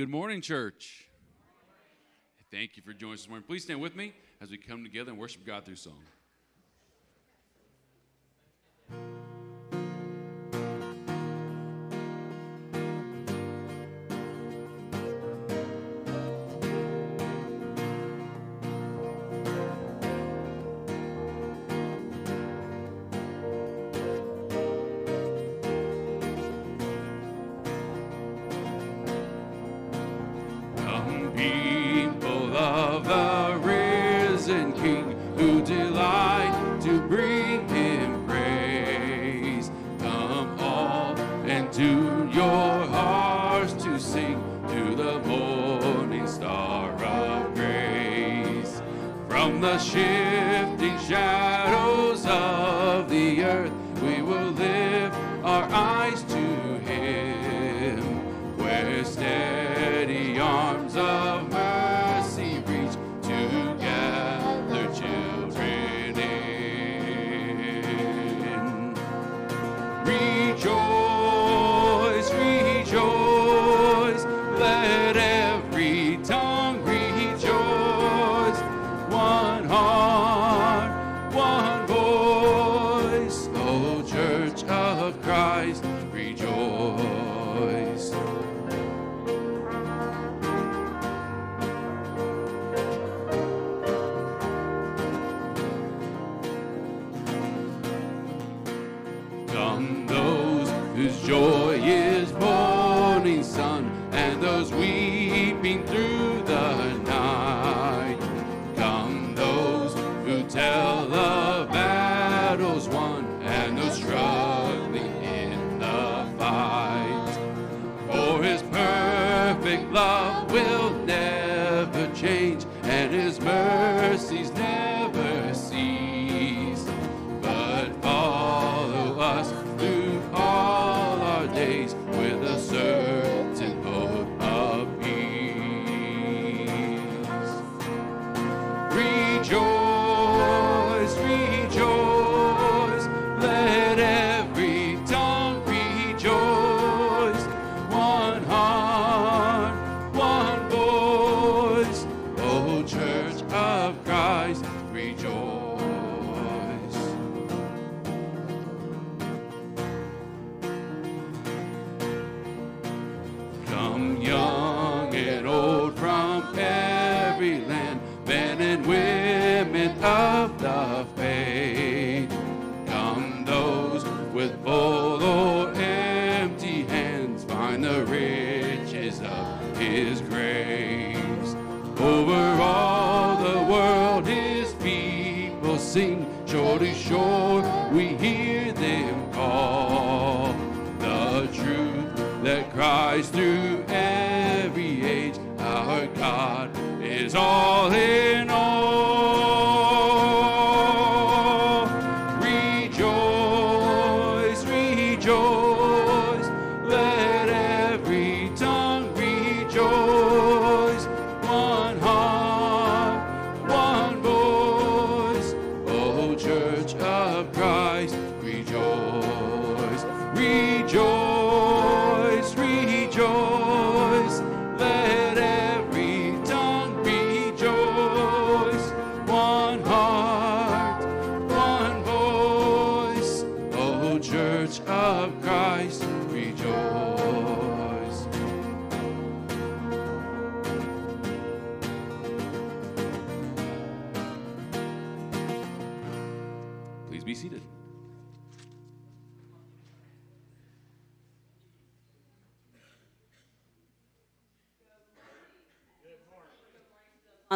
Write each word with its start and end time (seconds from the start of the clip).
Good 0.00 0.08
morning, 0.08 0.40
church. 0.40 1.04
Thank 2.50 2.78
you 2.78 2.82
for 2.82 2.94
joining 2.94 3.16
us 3.16 3.20
this 3.20 3.28
morning. 3.28 3.44
Please 3.46 3.64
stand 3.64 3.82
with 3.82 3.94
me 3.94 4.14
as 4.40 4.50
we 4.50 4.56
come 4.56 4.82
together 4.82 5.10
and 5.10 5.20
worship 5.20 5.44
God 5.44 5.66
through 5.66 5.76
song. 5.76 6.02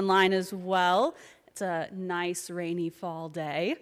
online 0.05 0.35
as 0.35 0.53
well. 0.53 1.15
It's 1.47 1.62
a 1.62 1.89
nice 1.91 2.51
rainy 2.51 2.91
fall 2.91 3.31
day. 3.31 3.77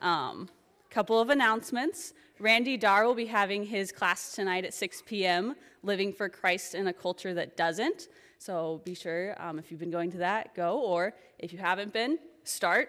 Um, 0.00 0.48
couple 0.88 1.20
of 1.20 1.28
announcements. 1.28 2.14
Randy 2.38 2.78
Dar 2.78 3.06
will 3.06 3.14
be 3.14 3.26
having 3.26 3.62
his 3.66 3.92
class 3.92 4.34
tonight 4.34 4.64
at 4.64 4.72
6 4.72 5.02
p.m. 5.04 5.54
Living 5.82 6.14
for 6.14 6.30
Christ 6.30 6.74
in 6.74 6.86
a 6.86 6.94
Culture 6.94 7.34
That 7.34 7.58
Doesn't. 7.58 8.08
So 8.38 8.80
be 8.86 8.94
sure, 8.94 9.36
um, 9.38 9.58
if 9.58 9.70
you've 9.70 9.78
been 9.78 9.90
going 9.90 10.10
to 10.12 10.16
that, 10.18 10.54
go, 10.54 10.80
or 10.80 11.12
if 11.38 11.52
you 11.52 11.58
haven't 11.58 11.92
been, 11.92 12.18
start. 12.44 12.88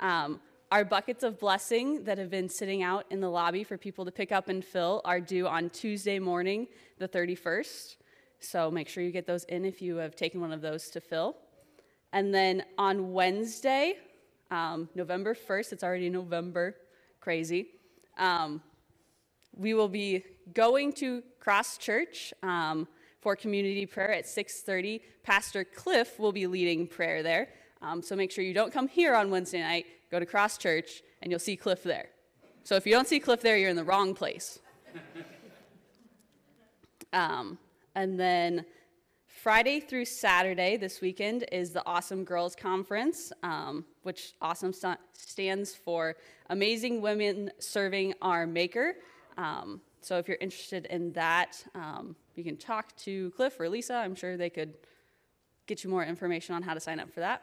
Um, 0.00 0.40
our 0.72 0.84
buckets 0.84 1.22
of 1.22 1.38
blessing 1.38 2.02
that 2.02 2.18
have 2.18 2.28
been 2.28 2.48
sitting 2.48 2.82
out 2.82 3.06
in 3.10 3.20
the 3.20 3.30
lobby 3.30 3.62
for 3.62 3.78
people 3.78 4.04
to 4.04 4.10
pick 4.10 4.32
up 4.32 4.48
and 4.48 4.64
fill 4.64 5.00
are 5.04 5.20
due 5.20 5.46
on 5.46 5.70
Tuesday 5.70 6.18
morning, 6.18 6.66
the 6.98 7.06
31st. 7.06 7.98
So 8.40 8.68
make 8.68 8.88
sure 8.88 9.04
you 9.04 9.12
get 9.12 9.28
those 9.28 9.44
in 9.44 9.64
if 9.64 9.80
you 9.80 9.98
have 9.98 10.16
taken 10.16 10.40
one 10.40 10.50
of 10.50 10.60
those 10.60 10.90
to 10.90 11.00
fill. 11.00 11.36
And 12.12 12.34
then 12.34 12.64
on 12.76 13.12
Wednesday, 13.12 13.96
um, 14.50 14.88
November 14.94 15.34
1st, 15.34 15.72
it's 15.72 15.84
already 15.84 16.10
November, 16.10 16.76
crazy. 17.20 17.68
Um, 18.18 18.60
we 19.56 19.74
will 19.74 19.88
be 19.88 20.24
going 20.52 20.92
to 20.94 21.22
Cross 21.40 21.78
Church 21.78 22.34
um, 22.42 22.86
for 23.20 23.36
community 23.36 23.86
prayer 23.86 24.12
at 24.12 24.26
6:30. 24.26 25.00
Pastor 25.22 25.64
Cliff 25.64 26.18
will 26.18 26.32
be 26.32 26.46
leading 26.46 26.86
prayer 26.86 27.22
there, 27.22 27.48
um, 27.80 28.02
so 28.02 28.16
make 28.16 28.30
sure 28.30 28.44
you 28.44 28.54
don't 28.54 28.72
come 28.72 28.88
here 28.88 29.14
on 29.14 29.30
Wednesday 29.30 29.60
night. 29.60 29.86
Go 30.10 30.18
to 30.18 30.26
Cross 30.26 30.58
Church, 30.58 31.02
and 31.22 31.30
you'll 31.30 31.38
see 31.40 31.56
Cliff 31.56 31.82
there. 31.82 32.08
So 32.64 32.76
if 32.76 32.86
you 32.86 32.92
don't 32.92 33.08
see 33.08 33.20
Cliff 33.20 33.40
there, 33.40 33.56
you're 33.56 33.70
in 33.70 33.76
the 33.76 33.84
wrong 33.84 34.14
place. 34.14 34.58
Um, 37.14 37.58
and 37.94 38.18
then 38.18 38.64
Friday 39.42 39.80
through 39.80 40.04
Saturday 40.04 40.76
this 40.76 41.00
weekend 41.00 41.44
is 41.50 41.70
the 41.70 41.84
Awesome 41.84 42.22
Girls 42.22 42.54
Conference, 42.54 43.32
um, 43.42 43.84
which 44.04 44.34
awesome 44.40 44.72
st- 44.72 45.00
stands 45.14 45.74
for 45.74 46.14
Amazing 46.50 47.00
Women 47.00 47.50
Serving 47.58 48.14
Our 48.22 48.46
Maker. 48.46 48.94
Um, 49.36 49.80
so 50.00 50.16
if 50.16 50.28
you're 50.28 50.38
interested 50.40 50.86
in 50.86 51.10
that, 51.14 51.60
um, 51.74 52.14
you 52.36 52.44
can 52.44 52.56
talk 52.56 52.94
to 52.98 53.32
Cliff 53.32 53.58
or 53.58 53.68
Lisa. 53.68 53.94
I'm 53.94 54.14
sure 54.14 54.36
they 54.36 54.48
could 54.48 54.74
get 55.66 55.82
you 55.82 55.90
more 55.90 56.04
information 56.04 56.54
on 56.54 56.62
how 56.62 56.72
to 56.72 56.78
sign 56.78 57.00
up 57.00 57.12
for 57.12 57.18
that. 57.18 57.42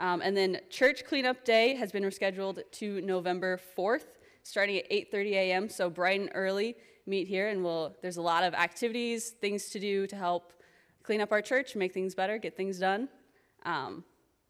Um, 0.00 0.22
and 0.22 0.36
then 0.36 0.58
church 0.68 1.04
cleanup 1.04 1.44
day 1.44 1.76
has 1.76 1.92
been 1.92 2.02
rescheduled 2.02 2.64
to 2.72 3.00
November 3.02 3.60
4th, 3.78 4.18
starting 4.42 4.78
at 4.78 4.90
8:30 4.90 5.32
a.m. 5.34 5.68
So 5.68 5.90
bright 5.90 6.20
and 6.20 6.30
early, 6.34 6.74
meet 7.06 7.28
here, 7.28 7.50
and 7.50 7.62
we'll. 7.62 7.94
There's 8.02 8.16
a 8.16 8.22
lot 8.22 8.42
of 8.42 8.52
activities, 8.52 9.30
things 9.30 9.68
to 9.68 9.78
do 9.78 10.08
to 10.08 10.16
help 10.16 10.54
clean 11.10 11.20
up 11.20 11.32
our 11.32 11.42
church, 11.42 11.74
make 11.74 11.92
things 11.92 12.14
better, 12.14 12.38
get 12.38 12.56
things 12.56 12.78
done. 12.78 13.08
Um, 13.64 14.04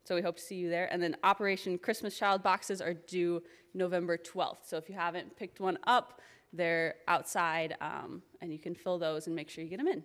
so 0.05 0.15
we 0.15 0.21
hope 0.21 0.37
to 0.37 0.43
see 0.43 0.57
you 0.57 0.69
there. 0.69 0.93
And 0.93 1.03
then 1.03 1.17
Operation 1.25 1.79
Christmas 1.79 2.19
Child 2.19 2.43
boxes 2.43 2.83
are 2.83 2.93
due 2.93 3.43
November 3.73 4.19
12th. 4.19 4.67
So 4.67 4.77
if 4.77 4.87
you 4.87 4.95
haven't 4.95 5.35
picked 5.39 5.59
one 5.59 5.79
up, 5.85 6.21
they're 6.53 6.97
outside, 7.09 7.79
um, 7.81 8.21
and 8.43 8.53
you 8.53 8.59
can 8.59 8.75
fill 8.75 8.99
those 8.99 9.27
and 9.27 9.35
make 9.35 9.49
sure 9.49 9.65
you 9.65 9.71
get 9.71 9.79
them 9.79 9.89
in. 9.89 10.05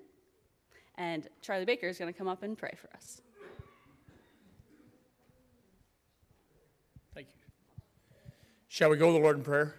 And 0.98 1.28
Charlie 1.42 1.66
Baker 1.66 1.90
is 1.90 1.98
going 1.98 2.13
to 2.13 2.18
come 2.18 2.30
up 2.30 2.42
and 2.42 2.57
pray 2.57 2.72
for 2.81 2.88
us. 2.96 3.19
Thank 7.13 7.28
you. 7.28 7.34
Shall 8.69 8.92
we 8.92 8.96
go 8.96 9.07
to 9.07 9.12
the 9.12 9.19
Lord 9.19 9.36
in 9.36 9.44
prayer? 9.44 9.75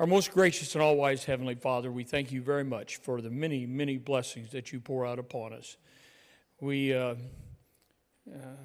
Our 0.00 0.06
most 0.06 0.32
gracious 0.32 0.74
and 0.74 0.80
all 0.80 0.96
wise 0.96 1.26
Heavenly 1.26 1.56
Father, 1.56 1.92
we 1.92 2.04
thank 2.04 2.32
you 2.32 2.40
very 2.40 2.64
much 2.64 2.96
for 2.96 3.20
the 3.20 3.28
many, 3.28 3.66
many 3.66 3.98
blessings 3.98 4.50
that 4.52 4.72
you 4.72 4.80
pour 4.80 5.04
out 5.04 5.18
upon 5.18 5.52
us. 5.52 5.76
We, 6.58 6.94
uh, 6.94 7.16
uh, 8.26 8.56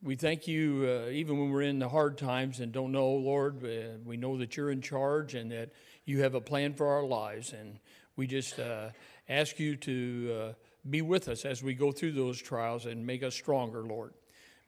we 0.00 0.14
thank 0.14 0.46
you 0.46 0.86
uh, 0.86 1.10
even 1.10 1.40
when 1.40 1.50
we're 1.50 1.62
in 1.62 1.80
the 1.80 1.88
hard 1.88 2.16
times 2.16 2.60
and 2.60 2.70
don't 2.70 2.92
know, 2.92 3.10
Lord, 3.10 3.64
uh, 3.64 3.98
we 4.04 4.16
know 4.16 4.38
that 4.38 4.56
you're 4.56 4.70
in 4.70 4.80
charge 4.80 5.34
and 5.34 5.50
that 5.50 5.70
you 6.04 6.22
have 6.22 6.36
a 6.36 6.40
plan 6.40 6.72
for 6.72 6.86
our 6.86 7.02
lives. 7.02 7.52
And 7.52 7.80
we 8.14 8.28
just 8.28 8.60
uh, 8.60 8.90
ask 9.28 9.58
you 9.58 9.74
to 9.74 10.38
uh, 10.40 10.52
be 10.88 11.02
with 11.02 11.28
us 11.28 11.44
as 11.44 11.64
we 11.64 11.74
go 11.74 11.90
through 11.90 12.12
those 12.12 12.40
trials 12.40 12.86
and 12.86 13.04
make 13.04 13.24
us 13.24 13.34
stronger, 13.34 13.82
Lord. 13.82 14.14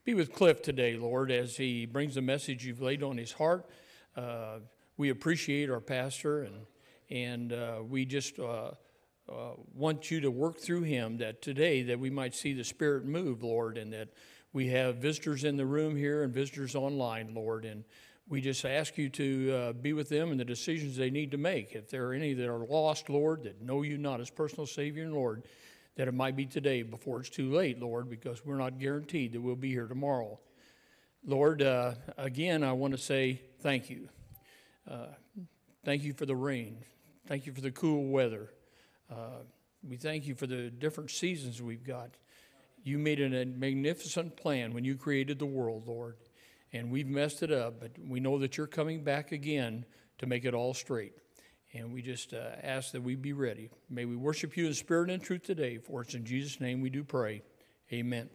Be 0.04 0.14
with 0.14 0.32
Cliff 0.32 0.62
today, 0.62 0.96
Lord, 0.96 1.30
as 1.30 1.56
he 1.56 1.86
brings 1.86 2.16
the 2.16 2.22
message 2.22 2.66
you've 2.66 2.82
laid 2.82 3.04
on 3.04 3.18
his 3.18 3.30
heart. 3.30 3.70
We 4.98 5.10
appreciate 5.10 5.70
our 5.70 5.80
pastor, 5.80 6.42
and 6.42 6.66
and 7.08 7.52
uh, 7.52 7.76
we 7.88 8.04
just 8.04 8.38
uh, 8.40 8.72
uh, 9.28 9.52
want 9.72 10.10
you 10.10 10.20
to 10.22 10.30
work 10.30 10.58
through 10.58 10.82
him. 10.82 11.18
That 11.18 11.40
today, 11.40 11.84
that 11.84 12.00
we 12.00 12.10
might 12.10 12.34
see 12.34 12.52
the 12.52 12.64
Spirit 12.64 13.06
move, 13.06 13.44
Lord, 13.44 13.78
and 13.78 13.92
that 13.92 14.08
we 14.52 14.66
have 14.70 14.96
visitors 14.96 15.44
in 15.44 15.56
the 15.56 15.64
room 15.64 15.94
here 15.94 16.24
and 16.24 16.34
visitors 16.34 16.74
online, 16.74 17.32
Lord, 17.32 17.64
and 17.64 17.84
we 18.28 18.40
just 18.40 18.64
ask 18.64 18.98
you 18.98 19.08
to 19.10 19.52
uh, 19.52 19.72
be 19.72 19.92
with 19.92 20.08
them 20.08 20.32
and 20.32 20.40
the 20.40 20.44
decisions 20.44 20.96
they 20.96 21.10
need 21.10 21.30
to 21.30 21.38
make. 21.38 21.76
If 21.76 21.88
there 21.88 22.08
are 22.08 22.12
any 22.12 22.34
that 22.34 22.48
are 22.48 22.66
lost, 22.66 23.08
Lord, 23.08 23.44
that 23.44 23.62
know 23.62 23.82
you 23.82 23.98
not 23.98 24.20
as 24.20 24.30
personal 24.30 24.66
Savior 24.66 25.04
and 25.04 25.14
Lord, 25.14 25.44
that 25.94 26.08
it 26.08 26.14
might 26.14 26.34
be 26.34 26.44
today 26.44 26.82
before 26.82 27.20
it's 27.20 27.30
too 27.30 27.52
late, 27.52 27.78
Lord, 27.78 28.10
because 28.10 28.44
we're 28.44 28.58
not 28.58 28.80
guaranteed 28.80 29.32
that 29.32 29.40
we'll 29.40 29.54
be 29.54 29.70
here 29.70 29.86
tomorrow. 29.86 30.40
Lord, 31.24 31.62
uh, 31.62 31.94
again, 32.16 32.64
I 32.64 32.72
want 32.72 32.94
to 32.94 32.98
say 32.98 33.42
thank 33.60 33.90
you. 33.90 34.08
Thank 35.84 36.02
you 36.02 36.12
for 36.12 36.26
the 36.26 36.36
rain. 36.36 36.84
Thank 37.26 37.46
you 37.46 37.52
for 37.52 37.60
the 37.60 37.70
cool 37.70 38.08
weather. 38.08 38.50
Uh, 39.10 39.42
we 39.82 39.96
thank 39.96 40.26
you 40.26 40.34
for 40.34 40.46
the 40.46 40.70
different 40.70 41.10
seasons 41.10 41.62
we've 41.62 41.84
got. 41.84 42.10
You 42.82 42.98
made 42.98 43.20
a 43.20 43.44
magnificent 43.44 44.36
plan 44.36 44.72
when 44.72 44.84
you 44.84 44.96
created 44.96 45.38
the 45.38 45.46
world, 45.46 45.86
Lord, 45.86 46.16
and 46.72 46.90
we've 46.90 47.06
messed 47.08 47.42
it 47.42 47.52
up, 47.52 47.80
but 47.80 47.92
we 48.06 48.20
know 48.20 48.38
that 48.38 48.56
you're 48.56 48.66
coming 48.66 49.02
back 49.04 49.32
again 49.32 49.84
to 50.18 50.26
make 50.26 50.44
it 50.44 50.54
all 50.54 50.74
straight. 50.74 51.12
And 51.72 51.92
we 51.92 52.02
just 52.02 52.32
uh, 52.32 52.50
ask 52.62 52.92
that 52.92 53.02
we 53.02 53.14
be 53.14 53.32
ready. 53.34 53.70
May 53.90 54.04
we 54.04 54.16
worship 54.16 54.56
you 54.56 54.66
in 54.66 54.74
spirit 54.74 55.10
and 55.10 55.22
truth 55.22 55.42
today, 55.42 55.78
for 55.78 56.02
it's 56.02 56.14
in 56.14 56.24
Jesus' 56.24 56.60
name 56.60 56.80
we 56.80 56.90
do 56.90 57.04
pray. 57.04 57.42
Amen. 57.92 58.28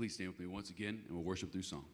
Please 0.00 0.14
stand 0.14 0.30
with 0.30 0.40
me 0.40 0.46
once 0.46 0.70
again, 0.70 1.02
and 1.06 1.14
we'll 1.14 1.22
worship 1.22 1.52
through 1.52 1.60
song. 1.60 1.84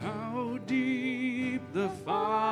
How 0.00 0.58
deep 0.66 1.62
the 1.72 1.88
Father's 2.04 2.51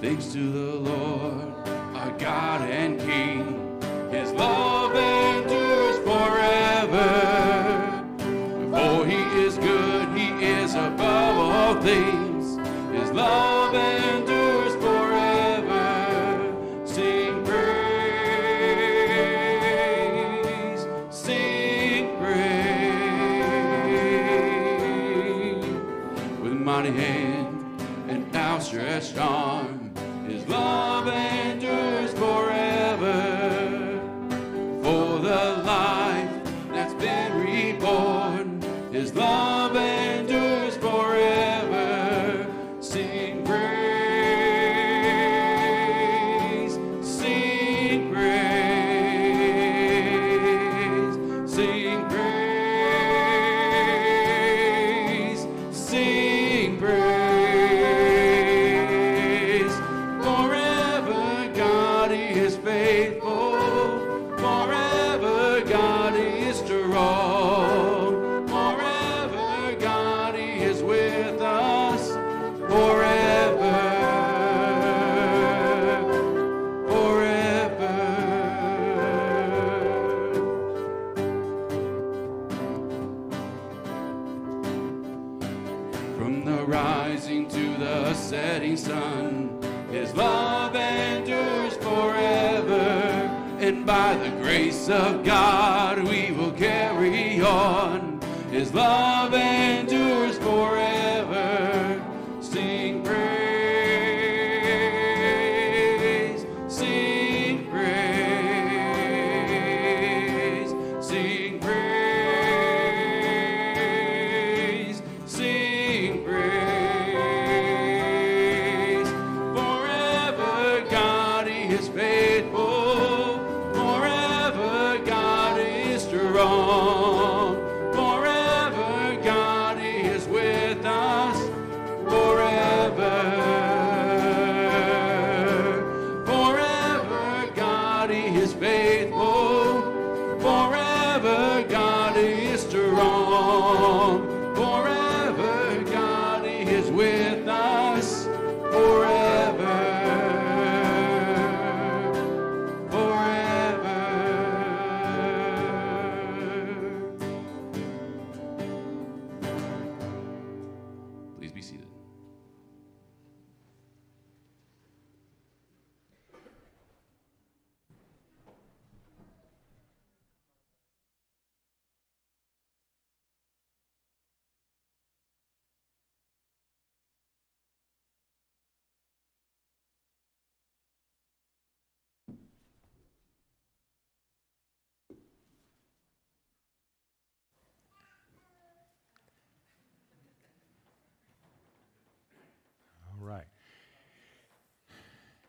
Thanks 0.00 0.26
to 0.26 0.52
the 0.52 0.76
Lord, 0.90 1.52
our 1.96 2.12
God 2.18 2.62
and 2.62 3.00
King. 3.00 3.80
His 4.12 4.30
love 4.30 4.94
endures 4.94 5.98
forever. 6.06 7.08
For 8.70 9.04
he 9.04 9.20
is 9.42 9.58
good, 9.58 10.08
he 10.16 10.28
is 10.44 10.74
above 10.76 11.36
all 11.36 11.74
things. 11.82 12.58
His 12.96 13.10
love 13.10 13.74
endures 13.74 14.76
forever. 14.76 16.54
Sing 16.86 17.44
praise, 17.44 17.66
sing 21.10 22.16
praise 22.18 22.78
with 26.40 26.52
mighty 26.52 26.92
hand 26.92 27.82
and 28.08 28.36
outstretched 28.36 29.18
arm. 29.18 29.47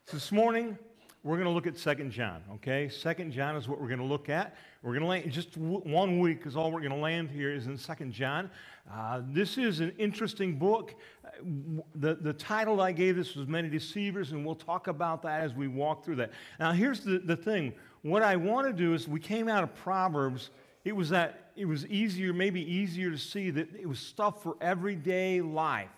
So 0.09 0.17
this 0.17 0.31
morning, 0.31 0.75
we're 1.21 1.35
going 1.35 1.45
to 1.45 1.53
look 1.53 1.67
at 1.67 1.77
Second 1.77 2.09
John, 2.09 2.41
okay? 2.53 2.89
Second 2.89 3.31
John 3.31 3.55
is 3.55 3.67
what 3.67 3.79
we're 3.79 3.89
going 3.89 3.99
to 3.99 4.05
look 4.05 4.27
at. 4.27 4.55
We're 4.81 4.93
going 4.93 5.03
to 5.03 5.07
land, 5.07 5.31
just 5.31 5.53
w- 5.53 5.81
one 5.81 6.19
week 6.19 6.47
is 6.47 6.55
all 6.55 6.71
we're 6.71 6.79
going 6.79 6.93
to 6.93 6.97
land 6.97 7.29
here 7.29 7.51
is 7.51 7.67
in 7.67 7.77
Second 7.77 8.11
John. 8.11 8.49
Uh, 8.91 9.21
this 9.29 9.59
is 9.59 9.81
an 9.81 9.93
interesting 9.99 10.57
book. 10.57 10.95
Uh, 11.23 11.29
the, 11.93 12.15
the 12.15 12.33
title 12.33 12.81
I 12.81 12.91
gave 12.91 13.17
this 13.17 13.35
was 13.35 13.47
Many 13.47 13.69
Deceivers, 13.69 14.31
and 14.31 14.43
we'll 14.43 14.55
talk 14.55 14.87
about 14.87 15.21
that 15.21 15.41
as 15.41 15.53
we 15.53 15.67
walk 15.67 16.03
through 16.03 16.15
that. 16.15 16.31
Now, 16.59 16.71
here's 16.71 17.01
the, 17.01 17.19
the 17.19 17.35
thing. 17.35 17.71
What 18.01 18.23
I 18.23 18.35
want 18.35 18.65
to 18.65 18.73
do 18.73 18.95
is 18.95 19.07
we 19.07 19.19
came 19.19 19.47
out 19.47 19.63
of 19.63 19.75
Proverbs. 19.75 20.49
It 20.85 20.95
was 20.95 21.09
that 21.09 21.51
it 21.55 21.65
was 21.65 21.85
easier, 21.85 22.33
maybe 22.33 22.61
easier 22.61 23.11
to 23.11 23.17
see 23.19 23.51
that 23.51 23.75
it 23.75 23.87
was 23.87 23.99
stuff 23.99 24.41
for 24.41 24.57
everyday 24.59 25.39
life. 25.41 25.91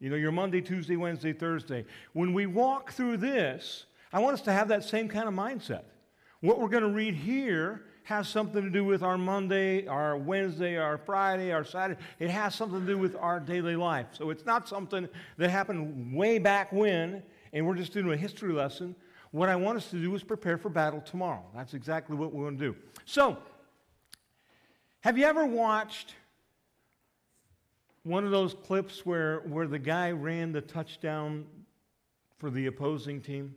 You 0.00 0.10
know, 0.10 0.16
your 0.16 0.32
Monday, 0.32 0.60
Tuesday, 0.60 0.96
Wednesday, 0.96 1.32
Thursday. 1.32 1.84
When 2.12 2.34
we 2.34 2.46
walk 2.46 2.92
through 2.92 3.18
this, 3.18 3.86
I 4.12 4.18
want 4.18 4.34
us 4.34 4.42
to 4.42 4.52
have 4.52 4.68
that 4.68 4.84
same 4.84 5.08
kind 5.08 5.28
of 5.28 5.34
mindset. 5.34 5.84
What 6.40 6.60
we're 6.60 6.68
going 6.68 6.82
to 6.82 6.90
read 6.90 7.14
here 7.14 7.86
has 8.04 8.28
something 8.28 8.62
to 8.62 8.70
do 8.70 8.84
with 8.84 9.02
our 9.02 9.16
Monday, 9.16 9.86
our 9.86 10.16
Wednesday, 10.16 10.76
our 10.76 10.98
Friday, 10.98 11.52
our 11.52 11.64
Saturday. 11.64 11.98
It 12.18 12.28
has 12.28 12.54
something 12.54 12.80
to 12.80 12.86
do 12.86 12.98
with 12.98 13.16
our 13.16 13.40
daily 13.40 13.76
life. 13.76 14.08
So 14.12 14.30
it's 14.30 14.44
not 14.44 14.68
something 14.68 15.08
that 15.38 15.48
happened 15.48 16.14
way 16.14 16.38
back 16.38 16.70
when, 16.70 17.22
and 17.52 17.66
we're 17.66 17.76
just 17.76 17.94
doing 17.94 18.12
a 18.12 18.16
history 18.16 18.52
lesson. 18.52 18.94
What 19.30 19.48
I 19.48 19.56
want 19.56 19.78
us 19.78 19.88
to 19.90 19.96
do 19.96 20.14
is 20.14 20.22
prepare 20.22 20.58
for 20.58 20.68
battle 20.68 21.00
tomorrow. 21.00 21.44
That's 21.54 21.72
exactly 21.72 22.14
what 22.14 22.32
we 22.32 22.44
want 22.44 22.58
to 22.58 22.72
do. 22.72 22.76
So, 23.06 23.38
have 25.00 25.18
you 25.18 25.24
ever 25.24 25.46
watched 25.46 26.14
one 28.04 28.24
of 28.24 28.30
those 28.30 28.54
clips 28.54 29.04
where, 29.04 29.40
where 29.40 29.66
the 29.66 29.78
guy 29.78 30.10
ran 30.12 30.52
the 30.52 30.60
touchdown 30.60 31.46
for 32.38 32.50
the 32.50 32.66
opposing 32.66 33.20
team? 33.20 33.54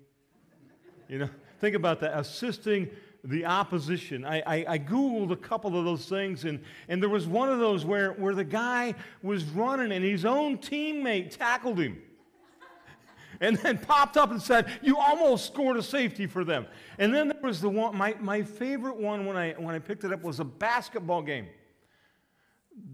You 1.10 1.20
know, 1.20 1.30
think 1.60 1.76
about 1.76 2.00
that. 2.00 2.18
Assisting 2.18 2.90
the 3.24 3.46
opposition. 3.46 4.24
I, 4.24 4.40
I, 4.40 4.66
I, 4.70 4.80
Googled 4.80 5.32
a 5.32 5.36
couple 5.36 5.78
of 5.78 5.84
those 5.84 6.08
things, 6.08 6.46
and, 6.46 6.62
and 6.88 7.02
there 7.02 7.10
was 7.10 7.28
one 7.28 7.50
of 7.50 7.60
those 7.60 7.84
where, 7.84 8.14
where 8.14 8.34
the 8.34 8.44
guy 8.44 8.96
was 9.22 9.44
running 9.44 9.92
and 9.92 10.04
his 10.04 10.24
own 10.24 10.58
teammate 10.58 11.36
tackled 11.36 11.80
him. 11.80 12.02
and 13.42 13.58
then 13.58 13.78
popped 13.78 14.16
up 14.16 14.32
and 14.32 14.42
said, 14.42 14.72
You 14.82 14.98
almost 14.98 15.46
scored 15.48 15.76
a 15.76 15.84
safety 15.84 16.26
for 16.26 16.46
them. 16.46 16.68
And 17.00 17.14
then 17.14 17.28
there 17.28 17.42
was 17.42 17.60
the 17.60 17.70
one, 17.70 17.98
my, 17.98 18.16
my 18.22 18.44
favorite 18.44 18.96
one 18.96 19.26
when 19.26 19.36
I, 19.36 19.54
when 19.54 19.76
I 19.76 19.80
picked 19.80 20.06
it 20.06 20.14
up 20.14 20.24
was 20.24 20.40
a 20.40 20.46
basketball 20.46 21.22
game. 21.22 21.48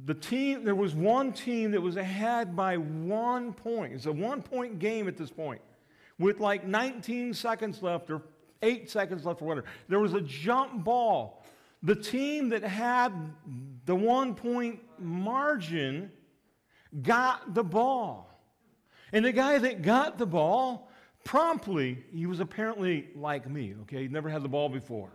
The 0.06 0.14
team, 0.14 0.64
there 0.64 0.76
was 0.76 0.96
one 0.96 1.34
team 1.34 1.72
that 1.72 1.82
was 1.82 1.98
ahead 1.98 2.56
by 2.56 2.78
one 2.78 3.54
point. 3.54 3.94
It's 3.94 4.06
a 4.06 4.12
one 4.12 4.42
point 4.42 4.80
game 4.80 5.08
at 5.08 5.18
this 5.18 5.30
point 5.30 5.62
with 6.20 6.40
like 6.40 6.66
19 6.66 7.34
seconds 7.34 7.82
left 7.82 8.10
or 8.10 8.22
eight 8.62 8.90
seconds 8.90 9.26
left 9.26 9.42
or 9.42 9.46
whatever. 9.46 9.68
There 9.90 10.00
was 10.00 10.14
a 10.14 10.22
jump 10.22 10.84
ball. 10.84 11.44
The 11.82 11.96
team 11.96 12.50
that 12.50 12.64
had 12.64 13.12
the 13.86 13.96
one 13.96 14.36
point 14.36 14.80
margin 15.00 16.12
got 17.02 17.54
the 17.54 17.64
ball. 17.64 18.30
And 19.12 19.26
the 19.26 19.32
guy 19.32 19.60
that 19.60 19.82
got 19.82 20.18
the 20.18 20.26
ball 20.26 20.90
promptly, 21.24 22.04
he 22.12 22.26
was 22.26 22.40
apparently 22.40 23.10
like 23.16 23.50
me, 23.50 23.76
okay? 23.82 24.04
He'd 24.04 24.12
never 24.12 24.30
had 24.30 24.44
the 24.44 24.50
ball 24.50 24.70
before. 24.70 25.12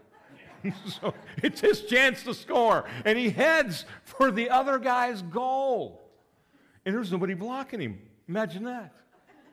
so 0.87 1.15
it's 1.43 1.61
his 1.61 1.83
chance 1.83 2.23
to 2.25 2.35
score. 2.35 2.85
And 3.05 3.19
he 3.19 3.31
heads 3.31 3.85
for 4.05 4.31
the 4.31 4.51
other 4.51 4.79
guy's 4.79 5.23
goal. 5.23 6.03
And 6.85 6.95
there's 6.95 7.13
nobody 7.13 7.35
blocking 7.35 7.81
him. 7.81 8.01
Imagine 8.29 8.65
that. 8.65 8.93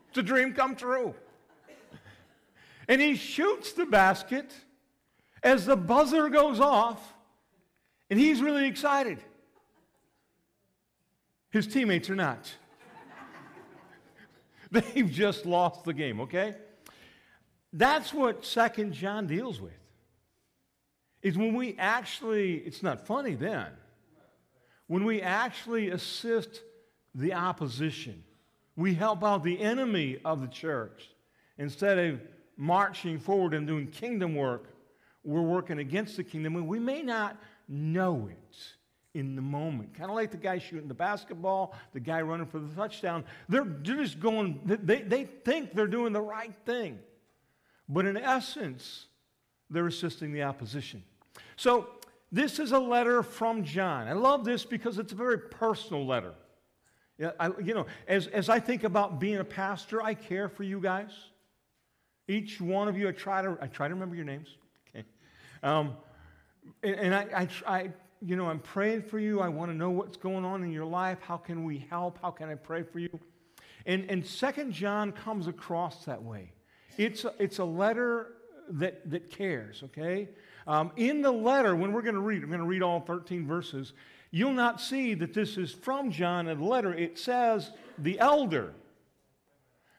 It's 0.09 0.17
a 0.17 0.23
dream 0.23 0.53
come 0.53 0.75
true. 0.75 1.13
And 2.87 3.01
he 3.01 3.15
shoots 3.15 3.73
the 3.73 3.85
basket 3.85 4.53
as 5.43 5.65
the 5.65 5.75
buzzer 5.75 6.29
goes 6.29 6.59
off, 6.59 7.13
and 8.09 8.19
he's 8.19 8.41
really 8.41 8.67
excited. 8.67 9.19
His 11.49 11.67
teammates 11.67 12.09
are 12.09 12.15
not. 12.15 12.51
They've 14.71 15.09
just 15.09 15.45
lost 15.45 15.85
the 15.85 15.93
game, 15.93 16.19
okay? 16.21 16.55
That's 17.71 18.13
what 18.13 18.45
Second 18.45 18.93
John 18.93 19.27
deals 19.27 19.61
with. 19.61 19.84
Is 21.25 21.39
when 21.39 21.55
we 21.55 21.75
actually, 21.79 22.57
it's 22.57 22.83
not 22.83 23.07
funny 23.07 23.33
then, 23.33 23.65
when 24.85 25.05
we 25.05 25.23
actually 25.23 25.89
assist 25.89 26.61
the 27.15 27.33
opposition, 27.33 28.23
we 28.75 28.93
help 28.93 29.23
out 29.23 29.43
the 29.43 29.59
enemy 29.59 30.19
of 30.23 30.39
the 30.39 30.47
church 30.47 31.09
instead 31.57 31.97
of 31.97 32.21
marching 32.57 33.17
forward 33.17 33.55
and 33.55 33.65
doing 33.65 33.87
kingdom 33.87 34.35
work, 34.35 34.69
we're 35.23 35.41
working 35.41 35.79
against 35.79 36.15
the 36.15 36.23
kingdom, 36.23 36.57
and 36.57 36.67
we 36.67 36.77
may 36.77 37.01
not 37.01 37.41
know 37.67 38.29
it 38.29 38.57
in 39.19 39.35
the 39.35 39.41
moment. 39.41 39.95
Kind 39.95 40.11
of 40.11 40.15
like 40.15 40.29
the 40.29 40.37
guy 40.37 40.59
shooting 40.59 40.87
the 40.87 40.93
basketball, 40.93 41.73
the 41.93 41.99
guy 41.99 42.21
running 42.21 42.45
for 42.45 42.59
the 42.59 42.75
touchdown. 42.75 43.25
They're, 43.49 43.65
just 43.65 44.19
going, 44.19 44.59
they, 44.63 45.01
they 45.01 45.23
think 45.23 45.73
they're 45.73 45.87
doing 45.87 46.13
the 46.13 46.21
right 46.21 46.53
thing. 46.67 46.99
But 47.89 48.05
in 48.05 48.15
essence, 48.15 49.07
they're 49.71 49.87
assisting 49.87 50.31
the 50.31 50.43
opposition. 50.43 51.01
So, 51.55 51.87
this 52.31 52.59
is 52.59 52.71
a 52.71 52.79
letter 52.79 53.23
from 53.23 53.63
John. 53.63 54.07
I 54.07 54.13
love 54.13 54.43
this 54.43 54.65
because 54.65 54.97
it's 54.97 55.13
a 55.13 55.15
very 55.15 55.37
personal 55.37 56.05
letter. 56.05 56.33
Yeah, 57.17 57.31
you 57.63 57.73
know, 57.73 57.85
as, 58.07 58.27
as 58.27 58.49
I 58.49 58.59
think 58.59 58.83
about 58.83 59.19
being 59.19 59.37
a 59.37 59.45
pastor, 59.45 60.01
I 60.01 60.15
care 60.15 60.49
for 60.49 60.63
you 60.63 60.81
guys. 60.81 61.11
Each 62.27 62.59
one 62.59 62.89
of 62.89 62.97
you, 62.97 63.07
I 63.07 63.13
try 63.13 63.41
to, 63.41 63.57
I 63.61 63.67
try 63.67 63.87
to 63.87 63.93
remember 63.93 64.15
your 64.15 64.25
names. 64.25 64.49
Okay. 64.89 65.05
Um, 65.63 65.95
and, 66.83 66.95
and 66.95 67.15
I, 67.15 67.47
I, 67.67 67.73
I, 67.73 67.89
you 68.21 68.35
know, 68.35 68.47
I'm 68.47 68.59
praying 68.59 69.03
for 69.03 69.19
you. 69.19 69.39
I 69.39 69.47
want 69.47 69.71
to 69.71 69.77
know 69.77 69.91
what's 69.91 70.17
going 70.17 70.43
on 70.43 70.63
in 70.63 70.73
your 70.73 70.85
life. 70.85 71.19
How 71.21 71.37
can 71.37 71.63
we 71.63 71.87
help? 71.89 72.19
How 72.21 72.31
can 72.31 72.49
I 72.49 72.55
pray 72.55 72.83
for 72.83 72.99
you? 72.99 73.17
And, 73.85 74.09
and 74.09 74.25
Second 74.25 74.73
John 74.73 75.11
comes 75.11 75.47
across 75.47 76.03
that 76.05 76.21
way. 76.21 76.51
It's 76.97 77.23
a, 77.23 77.33
it's 77.39 77.59
a 77.59 77.65
letter 77.65 78.33
that, 78.69 79.09
that 79.09 79.29
cares, 79.29 79.83
okay? 79.83 80.29
Um, 80.67 80.91
in 80.95 81.21
the 81.21 81.31
letter, 81.31 81.75
when 81.75 81.91
we're 81.91 82.01
going 82.01 82.15
to 82.15 82.21
read, 82.21 82.43
I'm 82.43 82.49
going 82.49 82.59
to 82.59 82.65
read 82.65 82.81
all 82.81 82.99
13 82.99 83.45
verses, 83.47 83.93
you'll 84.31 84.53
not 84.53 84.81
see 84.81 85.13
that 85.15 85.33
this 85.33 85.57
is 85.57 85.71
from 85.71 86.11
John 86.11 86.47
in 86.47 86.57
the 86.57 86.65
letter. 86.65 86.93
It 86.93 87.17
says 87.17 87.71
the 87.97 88.19
elder. 88.19 88.73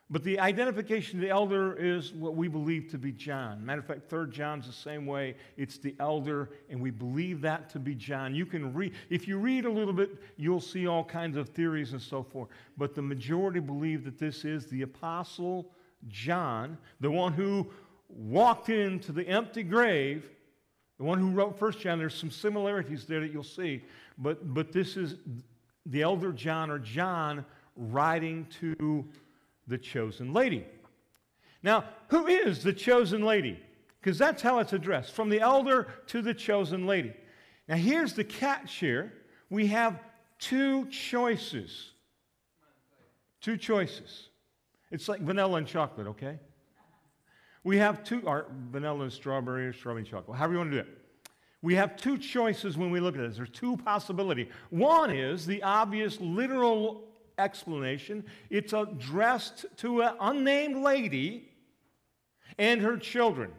But 0.09 0.23
the 0.23 0.39
identification 0.39 1.19
of 1.19 1.23
the 1.23 1.31
elder 1.31 1.75
is 1.75 2.13
what 2.13 2.37
we 2.37 2.47
believe 2.47 2.89
to 2.93 2.99
be 2.99 3.11
John. 3.11 3.65
Matter 3.67 3.81
of 3.81 3.87
fact, 3.87 4.09
Third 4.09 4.31
John's 4.31 4.67
the 4.67 4.73
same 4.73 5.05
way. 5.05 5.35
It's 5.57 5.79
the 5.79 5.97
elder, 5.99 6.51
and 6.71 6.81
we 6.81 6.91
believe 6.91 7.41
that 7.41 7.69
to 7.71 7.81
be 7.81 7.93
John. 7.97 8.33
You 8.33 8.47
can 8.47 8.73
read, 8.73 8.93
if 9.11 9.27
you 9.27 9.37
read 9.37 9.65
a 9.65 9.71
little 9.71 9.93
bit, 9.93 10.11
you'll 10.37 10.61
see 10.61 10.87
all 10.87 11.03
kinds 11.03 11.37
of 11.37 11.49
theories 11.49 11.91
and 11.91 12.01
so 12.01 12.23
forth. 12.23 12.51
But 12.77 12.95
the 12.95 13.03
majority 13.03 13.59
believe 13.59 14.05
that 14.05 14.17
this 14.17 14.45
is 14.45 14.67
the 14.67 14.83
apostle 14.83 15.73
John, 16.09 16.79
the 17.01 17.11
one 17.11 17.33
who 17.33 17.67
walked 18.09 18.69
into 18.69 19.13
the 19.13 19.27
empty 19.27 19.63
grave, 19.63 20.29
the 20.99 21.05
one 21.05 21.19
who 21.19 21.31
wrote 21.31 21.59
First 21.59 21.81
John. 21.81 21.99
There's 21.99 22.15
some 22.15 22.31
similarities 22.31 23.05
there 23.05 23.21
that 23.21 23.33
you'll 23.33 23.43
see. 23.43 23.83
But, 24.19 24.55
but 24.55 24.73
this 24.73 24.97
is 24.97 25.17
the 25.85 26.03
elder 26.03 26.33
John 26.33 26.71
or 26.71 26.79
John 26.79 27.45
writing 27.77 28.47
to 28.61 29.05
the 29.67 29.79
chosen 29.79 30.33
lady. 30.33 30.65
Now, 31.63 31.85
who 32.09 32.27
is 32.27 32.63
the 32.63 32.73
chosen 32.73 33.25
lady? 33.25 33.61
Because 34.01 34.19
that's 34.19 34.43
how 34.43 34.61
it's 34.61 34.73
addressed 34.73 35.13
from 35.13 35.29
the 35.29 35.41
elder 35.41 35.89
to 36.09 36.23
the 36.23 36.33
chosen 36.33 36.87
lady. 36.87 37.13
Now, 37.69 37.77
here's 37.77 38.15
the 38.15 38.25
catch 38.25 38.77
here 38.77 39.13
we 39.51 39.67
have 39.69 39.99
two 40.39 40.87
choices. 40.87 41.91
Two 43.41 43.57
choices. 43.57 44.29
It's 44.91 45.09
like 45.09 45.21
vanilla 45.21 45.59
and 45.59 45.67
chocolate, 45.67 46.07
okay? 46.09 46.39
We 47.67 47.79
have 47.79 48.05
two, 48.05 48.23
or 48.25 48.47
vanilla 48.71 49.03
and 49.03 49.13
strawberry 49.13 49.67
or 49.67 49.73
strawberry 49.73 50.03
and 50.03 50.09
chocolate, 50.09 50.39
however 50.39 50.53
you 50.53 50.59
want 50.61 50.71
to 50.71 50.77
do 50.77 50.81
it. 50.83 50.99
We 51.63 51.75
have 51.75 51.97
two 51.97 52.17
choices 52.17 52.79
when 52.79 52.93
we 52.93 53.01
look 53.01 53.17
at 53.17 53.23
this. 53.23 53.39
There's 53.39 53.51
two 53.51 53.77
possibilities. 53.79 54.47
One 54.71 55.11
is 55.11 55.47
the 55.47 55.65
obvious 55.65 56.21
literal 56.21 57.03
explanation. 57.39 58.25
It's 58.51 58.73
addressed 58.73 59.67
to 59.79 60.03
an 60.03 60.15
unnamed 60.21 60.77
lady 60.77 61.49
and 62.57 62.81
her 62.81 62.97
children, 62.97 63.51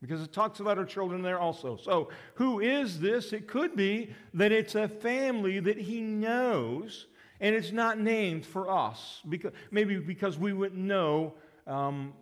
because 0.00 0.22
it 0.22 0.32
talks 0.32 0.60
about 0.60 0.78
her 0.78 0.86
children 0.86 1.20
there 1.20 1.38
also. 1.38 1.76
So, 1.76 2.08
who 2.36 2.60
is 2.60 2.98
this? 2.98 3.34
It 3.34 3.46
could 3.46 3.76
be 3.76 4.14
that 4.32 4.52
it's 4.52 4.74
a 4.74 4.88
family 4.88 5.60
that 5.60 5.76
he 5.76 6.00
knows, 6.00 7.08
and 7.40 7.54
it's 7.54 7.72
not 7.72 8.00
named 8.00 8.46
for 8.46 8.70
us, 8.70 9.20
because, 9.28 9.52
maybe 9.70 9.98
because 9.98 10.38
we 10.38 10.54
wouldn't 10.54 10.80
know. 10.80 11.34
Um, 11.66 12.14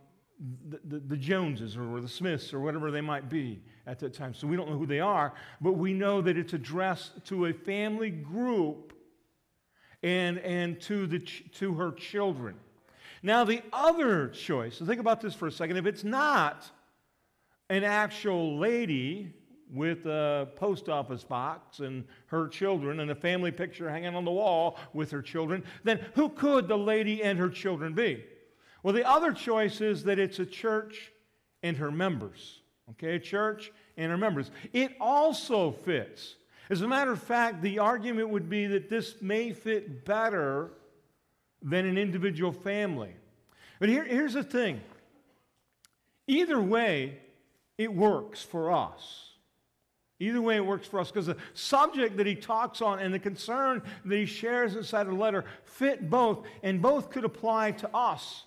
the, 0.69 0.81
the, 0.85 0.99
the, 1.01 1.17
Joneses 1.17 1.77
or 1.77 2.01
the 2.01 2.09
Smiths 2.09 2.55
or 2.55 2.61
whatever 2.61 2.91
they 2.91 3.01
might 3.01 3.29
be 3.29 3.61
at 3.87 3.99
that 3.99 4.15
time. 4.15 4.35
So 4.35 4.47
we 4.47 4.57
don't 4.57 4.71
know 4.71 4.79
who 4.79 4.87
they 4.87 5.01
are, 5.01 5.35
but 5.61 5.73
we 5.73 5.93
know 5.93 6.21
that 6.23 6.37
it's 6.39 6.53
addressed 6.53 7.25
to 7.27 7.47
a 7.47 7.53
family 7.53 8.11
group 8.11 8.93
and, 10.03 10.39
and 10.39 10.81
to, 10.83 11.07
the, 11.07 11.19
to 11.19 11.75
her 11.75 11.91
children. 11.91 12.55
Now, 13.23 13.45
the 13.45 13.63
other 13.73 14.29
choice, 14.29 14.77
so 14.77 14.85
think 14.85 15.01
about 15.01 15.21
this 15.21 15.35
for 15.35 15.49
a 15.49 15.53
second. 15.53 15.77
If 15.77 15.87
it's 15.87 16.05
not 16.05 16.71
an 17.69 17.83
actual 17.83 18.59
lady 18.59 19.33
with 19.73 20.07
a 20.07 20.49
post 20.55 20.89
office 20.89 21.25
box 21.25 21.81
and 21.81 22.05
her 22.27 22.47
children 22.47 23.01
and 23.01 23.11
a 23.11 23.15
family 23.15 23.51
picture 23.51 23.91
hanging 23.91 24.15
on 24.15 24.25
the 24.25 24.31
wall 24.31 24.79
with 24.95 25.11
her 25.11 25.21
children, 25.21 25.65
then 25.83 25.99
who 26.15 26.29
could 26.29 26.69
the 26.69 26.79
lady 26.79 27.25
and 27.25 27.39
her 27.39 27.51
children 27.51 27.93
be? 27.93 28.25
Well, 28.83 28.95
the 28.95 29.09
other 29.09 29.33
choice 29.33 29.81
is 29.81 30.05
that 30.05 30.19
it's 30.19 30.39
a 30.39 30.47
church 30.47 31.13
and 31.63 31.77
her 31.77 31.91
members. 31.91 32.61
Okay, 32.91 33.17
a 33.17 33.19
church 33.19 33.71
and 33.97 34.11
her 34.11 34.17
members. 34.17 34.51
It 34.73 34.97
also 35.01 35.73
fits. 35.73 36.37
As 36.71 36.83
a 36.83 36.89
matter 36.89 37.13
of 37.13 37.23
fact, 37.23 37.63
the 37.63 37.79
argument 37.79 38.31
would 38.31 38.49
be 38.49 38.67
that 38.67 38.89
this 38.89 39.21
may 39.21 39.53
fit 39.53 40.05
better 40.05 40.71
than 41.63 41.87
an 41.87 41.99
individual 41.99 42.53
family. 42.53 43.15
But 43.81 43.89
here, 43.89 44.05
here's 44.05 44.35
the 44.35 44.43
thing 44.43 44.81
either 46.27 46.61
way, 46.61 47.19
it 47.79 47.93
works 47.93 48.43
for 48.43 48.71
us. 48.71 49.25
Either 50.21 50.43
way, 50.43 50.57
it 50.57 50.67
works 50.67 50.87
for 50.87 50.99
us 50.99 51.11
because 51.11 51.27
the 51.27 51.37
subject 51.55 52.17
that 52.17 52.27
he 52.27 52.35
talks 52.35 52.83
on 52.83 52.99
and 52.99 53.15
the 53.15 53.21
concern 53.21 53.81
that 54.05 54.17
he 54.17 54.27
shares 54.27 54.75
inside 54.75 55.05
the 55.05 55.13
letter 55.13 55.45
fit 55.63 56.11
both, 56.11 56.45
and 56.63 56.83
both 56.83 57.11
could 57.11 57.25
apply 57.25 57.71
to 57.71 57.95
us. 57.95 58.43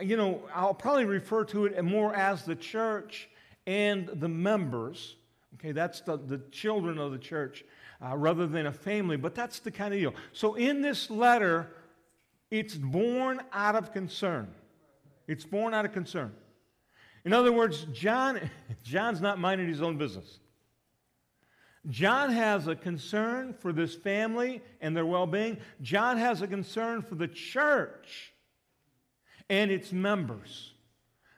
You 0.00 0.16
know, 0.16 0.42
I'll 0.54 0.74
probably 0.74 1.06
refer 1.06 1.44
to 1.46 1.66
it 1.66 1.82
more 1.82 2.14
as 2.14 2.44
the 2.44 2.54
church 2.54 3.28
and 3.66 4.06
the 4.06 4.28
members. 4.28 5.16
Okay, 5.54 5.72
that's 5.72 6.00
the, 6.02 6.18
the 6.18 6.38
children 6.52 6.98
of 6.98 7.10
the 7.10 7.18
church 7.18 7.64
uh, 8.00 8.16
rather 8.16 8.46
than 8.46 8.66
a 8.66 8.72
family, 8.72 9.16
but 9.16 9.34
that's 9.34 9.58
the 9.58 9.72
kind 9.72 9.92
of 9.92 9.98
deal. 9.98 10.14
So 10.32 10.54
in 10.54 10.82
this 10.82 11.10
letter, 11.10 11.68
it's 12.50 12.74
born 12.74 13.40
out 13.52 13.74
of 13.74 13.92
concern. 13.92 14.54
It's 15.26 15.44
born 15.44 15.74
out 15.74 15.84
of 15.84 15.92
concern. 15.92 16.32
In 17.24 17.32
other 17.32 17.52
words, 17.52 17.86
John, 17.92 18.40
John's 18.84 19.20
not 19.20 19.40
minding 19.40 19.66
his 19.66 19.82
own 19.82 19.98
business. 19.98 20.38
John 21.88 22.30
has 22.30 22.68
a 22.68 22.76
concern 22.76 23.52
for 23.52 23.72
this 23.72 23.96
family 23.96 24.62
and 24.80 24.96
their 24.96 25.06
well 25.06 25.26
being. 25.26 25.58
John 25.80 26.18
has 26.18 26.40
a 26.40 26.46
concern 26.46 27.02
for 27.02 27.16
the 27.16 27.26
church 27.26 28.31
and 29.52 29.70
its 29.70 29.92
members. 29.92 30.72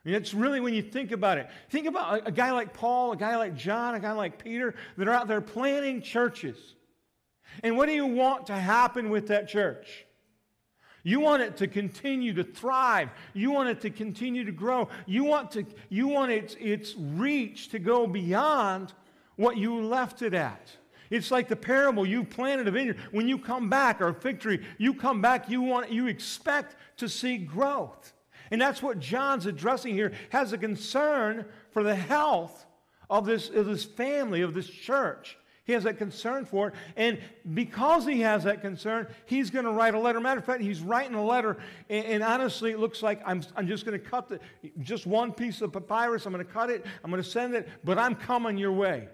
I 0.05 0.09
mean, 0.09 0.15
it's 0.15 0.33
really 0.33 0.61
when 0.61 0.73
you 0.73 0.81
think 0.81 1.11
about 1.11 1.37
it. 1.37 1.49
Think 1.69 1.85
about 1.85 2.21
a, 2.21 2.27
a 2.27 2.31
guy 2.31 2.53
like 2.53 2.73
Paul, 2.73 3.11
a 3.11 3.17
guy 3.17 3.35
like 3.35 3.57
John, 3.57 3.93
a 3.93 3.99
guy 3.99 4.13
like 4.13 4.41
Peter 4.41 4.73
that 4.97 5.07
are 5.09 5.11
out 5.11 5.27
there 5.27 5.41
planning 5.41 6.01
churches. 6.01 6.57
And 7.61 7.75
what 7.75 7.87
do 7.87 7.91
you 7.91 8.05
want 8.05 8.47
to 8.47 8.53
happen 8.53 9.09
with 9.09 9.27
that 9.27 9.49
church? 9.49 10.05
You 11.03 11.19
want 11.19 11.43
it 11.43 11.57
to 11.57 11.67
continue 11.67 12.33
to 12.35 12.43
thrive. 12.45 13.09
You 13.33 13.51
want 13.51 13.67
it 13.67 13.81
to 13.81 13.89
continue 13.89 14.45
to 14.45 14.51
grow. 14.53 14.87
You 15.05 15.25
want, 15.25 15.51
to, 15.51 15.65
you 15.89 16.07
want 16.07 16.31
its, 16.31 16.55
its 16.57 16.95
reach 16.97 17.67
to 17.69 17.79
go 17.79 18.07
beyond 18.07 18.93
what 19.35 19.57
you 19.57 19.81
left 19.81 20.21
it 20.21 20.33
at. 20.33 20.71
It's 21.09 21.31
like 21.31 21.47
the 21.47 21.55
parable 21.55 22.05
you 22.05 22.23
planted 22.23 22.67
a 22.67 22.71
vineyard. 22.71 22.97
When 23.11 23.27
you 23.27 23.37
come 23.37 23.69
back, 23.69 24.01
or 24.01 24.07
a 24.09 24.59
you 24.77 24.93
come 24.93 25.21
back, 25.21 25.49
you, 25.49 25.61
want, 25.61 25.91
you 25.91 26.07
expect 26.07 26.75
to 26.97 27.09
see 27.09 27.37
growth. 27.37 28.13
And 28.51 28.61
that's 28.61 28.81
what 28.81 28.99
John's 28.99 29.45
addressing 29.45 29.93
here, 29.93 30.13
has 30.29 30.53
a 30.53 30.57
concern 30.57 31.45
for 31.71 31.83
the 31.83 31.95
health 31.95 32.65
of 33.09 33.25
this, 33.25 33.49
of 33.49 33.65
this 33.65 33.83
family, 33.83 34.41
of 34.41 34.53
this 34.53 34.69
church. 34.69 35.37
He 35.65 35.73
has 35.73 35.83
that 35.85 35.97
concern 35.97 36.45
for 36.45 36.67
it. 36.67 36.73
And 36.95 37.19
because 37.55 38.05
he 38.05 38.21
has 38.21 38.43
that 38.43 38.61
concern, 38.61 39.07
he's 39.25 39.49
going 39.49 39.65
to 39.65 39.71
write 39.71 39.95
a 39.95 39.99
letter. 39.99 40.19
Matter 40.19 40.39
of 40.39 40.45
fact, 40.45 40.61
he's 40.61 40.79
writing 40.79 41.15
a 41.15 41.25
letter. 41.25 41.57
And, 41.89 42.05
and 42.05 42.23
honestly, 42.23 42.69
it 42.69 42.79
looks 42.79 43.01
like 43.01 43.19
I'm, 43.25 43.41
I'm 43.55 43.67
just 43.67 43.83
going 43.83 43.99
to 43.99 44.05
cut 44.05 44.29
the, 44.29 44.39
just 44.81 45.07
one 45.07 45.31
piece 45.31 45.61
of 45.61 45.73
papyrus. 45.73 46.27
I'm 46.27 46.33
going 46.33 46.45
to 46.45 46.51
cut 46.51 46.69
it. 46.69 46.85
I'm 47.03 47.09
going 47.09 47.21
to 47.21 47.27
send 47.27 47.55
it. 47.55 47.67
But 47.83 47.97
I'm 47.97 48.13
coming 48.13 48.59
your 48.59 48.73
way. 48.73 49.09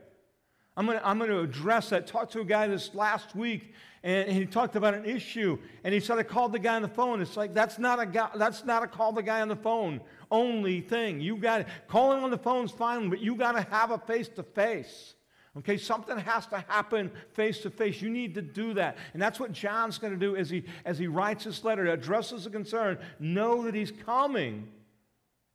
I'm 0.81 0.87
going, 0.87 0.97
to, 0.97 1.07
I'm 1.07 1.19
to 1.19 1.39
address 1.41 1.89
that. 1.89 2.07
Talked 2.07 2.33
to 2.33 2.39
a 2.39 2.43
guy 2.43 2.67
this 2.67 2.95
last 2.95 3.35
week, 3.35 3.75
and, 4.01 4.29
and 4.29 4.35
he 4.35 4.47
talked 4.47 4.75
about 4.75 4.95
an 4.95 5.05
issue. 5.05 5.59
And 5.83 5.93
he 5.93 5.99
said, 5.99 6.17
I 6.17 6.23
called 6.23 6.53
the 6.53 6.59
guy 6.59 6.75
on 6.75 6.81
the 6.81 6.87
phone. 6.87 7.21
It's 7.21 7.37
like, 7.37 7.53
that's 7.53 7.77
not 7.77 7.99
a, 7.99 8.07
guy, 8.07 8.31
that's 8.35 8.65
not 8.65 8.81
a 8.81 8.87
call 8.87 9.11
the 9.11 9.21
guy 9.21 9.41
on 9.41 9.47
the 9.47 9.55
phone 9.55 10.01
only 10.31 10.81
thing. 10.81 11.21
You 11.21 11.37
got 11.37 11.67
Calling 11.87 12.23
on 12.23 12.31
the 12.31 12.37
phone 12.37 12.65
is 12.65 12.71
fine, 12.71 13.09
but 13.09 13.19
you 13.19 13.35
got 13.35 13.51
to 13.51 13.61
have 13.61 13.91
a 13.91 13.99
face 13.99 14.29
to 14.29 14.41
face. 14.43 15.13
Okay, 15.55 15.77
something 15.77 16.17
has 16.17 16.47
to 16.47 16.63
happen 16.67 17.11
face 17.33 17.59
to 17.59 17.69
face. 17.69 18.01
You 18.01 18.09
need 18.09 18.33
to 18.35 18.41
do 18.41 18.73
that. 18.75 18.97
And 19.13 19.21
that's 19.21 19.39
what 19.39 19.51
John's 19.51 19.99
going 19.99 20.13
to 20.13 20.19
do 20.19 20.35
as 20.35 20.49
he, 20.49 20.63
as 20.85 20.97
he 20.97 21.07
writes 21.07 21.43
this 21.43 21.63
letter, 21.63 21.85
addresses 21.87 22.45
the 22.45 22.49
concern. 22.49 22.97
Know 23.19 23.63
that 23.65 23.75
he's 23.75 23.91
coming 23.91 24.69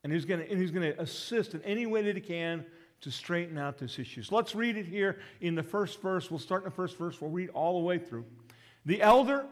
and 0.04 0.12
he's 0.12 0.26
going 0.26 0.40
to, 0.40 0.48
and 0.48 0.60
he's 0.60 0.70
going 0.70 0.92
to 0.92 1.00
assist 1.00 1.54
in 1.54 1.62
any 1.62 1.86
way 1.86 2.02
that 2.02 2.14
he 2.14 2.20
can 2.20 2.64
to 3.00 3.10
straighten 3.10 3.58
out 3.58 3.78
this 3.78 3.98
issue. 3.98 4.22
So 4.22 4.36
let's 4.36 4.54
read 4.54 4.76
it 4.76 4.86
here 4.86 5.18
in 5.40 5.54
the 5.54 5.62
first 5.62 6.00
verse. 6.00 6.30
We'll 6.30 6.40
start 6.40 6.62
in 6.62 6.70
the 6.70 6.74
first 6.74 6.96
verse. 6.96 7.20
We'll 7.20 7.30
read 7.30 7.50
all 7.50 7.80
the 7.80 7.84
way 7.86 7.98
through. 7.98 8.24
The 8.84 9.02
elder 9.02 9.46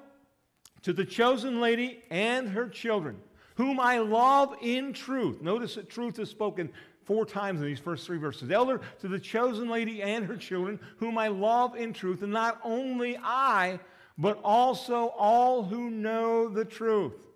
to 0.83 0.92
the 0.92 1.04
chosen 1.04 1.61
lady 1.61 2.02
and 2.11 2.48
her 2.48 2.68
children, 2.68 3.16
whom 3.57 3.80
I 3.80 3.98
love 3.98 4.54
in 4.61 4.92
truth. 4.92 5.40
Notice 5.42 5.76
that 5.76 5.88
truth 5.88 6.18
is 6.18 6.30
spoken 6.30 6.70
four 7.04 7.26
times 7.26 7.61
in 7.61 7.66
these 7.66 7.78
first 7.78 8.07
three 8.07 8.18
verses. 8.18 8.50
Elder 8.50 8.80
to 9.00 9.09
the 9.09 9.18
chosen 9.18 9.68
lady 9.68 10.02
and 10.02 10.24
her 10.24 10.37
children, 10.37 10.80
whom 10.96 11.18
I 11.18 11.28
love 11.28 11.76
in 11.76 11.92
truth, 11.92 12.22
and 12.22 12.33
not 12.33 12.61
only 12.64 13.18
I, 13.22 13.78
but 14.16 14.40
also 14.42 15.09
all 15.16 15.64
who 15.64 15.90
know 15.90 16.48
the 16.48 16.64
truth. 16.64 17.26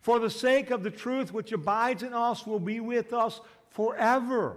For 0.00 0.18
the 0.18 0.30
sake 0.30 0.70
of 0.70 0.82
the 0.82 0.90
truth 0.90 1.32
which 1.32 1.52
abides 1.52 2.02
in 2.02 2.12
us 2.12 2.46
will 2.46 2.60
be 2.60 2.80
with 2.80 3.12
us 3.12 3.40
forever. 3.70 4.56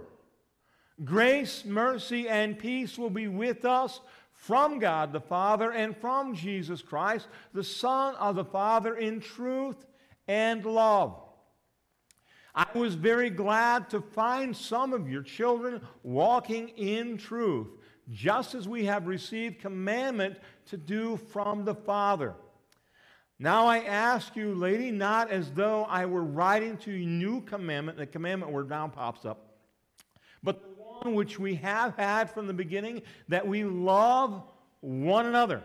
Grace, 1.04 1.64
mercy, 1.64 2.28
and 2.28 2.58
peace 2.58 2.98
will 2.98 3.10
be 3.10 3.28
with 3.28 3.64
us 3.64 4.00
from 4.32 4.78
God 4.78 5.12
the 5.12 5.20
Father 5.20 5.72
and 5.72 5.96
from 5.96 6.34
Jesus 6.34 6.82
Christ, 6.82 7.28
the 7.52 7.64
Son 7.64 8.14
of 8.16 8.36
the 8.36 8.44
Father, 8.44 8.96
in 8.96 9.20
truth 9.20 9.84
and 10.26 10.64
love. 10.64 11.20
I 12.54 12.66
was 12.74 12.94
very 12.94 13.30
glad 13.30 13.90
to 13.90 14.00
find 14.00 14.56
some 14.56 14.92
of 14.92 15.08
your 15.08 15.22
children 15.22 15.80
walking 16.02 16.70
in 16.70 17.16
truth, 17.16 17.68
just 18.10 18.54
as 18.54 18.66
we 18.66 18.84
have 18.86 19.06
received 19.06 19.60
commandment 19.60 20.38
to 20.66 20.76
do 20.76 21.16
from 21.16 21.64
the 21.64 21.74
Father. 21.74 22.34
Now 23.38 23.66
I 23.66 23.78
ask 23.80 24.34
you, 24.34 24.54
lady, 24.54 24.90
not 24.90 25.30
as 25.30 25.52
though 25.52 25.84
I 25.84 26.06
were 26.06 26.24
writing 26.24 26.76
to 26.78 26.90
you 26.90 27.06
new 27.06 27.40
commandment, 27.42 27.98
the 27.98 28.06
commandment 28.06 28.50
word 28.50 28.68
now 28.68 28.88
pops 28.88 29.24
up, 29.24 29.47
which 31.04 31.38
we 31.38 31.56
have 31.56 31.96
had 31.96 32.30
from 32.30 32.46
the 32.46 32.52
beginning, 32.52 33.02
that 33.28 33.46
we 33.46 33.64
love 33.64 34.42
one 34.80 35.26
another. 35.26 35.62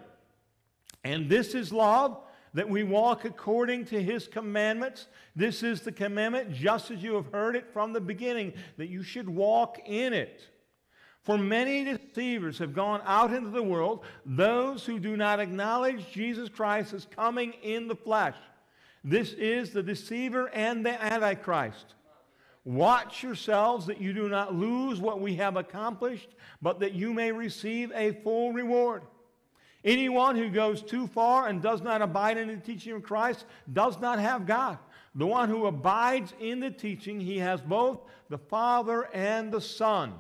And 1.04 1.30
this 1.30 1.54
is 1.54 1.72
love 1.72 2.20
that 2.54 2.70
we 2.70 2.84
walk 2.84 3.26
according 3.26 3.86
to 3.86 4.02
his 4.02 4.28
commandments. 4.28 5.08
This 5.36 5.64
is 5.64 5.82
the 5.82 5.92
commandment, 5.92 6.54
just 6.54 6.92
as 6.92 7.02
you 7.02 7.16
have 7.16 7.32
heard 7.32 7.56
it 7.56 7.72
from 7.74 7.94
the 7.94 8.02
beginning, 8.02 8.54
that 8.78 8.90
you 8.90 9.04
should 9.04 9.28
walk 9.28 9.80
in 9.86 10.14
it. 10.14 10.48
For 11.24 11.38
many 11.38 11.86
deceivers 11.86 12.58
have 12.60 12.74
gone 12.74 13.02
out 13.06 13.34
into 13.34 13.50
the 13.50 13.64
world, 13.64 14.04
those 14.26 14.86
who 14.86 15.00
do 15.00 15.16
not 15.16 15.40
acknowledge 15.40 16.12
Jesus 16.12 16.50
Christ 16.50 16.94
as 16.94 17.06
coming 17.06 17.54
in 17.64 17.88
the 17.88 17.96
flesh. 17.96 18.36
This 19.04 19.34
is 19.34 19.72
the 19.72 19.84
deceiver 19.84 20.50
and 20.54 20.86
the 20.86 21.02
antichrist. 21.02 21.96
Watch 22.66 23.24
yourselves 23.24 23.86
that 23.88 24.00
you 24.00 24.14
do 24.14 24.30
not 24.30 24.56
lose 24.56 25.00
what 25.00 25.20
we 25.20 25.36
have 25.36 25.58
accomplished, 25.58 26.30
but 26.62 26.80
that 26.80 26.94
you 26.94 27.14
may 27.14 27.32
receive 27.32 27.92
a 27.94 28.14
full 28.24 28.54
reward. 28.54 29.04
Anyone 29.84 30.38
who 30.38 30.50
goes 30.50 30.82
too 30.82 31.08
far 31.08 31.48
and 31.48 31.62
does 31.62 31.82
not 31.82 32.02
abide 32.02 32.38
in 32.38 32.48
the 32.48 32.56
teaching 32.56 32.94
of 32.94 33.04
Christ 33.04 33.46
does 33.72 34.00
not 34.00 34.18
have 34.18 34.46
God. 34.46 34.78
The 35.16 35.28
one 35.28 35.50
who 35.50 35.66
abides 35.66 36.34
in 36.40 36.62
the 36.62 36.72
teaching, 36.72 37.20
he 37.20 37.38
has 37.40 37.60
both 37.62 38.00
the 38.30 38.38
Father 38.38 39.10
and 39.14 39.52
the 39.52 39.62
Son. 39.62 40.14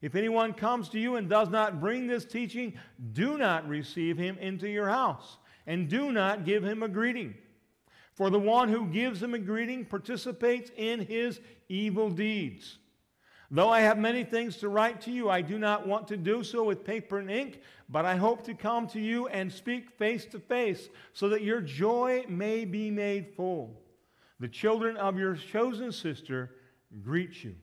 If 0.00 0.14
anyone 0.14 0.54
comes 0.54 0.88
to 0.90 0.98
you 0.98 1.16
and 1.16 1.28
does 1.28 1.50
not 1.50 1.80
bring 1.80 2.06
this 2.06 2.24
teaching, 2.24 2.78
do 3.12 3.36
not 3.36 3.68
receive 3.68 4.16
him 4.16 4.38
into 4.38 4.68
your 4.68 4.88
house, 4.88 5.36
and 5.66 5.88
do 5.88 6.12
not 6.12 6.46
give 6.46 6.64
him 6.64 6.82
a 6.82 6.88
greeting. 6.88 7.34
For 8.18 8.30
the 8.30 8.38
one 8.40 8.68
who 8.68 8.86
gives 8.86 9.22
him 9.22 9.32
a 9.32 9.38
greeting 9.38 9.84
participates 9.84 10.72
in 10.76 10.98
his 10.98 11.38
evil 11.68 12.10
deeds. 12.10 12.78
Though 13.48 13.70
I 13.70 13.78
have 13.82 13.96
many 13.96 14.24
things 14.24 14.56
to 14.56 14.68
write 14.68 15.00
to 15.02 15.12
you, 15.12 15.30
I 15.30 15.40
do 15.40 15.56
not 15.56 15.86
want 15.86 16.08
to 16.08 16.16
do 16.16 16.42
so 16.42 16.64
with 16.64 16.84
paper 16.84 17.20
and 17.20 17.30
ink, 17.30 17.60
but 17.88 18.04
I 18.04 18.16
hope 18.16 18.42
to 18.46 18.54
come 18.54 18.88
to 18.88 19.00
you 19.00 19.28
and 19.28 19.52
speak 19.52 19.92
face 19.92 20.24
to 20.32 20.40
face, 20.40 20.88
so 21.12 21.28
that 21.28 21.42
your 21.42 21.60
joy 21.60 22.24
may 22.28 22.64
be 22.64 22.90
made 22.90 23.36
full. 23.36 23.80
The 24.40 24.48
children 24.48 24.96
of 24.96 25.16
your 25.16 25.36
chosen 25.36 25.92
sister 25.92 26.56
greet 27.04 27.44
you. 27.44 27.54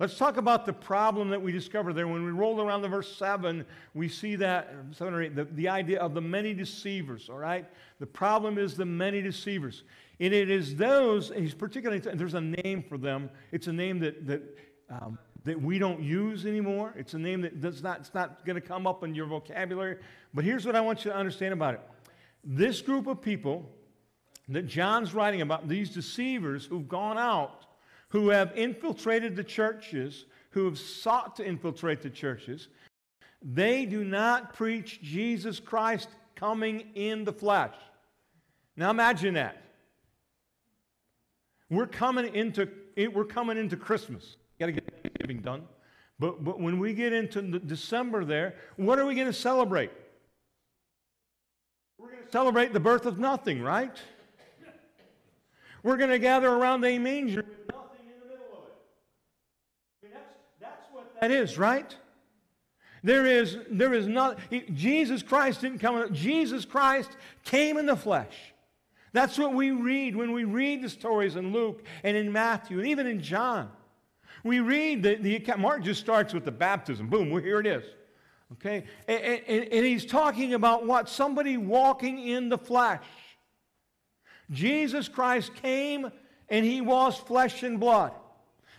Let's 0.00 0.18
talk 0.18 0.38
about 0.38 0.66
the 0.66 0.72
problem 0.72 1.28
that 1.30 1.40
we 1.40 1.52
discovered 1.52 1.92
there. 1.92 2.08
When 2.08 2.24
we 2.24 2.32
roll 2.32 2.60
around 2.60 2.82
to 2.82 2.88
verse 2.88 3.16
7, 3.16 3.64
we 3.94 4.08
see 4.08 4.34
that, 4.36 4.74
7 4.90 5.14
or 5.14 5.22
8, 5.22 5.36
the, 5.36 5.44
the 5.44 5.68
idea 5.68 6.00
of 6.00 6.14
the 6.14 6.20
many 6.20 6.52
deceivers, 6.52 7.28
all 7.30 7.38
right? 7.38 7.64
The 8.00 8.06
problem 8.06 8.58
is 8.58 8.76
the 8.76 8.84
many 8.84 9.22
deceivers. 9.22 9.84
And 10.20 10.32
it 10.32 10.50
is 10.50 10.76
those, 10.76 11.32
he's 11.34 11.54
particularly, 11.54 12.00
there's 12.00 12.34
a 12.34 12.40
name 12.40 12.84
for 12.88 12.98
them. 12.98 13.30
It's 13.50 13.66
a 13.66 13.72
name 13.72 13.98
that, 14.00 14.26
that, 14.26 14.58
um, 14.90 15.18
that 15.44 15.60
we 15.60 15.78
don't 15.78 16.02
use 16.02 16.46
anymore. 16.46 16.94
It's 16.96 17.14
a 17.14 17.18
name 17.18 17.40
that 17.42 17.60
does 17.60 17.82
not, 17.82 18.00
it's 18.00 18.14
not 18.14 18.44
going 18.46 18.54
to 18.54 18.66
come 18.66 18.86
up 18.86 19.02
in 19.02 19.14
your 19.14 19.26
vocabulary. 19.26 19.96
But 20.32 20.44
here's 20.44 20.64
what 20.64 20.76
I 20.76 20.80
want 20.80 21.04
you 21.04 21.10
to 21.10 21.16
understand 21.16 21.52
about 21.52 21.74
it. 21.74 21.80
This 22.44 22.80
group 22.80 23.06
of 23.06 23.20
people 23.20 23.68
that 24.48 24.66
John's 24.66 25.14
writing 25.14 25.40
about, 25.40 25.68
these 25.68 25.90
deceivers 25.90 26.64
who've 26.64 26.88
gone 26.88 27.18
out, 27.18 27.66
who 28.08 28.28
have 28.28 28.52
infiltrated 28.56 29.34
the 29.34 29.44
churches, 29.44 30.26
who 30.50 30.66
have 30.66 30.78
sought 30.78 31.36
to 31.36 31.44
infiltrate 31.44 32.02
the 32.02 32.10
churches, 32.10 32.68
they 33.42 33.84
do 33.84 34.04
not 34.04 34.54
preach 34.54 35.02
Jesus 35.02 35.58
Christ 35.58 36.08
coming 36.36 36.84
in 36.94 37.24
the 37.24 37.32
flesh. 37.32 37.74
Now 38.76 38.90
imagine 38.90 39.34
that. 39.34 39.63
We're 41.74 41.86
coming 41.86 42.34
into, 42.34 42.68
eh, 42.96 43.06
we're 43.06 43.24
coming 43.24 43.58
into 43.58 43.76
Christmas. 43.76 44.36
Got 44.58 44.66
to 44.66 44.72
get 44.72 45.02
Thanksgiving 45.02 45.40
done. 45.40 45.62
But, 46.18 46.44
but 46.44 46.60
when 46.60 46.78
we 46.78 46.94
get 46.94 47.12
into 47.12 47.58
December 47.58 48.24
there, 48.24 48.54
what 48.76 48.98
are 48.98 49.06
we 49.06 49.14
going 49.14 49.26
to 49.26 49.32
celebrate? 49.32 49.90
We're 51.98 52.10
going 52.10 52.24
to 52.24 52.30
celebrate 52.30 52.72
the 52.72 52.80
birth 52.80 53.06
of 53.06 53.18
nothing, 53.18 53.60
right? 53.60 53.96
We're 55.82 55.96
going 55.96 56.10
to 56.10 56.18
gather 56.18 56.48
around 56.48 56.84
a 56.84 56.98
manger 56.98 57.44
with 57.46 57.68
nothing 57.70 58.06
in 58.06 58.20
the 58.20 58.26
middle 58.26 58.46
of 58.52 58.64
it. 58.64 58.76
I 60.02 60.06
mean, 60.06 60.14
that's, 60.14 60.38
that's 60.60 60.86
what 60.92 61.20
that 61.20 61.30
is, 61.30 61.58
right? 61.58 61.94
There 63.02 63.26
is, 63.26 63.58
there 63.70 63.92
is 63.92 64.06
not, 64.06 64.38
Jesus 64.72 65.22
Christ 65.22 65.60
didn't 65.60 65.80
come, 65.80 66.14
Jesus 66.14 66.64
Christ 66.64 67.10
came 67.44 67.76
in 67.76 67.84
the 67.84 67.96
flesh. 67.96 68.53
That's 69.14 69.38
what 69.38 69.54
we 69.54 69.70
read 69.70 70.16
when 70.16 70.32
we 70.32 70.42
read 70.42 70.82
the 70.82 70.88
stories 70.88 71.36
in 71.36 71.52
Luke 71.52 71.84
and 72.02 72.16
in 72.16 72.32
Matthew 72.32 72.80
and 72.80 72.88
even 72.88 73.06
in 73.06 73.22
John. 73.22 73.70
We 74.42 74.58
read 74.58 75.04
the, 75.04 75.14
the 75.14 75.56
Mark 75.56 75.84
just 75.84 76.00
starts 76.00 76.34
with 76.34 76.44
the 76.44 76.50
baptism. 76.50 77.06
Boom, 77.08 77.30
well, 77.30 77.40
here 77.40 77.60
it 77.60 77.66
is. 77.66 77.84
Okay? 78.54 78.84
And, 79.06 79.22
and, 79.46 79.68
and 79.72 79.86
he's 79.86 80.04
talking 80.04 80.54
about 80.54 80.84
what? 80.84 81.08
Somebody 81.08 81.56
walking 81.56 82.18
in 82.26 82.48
the 82.48 82.58
flesh. 82.58 83.04
Jesus 84.50 85.08
Christ 85.08 85.54
came 85.62 86.10
and 86.48 86.66
he 86.66 86.80
was 86.80 87.16
flesh 87.16 87.62
and 87.62 87.78
blood. 87.78 88.10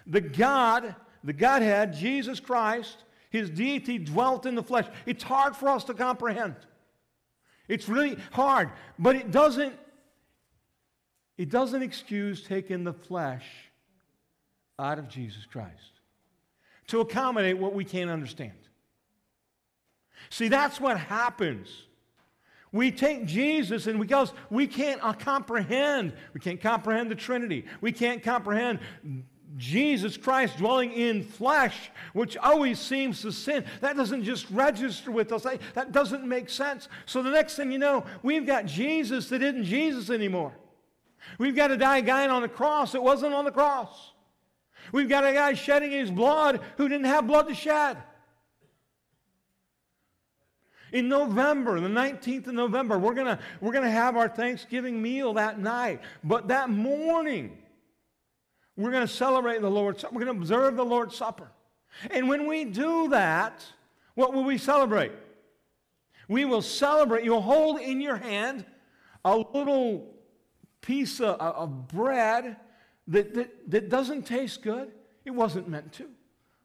The 0.06 0.22
God, 0.22 0.96
the 1.24 1.34
Godhead, 1.34 1.94
Jesus 1.94 2.42
Christ, 2.42 3.06
his 3.30 3.50
deity 3.50 4.00
dwelt 4.00 4.46
in 4.46 4.56
the 4.56 4.64
flesh. 4.64 4.86
It's 5.06 5.24
hard 5.24 5.56
for 5.56 5.70
us 5.70 5.86
to 5.86 5.94
comprehend. 5.94 6.56
It's 7.70 7.88
really 7.88 8.18
hard, 8.34 8.72
but 9.00 9.16
it 9.16 9.32
doesn't 9.32 9.76
it 11.38 11.50
doesn't 11.50 11.82
excuse 11.82 12.44
taking 12.44 12.84
the 12.84 12.94
flesh 12.94 13.46
out 14.80 15.00
of 15.00 15.08
Jesus 15.08 15.46
Christ 15.46 16.02
to 16.88 17.02
accommodate 17.02 17.58
what 17.58 17.74
we 17.74 17.84
can't 17.84 18.10
understand. 18.10 18.54
See, 20.30 20.48
that's 20.48 20.80
what 20.80 20.98
happens. 20.98 21.84
We 22.72 22.92
take 22.92 23.26
Jesus 23.26 23.88
and 23.88 24.00
because 24.00 24.34
we 24.50 24.68
can't 24.68 25.02
uh, 25.04 25.14
comprehend, 25.14 26.14
we 26.34 26.40
can't 26.40 26.60
comprehend 26.60 27.10
the 27.10 27.16
Trinity. 27.16 27.66
We 27.80 27.92
can't 27.92 28.22
comprehend 28.22 28.80
Jesus 29.58 30.18
Christ 30.18 30.58
dwelling 30.58 30.92
in 30.92 31.24
flesh, 31.24 31.92
which 32.14 32.36
always 32.36 32.80
seems 32.80 33.22
to 33.22 33.32
sin. 33.32 33.64
That 33.80 33.96
doesn't 33.96 34.24
just 34.24 34.50
register 34.52 35.12
with 35.12 35.32
us. 35.32 35.46
That 35.74 35.94
doesn't 35.94 36.28
make 36.28 36.50
sense. 36.50 36.90
So 37.06 37.24
the 37.24 37.30
next 37.30 37.56
thing 37.56 37.72
you 37.72 37.78
know, 37.78 38.04
we've 38.24 38.46
got 38.46 38.66
Jesus 38.66 39.30
that 39.30 39.42
isn't 39.42 39.64
Jesus 39.64 40.10
anymore. 40.10 40.54
We've 41.38 41.56
got 41.56 41.72
a 41.72 41.78
guy 41.78 42.28
on 42.28 42.42
the 42.42 42.48
cross 42.48 42.94
that 42.94 43.04
wasn't 43.04 43.34
on 43.34 43.46
the 43.46 43.52
cross. 43.52 44.12
We've 44.92 45.10
got 45.10 45.26
a 45.26 45.34
guy 45.34 45.54
shedding 45.54 45.92
his 45.92 46.12
blood 46.12 46.62
who 46.78 46.88
didn't 46.88 47.06
have 47.06 47.28
blood 47.28 47.48
to 47.48 47.56
shed. 47.56 47.98
In 50.92 51.10
November, 51.10 51.80
the 51.80 51.90
19th 51.90 52.48
of 52.48 52.54
November, 52.54 52.98
we're 52.98 53.16
going 53.16 53.38
we're 53.60 53.74
going 53.74 53.84
to 53.84 53.92
have 53.92 54.16
our 54.16 54.30
Thanksgiving 54.30 55.02
meal 55.02 55.34
that 55.34 55.60
night. 55.60 56.02
But 56.24 56.48
that 56.50 56.70
morning, 56.70 57.58
we're 58.78 58.92
going 58.92 59.06
to 59.06 59.14
celebrate 59.14 59.62
the 59.62 59.70
Lord's 59.70 60.02
Supper. 60.02 60.16
We're 60.16 60.26
going 60.26 60.36
to 60.36 60.42
observe 60.42 60.76
the 60.76 60.86
Lord's 60.86 61.16
Supper. 61.16 61.52
And 62.12 62.30
when 62.30 62.48
we 62.48 62.66
do 62.66 63.10
that, 63.10 63.66
what 64.14 64.34
will 64.34 64.44
we 64.44 64.58
celebrate? 64.58 65.12
We 66.28 66.46
will 66.46 66.62
celebrate. 66.62 67.24
You'll 67.24 67.42
hold 67.42 67.80
in 67.80 68.00
your 68.00 68.18
hand 68.18 68.66
a 69.24 69.36
little 69.36 70.15
piece 70.86 71.20
of, 71.20 71.40
of 71.40 71.88
bread 71.88 72.58
that, 73.08 73.34
that, 73.34 73.72
that 73.72 73.90
doesn't 73.90 74.24
taste 74.24 74.62
good. 74.62 74.92
It 75.26 75.32
wasn't 75.32 75.68
meant 75.68 75.92
to. 75.94 76.10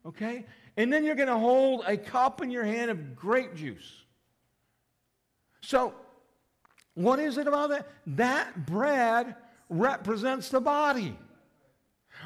Okay? 0.06 0.44
And 0.76 0.92
then 0.92 1.04
you're 1.04 1.14
going 1.14 1.28
to 1.28 1.38
hold 1.38 1.84
a 1.86 1.96
cup 1.96 2.42
in 2.42 2.50
your 2.50 2.64
hand 2.64 2.90
of 2.90 3.16
grape 3.16 3.54
juice. 3.54 4.04
So, 5.62 5.94
what 6.94 7.18
is 7.18 7.38
it 7.38 7.46
about 7.46 7.70
that? 7.70 7.88
That 8.06 8.66
bread 8.66 9.36
represents 9.68 10.48
the 10.48 10.60
body. 10.60 11.16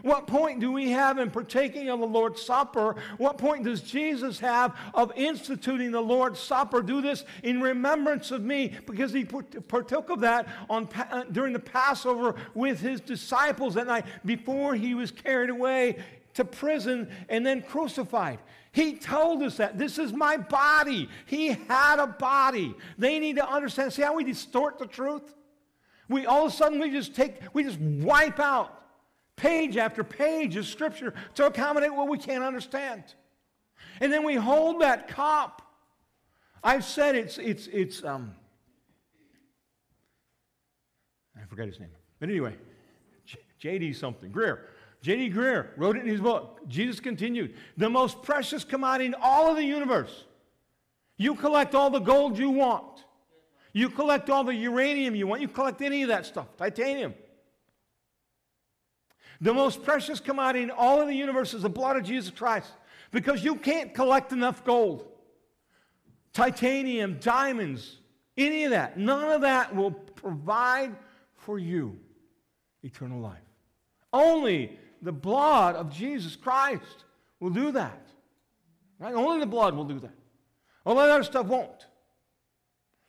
What 0.03 0.27
point 0.27 0.61
do 0.61 0.73
we 0.73 0.91
have 0.91 1.19
in 1.19 1.31
partaking 1.31 1.89
of 1.89 2.01
the 2.01 2.07
Lord's 2.07 2.43
Supper? 2.43 2.97
What 3.17 3.39
point 3.39 3.65
does 3.65 3.81
Jesus 3.81 4.39
have 4.41 4.77
of 4.93 5.13
instituting 5.17 5.93
the 5.93 6.01
Lord's 6.01 6.41
Supper? 6.41 6.83
Do 6.83 7.01
this 7.01 7.25
in 7.43 7.61
remembrance 7.61 8.31
of 8.31 8.43
me 8.43 8.73
because 8.87 9.13
he 9.13 9.25
partook 9.25 10.11
of 10.11 10.21
that 10.21 10.49
on, 10.69 10.89
uh, 11.11 11.25
during 11.31 11.53
the 11.53 11.61
Passover 11.61 12.35
with 12.55 12.81
his 12.81 13.01
disciples 13.01 13.75
that 13.75 13.87
night 13.87 14.05
before 14.25 14.75
he 14.75 14.95
was 14.95 15.11
carried 15.11 15.51
away 15.51 15.97
to 16.35 16.45
prison 16.45 17.09
and 17.29 17.47
then 17.47 17.63
crucified. 17.63 18.41
He 18.73 18.97
told 18.97 19.43
us 19.43 19.59
that. 19.59 19.79
This 19.79 19.99
is 19.99 20.13
my 20.13 20.37
body. 20.37 21.09
He 21.27 21.49
had 21.69 22.01
a 22.01 22.09
body. 22.09 22.75
They 22.99 23.21
need 23.21 23.37
to 23.37 23.49
understand. 23.49 23.93
See 23.93 24.03
how 24.03 24.17
we 24.17 24.25
distort 24.25 24.81
the 24.81 24.87
truth? 24.87 25.35
We 26.09 26.27
all 26.27 26.47
of 26.47 26.53
a 26.53 26.55
sudden 26.55 26.81
we 26.81 26.91
just 26.91 27.15
take, 27.15 27.37
we 27.53 27.63
just 27.63 27.79
wipe 27.79 28.41
out 28.41 28.84
page 29.37 29.77
after 29.77 30.05
page 30.05 30.57
of 30.57 30.67
Scripture 30.67 31.15
to 31.35 31.47
accommodate 31.47 31.95
what 31.95 32.09
we 32.09 32.19
can't 32.19 32.45
understand. 32.45 33.03
And 34.01 34.13
then 34.13 34.25
we 34.25 34.35
hold 34.35 34.81
that 34.81 35.09
cup. 35.09 35.63
I've 36.63 36.85
said 36.85 37.15
it's, 37.15 37.39
it's, 37.39 37.67
it's, 37.69 38.05
um, 38.05 38.35
I 41.37 41.47
forgot 41.47 41.67
his 41.67 41.79
name. 41.79 41.91
But 42.21 42.31
anyway, 42.31 42.55
J.D. 43.59 43.93
something, 43.93 44.31
Greear. 44.31 44.61
J.D. 45.03 45.31
Greear 45.31 45.69
wrote 45.77 45.97
it 45.97 46.03
in 46.03 46.09
his 46.09 46.21
book. 46.21 46.61
Jesus 46.69 47.01
continued, 47.01 47.55
the 47.77 47.91
most 47.91 48.23
precious 48.23 48.65
commodity 48.65 49.07
in 49.07 49.15
all 49.21 49.51
of 49.51 49.57
the 49.57 49.65
universe. 49.65 50.25
You 51.17 51.35
collect 51.35 51.75
all 51.75 51.91
the 51.91 51.99
gold 51.99 52.39
you 52.39 52.51
want. 52.51 53.05
You 53.73 53.91
collect 53.91 54.31
all 54.31 54.45
the 54.45 54.55
uranium 54.55 55.15
you 55.15 55.27
want. 55.27 55.43
You 55.43 55.49
collect 55.49 55.83
any 55.83 56.03
of 56.03 56.09
that 56.09 56.25
stuff, 56.27 56.47
titanium. 56.57 57.15
The 59.41 59.53
most 59.53 59.83
precious 59.83 60.21
commodity 60.21 60.65
in 60.65 60.71
all 60.71 61.01
of 61.01 61.09
the 61.09 61.15
universe 61.15 61.55
is 61.55 61.63
the 61.63 61.71
blood 61.71 61.97
of 61.97 62.05
Jesus 62.05 62.31
Christ 62.31 62.71
because 63.11 63.45
you 63.45 63.57
can't 63.57 63.95
collect 63.95 64.33
enough 64.33 64.65
gold, 64.65 65.07
titanium, 66.33 67.19
diamonds, 67.21 67.99
any 68.37 68.65
of 68.65 68.71
that. 68.71 68.99
None 68.99 69.31
of 69.31 69.43
that 69.43 69.75
will 69.75 69.93
provide 69.93 70.97
for 71.37 71.59
you 71.59 71.99
eternal 72.83 73.21
life. 73.21 73.39
Only 74.13 74.79
the 75.03 75.13
blood 75.13 75.77
of 75.77 75.91
Jesus 75.91 76.37
Christ 76.37 77.05
will 77.41 77.51
do 77.51 77.73
that. 77.73 78.09
Right? 78.99 79.15
Only 79.15 79.41
the 79.41 79.47
blood 79.47 79.75
will 79.75 79.85
do 79.85 80.01
that. 80.01 80.15
All 80.87 80.95
that 80.97 81.11
other 81.11 81.23
stuff 81.23 81.47
won't. 81.47 81.87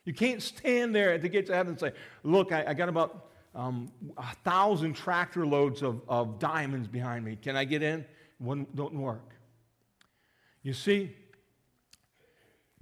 You 0.04 0.14
can't 0.14 0.42
stand 0.42 0.94
there 0.94 1.12
at 1.12 1.22
the 1.22 1.28
gates 1.28 1.50
of 1.50 1.56
heaven 1.56 1.72
and 1.72 1.80
say, 1.80 1.92
Look, 2.22 2.52
I, 2.52 2.64
I 2.68 2.74
got 2.74 2.88
about 2.88 3.30
um, 3.56 3.90
a 4.18 4.34
thousand 4.44 4.92
tractor 4.92 5.46
loads 5.46 5.82
of, 5.82 6.02
of 6.08 6.38
diamonds 6.38 6.86
behind 6.86 7.24
me. 7.24 7.36
Can 7.36 7.56
I 7.56 7.64
get 7.64 7.82
in? 7.82 8.04
One 8.38 8.66
don't 8.74 8.94
work. 8.94 9.34
You 10.62 10.74
see, 10.74 11.10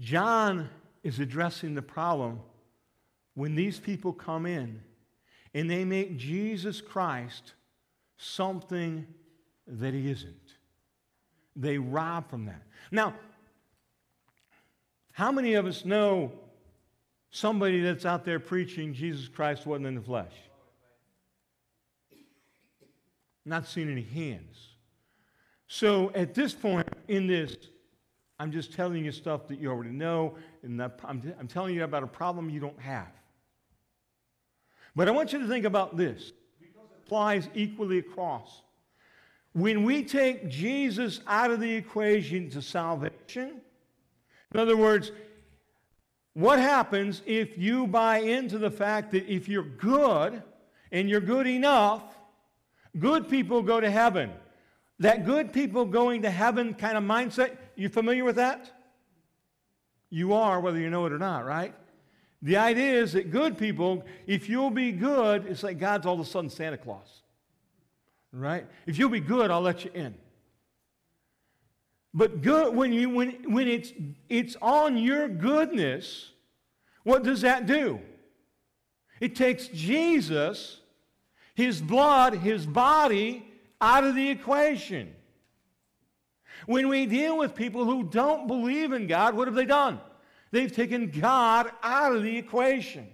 John 0.01 0.69
is 1.05 1.21
addressing 1.21 1.75
the 1.75 1.83
problem 1.83 2.41
when 3.35 3.55
these 3.55 3.79
people 3.79 4.13
come 4.13 4.47
in 4.47 4.83
and 5.55 5.71
they 5.71 5.85
make 5.85 6.17
Jesus 6.17 6.81
Christ 6.81 7.55
something 8.17 9.07
that 9.69 9.95
he 9.95 10.11
isn't. 10.11 10.35
They 11.55 11.79
rob 11.79 12.29
from 12.29 12.47
that. 12.47 12.63
Now, 12.91 13.15
how 15.13 15.31
many 15.31 15.55
of 15.55 15.67
us 15.67 15.85
know 15.85 16.33
somebody 17.31 17.81
that's 17.81 18.05
out 18.05 18.25
there 18.25 18.41
preaching 18.41 18.93
Jesus 18.93 19.29
Christ 19.29 19.67
wasn't 19.67 19.87
in 19.87 19.95
the 19.95 20.01
flesh? 20.01 20.33
Not 23.45 23.67
seeing 23.67 23.91
any 23.91 24.03
hands. 24.03 24.57
So 25.67 26.11
at 26.15 26.35
this 26.35 26.53
point 26.55 26.89
in 27.09 27.27
this, 27.27 27.57
I'm 28.39 28.51
just 28.51 28.73
telling 28.75 29.05
you 29.05 29.13
stuff 29.13 29.47
that 29.49 29.61
you 29.61 29.71
already 29.71 29.91
know, 29.91 30.35
and 30.63 30.83
I'm, 30.83 31.23
I'm 31.39 31.49
telling 31.49 31.75
you 31.75 31.85
about 31.85 32.03
a 32.03 32.09
problem 32.09 32.51
you 32.51 32.61
don't 32.61 32.79
have. 32.81 33.13
But 34.97 35.09
I 35.09 35.11
want 35.11 35.33
you 35.33 35.41
to 35.41 35.49
think 35.49 35.65
about 35.65 35.97
this. 35.97 36.33
applies 37.05 37.49
equally 37.55 37.99
across. 37.99 38.63
When 39.53 39.85
we 39.85 40.05
take 40.05 40.49
Jesus 40.49 41.21
out 41.27 41.51
of 41.51 41.61
the 41.61 41.73
equation 41.73 42.51
to 42.51 42.63
salvation, 42.63 43.61
in 44.53 44.61
other 44.61 44.77
words, 44.77 45.13
what 46.35 46.59
happens 46.59 47.23
if 47.27 47.57
you 47.57 47.87
buy 47.87 48.19
into 48.19 48.59
the 48.59 48.71
fact 48.71 49.13
that 49.13 49.27
if 49.33 49.49
you're 49.49 49.63
good 49.63 50.43
and 50.91 51.09
you're 51.09 51.21
good 51.21 51.47
enough, 51.47 52.03
good 52.99 53.29
people 53.29 53.63
go 53.63 53.81
to 53.81 53.91
heaven? 53.91 54.31
That 55.01 55.25
good 55.25 55.53
people 55.53 55.85
going 55.85 56.23
to 56.23 56.31
heaven 56.31 56.75
kind 56.75 56.97
of 56.97 57.05
mindset, 57.05 57.57
you 57.77 57.89
familiar 57.89 58.25
with 58.25 58.37
that? 58.37 58.71
You 60.11 60.35
are, 60.35 60.61
whether 60.61 60.79
you 60.79 60.91
know 60.91 61.07
it 61.07 61.13
or 61.13 61.19
not, 61.19 61.45
right? 61.45 61.75
The 62.43 62.59
idea 62.59 63.03
is 63.03 63.15
that 63.15 63.31
good 63.31 63.59
people, 63.59 64.05
if 64.27 64.49
you'll 64.49 64.71
be 64.71 64.93
good, 64.93 65.47
it's 65.47 65.63
like 65.63 65.79
God's 65.79 66.07
all 66.07 66.15
of 66.15 66.21
a 66.21 66.25
sudden 66.25 66.51
Santa 66.51 66.77
Claus. 66.77 67.23
Right? 68.33 68.67
If 68.87 68.99
you'll 68.99 69.11
be 69.11 69.21
good, 69.21 69.51
I'll 69.51 69.61
let 69.61 69.85
you 69.85 69.91
in. 69.95 70.15
But 72.13 72.43
good 72.43 72.75
when 72.75 72.93
you 72.93 73.11
when 73.11 73.53
when 73.53 73.67
it's 73.67 73.93
it's 74.29 74.57
on 74.63 74.97
your 74.97 75.29
goodness, 75.29 76.31
what 77.03 77.25
does 77.25 77.41
that 77.41 77.67
do? 77.67 78.01
It 79.21 79.35
takes 79.35 79.67
Jesus, 79.69 80.81
his 81.55 81.81
blood, 81.81 82.35
his 82.35 82.67
body 82.67 83.47
out 83.81 84.05
of 84.05 84.15
the 84.15 84.29
equation. 84.29 85.15
When 86.67 86.89
we 86.89 87.07
deal 87.07 87.37
with 87.39 87.55
people 87.55 87.85
who 87.85 88.05
don't 88.05 88.47
believe 88.47 88.93
in 88.93 89.07
God, 89.07 89.35
what 89.35 89.49
have 89.49 89.55
they 89.55 89.67
done? 89.67 90.01
They've 90.51 90.73
taken 90.73 91.11
God 91.11 91.71
out 91.83 92.15
of 92.15 92.23
the 92.23 92.37
equation. 92.37 93.09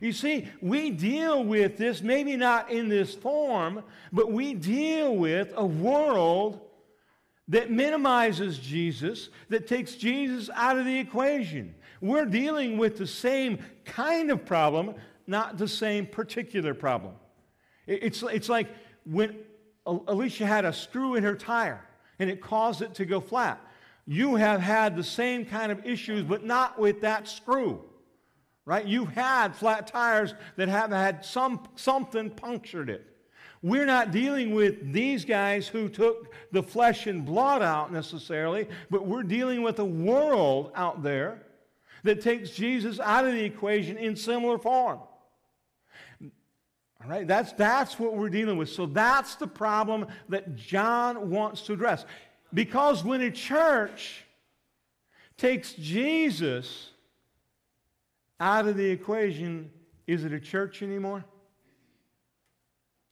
You 0.00 0.12
see, 0.12 0.48
we 0.60 0.90
deal 0.90 1.42
with 1.42 1.78
this, 1.78 2.02
maybe 2.02 2.36
not 2.36 2.70
in 2.70 2.88
this 2.88 3.14
form, 3.14 3.82
but 4.12 4.30
we 4.30 4.52
deal 4.52 5.16
with 5.16 5.52
a 5.56 5.64
world 5.64 6.60
that 7.48 7.70
minimizes 7.70 8.58
Jesus, 8.58 9.30
that 9.48 9.66
takes 9.66 9.94
Jesus 9.94 10.50
out 10.54 10.78
of 10.78 10.84
the 10.84 10.98
equation. 10.98 11.74
We're 12.00 12.26
dealing 12.26 12.76
with 12.76 12.98
the 12.98 13.06
same 13.06 13.58
kind 13.84 14.30
of 14.30 14.44
problem, 14.44 14.94
not 15.26 15.56
the 15.56 15.68
same 15.68 16.06
particular 16.06 16.74
problem. 16.74 17.14
It's, 17.86 18.22
it's 18.22 18.48
like 18.48 18.68
when 19.04 19.36
Alicia 19.86 20.46
had 20.46 20.64
a 20.64 20.72
screw 20.72 21.14
in 21.14 21.24
her 21.24 21.36
tire 21.36 21.84
and 22.18 22.28
it 22.28 22.40
caused 22.40 22.82
it 22.82 22.94
to 22.94 23.04
go 23.04 23.20
flat. 23.20 23.60
You 24.06 24.36
have 24.36 24.60
had 24.60 24.96
the 24.96 25.04
same 25.04 25.44
kind 25.44 25.70
of 25.70 25.84
issues, 25.84 26.24
but 26.24 26.44
not 26.44 26.78
with 26.78 27.00
that 27.02 27.28
screw. 27.28 27.82
Right? 28.64 28.84
You've 28.84 29.10
had 29.12 29.54
flat 29.54 29.86
tires 29.86 30.34
that 30.56 30.68
have 30.68 30.90
had 30.90 31.24
some, 31.24 31.68
something 31.76 32.30
punctured 32.30 32.90
it. 32.90 33.06
We're 33.62 33.86
not 33.86 34.10
dealing 34.10 34.54
with 34.54 34.92
these 34.92 35.24
guys 35.24 35.66
who 35.66 35.88
took 35.88 36.32
the 36.52 36.62
flesh 36.62 37.06
and 37.06 37.24
blood 37.24 37.62
out 37.62 37.92
necessarily, 37.92 38.68
but 38.90 39.06
we're 39.06 39.22
dealing 39.22 39.62
with 39.62 39.78
a 39.78 39.84
world 39.84 40.72
out 40.74 41.02
there 41.02 41.42
that 42.02 42.20
takes 42.20 42.50
Jesus 42.50 43.00
out 43.00 43.24
of 43.24 43.32
the 43.32 43.44
equation 43.44 43.96
in 43.96 44.14
similar 44.14 44.58
form. 44.58 45.00
All 47.06 47.12
right, 47.12 47.26
that's, 47.26 47.52
that's 47.52 48.00
what 48.00 48.16
we're 48.16 48.28
dealing 48.28 48.56
with. 48.56 48.68
So 48.68 48.84
that's 48.84 49.36
the 49.36 49.46
problem 49.46 50.08
that 50.28 50.56
John 50.56 51.30
wants 51.30 51.62
to 51.62 51.72
address. 51.72 52.04
Because 52.52 53.04
when 53.04 53.20
a 53.20 53.30
church 53.30 54.24
takes 55.36 55.74
Jesus 55.74 56.90
out 58.40 58.66
of 58.66 58.76
the 58.76 58.86
equation, 58.86 59.70
is 60.08 60.24
it 60.24 60.32
a 60.32 60.40
church 60.40 60.82
anymore? 60.82 61.24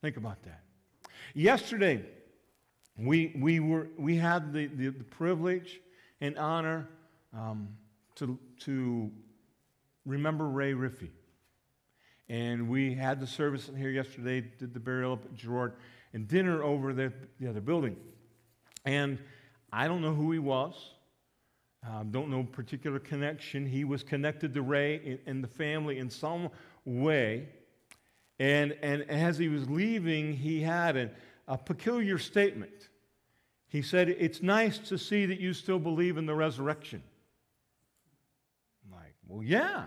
Think 0.02 0.16
about 0.16 0.42
that. 0.42 0.62
Yesterday, 1.32 2.04
we, 2.98 3.32
we, 3.38 3.60
were, 3.60 3.90
we 3.96 4.16
had 4.16 4.52
the, 4.52 4.66
the, 4.66 4.88
the 4.88 5.04
privilege 5.04 5.80
and 6.20 6.36
honor 6.36 6.88
um, 7.32 7.68
to, 8.16 8.36
to 8.60 9.12
remember 10.04 10.48
Ray 10.48 10.72
Riffey. 10.72 11.10
And 12.28 12.68
we 12.68 12.94
had 12.94 13.20
the 13.20 13.26
service 13.26 13.68
in 13.68 13.76
here 13.76 13.90
yesterday, 13.90 14.40
did 14.58 14.72
the 14.72 14.80
burial 14.80 15.12
up 15.12 15.24
at 15.24 15.34
Girard, 15.34 15.74
and 16.12 16.26
dinner 16.26 16.62
over 16.62 16.92
there, 16.92 17.12
the 17.38 17.48
other 17.48 17.60
building. 17.60 17.96
And 18.84 19.18
I 19.72 19.88
don't 19.88 20.00
know 20.00 20.14
who 20.14 20.32
he 20.32 20.38
was. 20.38 20.74
Um, 21.86 22.10
don't 22.10 22.30
know 22.30 22.44
particular 22.44 22.98
connection. 22.98 23.66
He 23.66 23.84
was 23.84 24.02
connected 24.02 24.54
to 24.54 24.62
Ray 24.62 25.18
and 25.26 25.44
the 25.44 25.48
family 25.48 25.98
in 25.98 26.08
some 26.08 26.48
way. 26.84 27.48
And, 28.38 28.76
and 28.82 29.02
as 29.10 29.36
he 29.36 29.48
was 29.48 29.68
leaving, 29.68 30.32
he 30.32 30.62
had 30.62 30.96
a, 30.96 31.10
a 31.46 31.58
peculiar 31.58 32.18
statement. 32.18 32.88
He 33.68 33.82
said, 33.82 34.08
It's 34.08 34.42
nice 34.42 34.78
to 34.78 34.96
see 34.96 35.26
that 35.26 35.40
you 35.40 35.52
still 35.52 35.78
believe 35.78 36.16
in 36.16 36.26
the 36.26 36.34
resurrection. 36.34 37.02
I'm 38.84 38.96
like, 38.96 39.14
well, 39.26 39.42
yeah. 39.42 39.84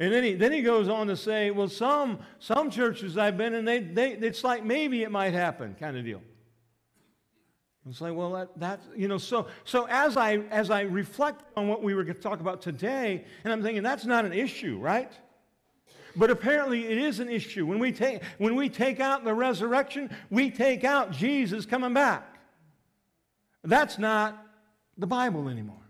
And 0.00 0.12
then 0.12 0.24
he, 0.24 0.34
then 0.34 0.52
he 0.52 0.62
goes 0.62 0.88
on 0.88 1.06
to 1.06 1.16
say, 1.16 1.50
well, 1.50 1.68
some, 1.68 2.18
some 2.40 2.70
churches 2.70 3.16
I've 3.16 3.36
been 3.36 3.54
in, 3.54 3.64
they, 3.64 3.78
they, 3.78 4.12
it's 4.12 4.42
like 4.42 4.64
maybe 4.64 5.02
it 5.02 5.10
might 5.10 5.34
happen 5.34 5.76
kind 5.78 5.96
of 5.96 6.04
deal. 6.04 6.20
It's 7.88 8.00
like, 8.00 8.14
well, 8.14 8.32
that, 8.32 8.48
that's, 8.56 8.86
you 8.96 9.08
know, 9.08 9.18
so, 9.18 9.46
so 9.64 9.86
as, 9.88 10.16
I, 10.16 10.38
as 10.50 10.70
I 10.70 10.82
reflect 10.82 11.42
on 11.56 11.68
what 11.68 11.82
we 11.82 11.94
were 11.94 12.02
going 12.02 12.16
to 12.16 12.22
talk 12.22 12.40
about 12.40 12.62
today, 12.62 13.24
and 13.44 13.52
I'm 13.52 13.62
thinking 13.62 13.82
that's 13.82 14.06
not 14.06 14.24
an 14.24 14.32
issue, 14.32 14.78
right? 14.78 15.12
But 16.16 16.30
apparently 16.30 16.86
it 16.86 16.96
is 16.96 17.20
an 17.20 17.28
issue. 17.28 17.66
When 17.66 17.78
we 17.78 17.92
take, 17.92 18.22
when 18.38 18.56
we 18.56 18.68
take 18.68 19.00
out 19.00 19.24
the 19.24 19.34
resurrection, 19.34 20.10
we 20.30 20.50
take 20.50 20.82
out 20.82 21.12
Jesus 21.12 21.66
coming 21.66 21.92
back. 21.92 22.38
That's 23.62 23.98
not 23.98 24.44
the 24.96 25.06
Bible 25.06 25.48
anymore. 25.48 25.83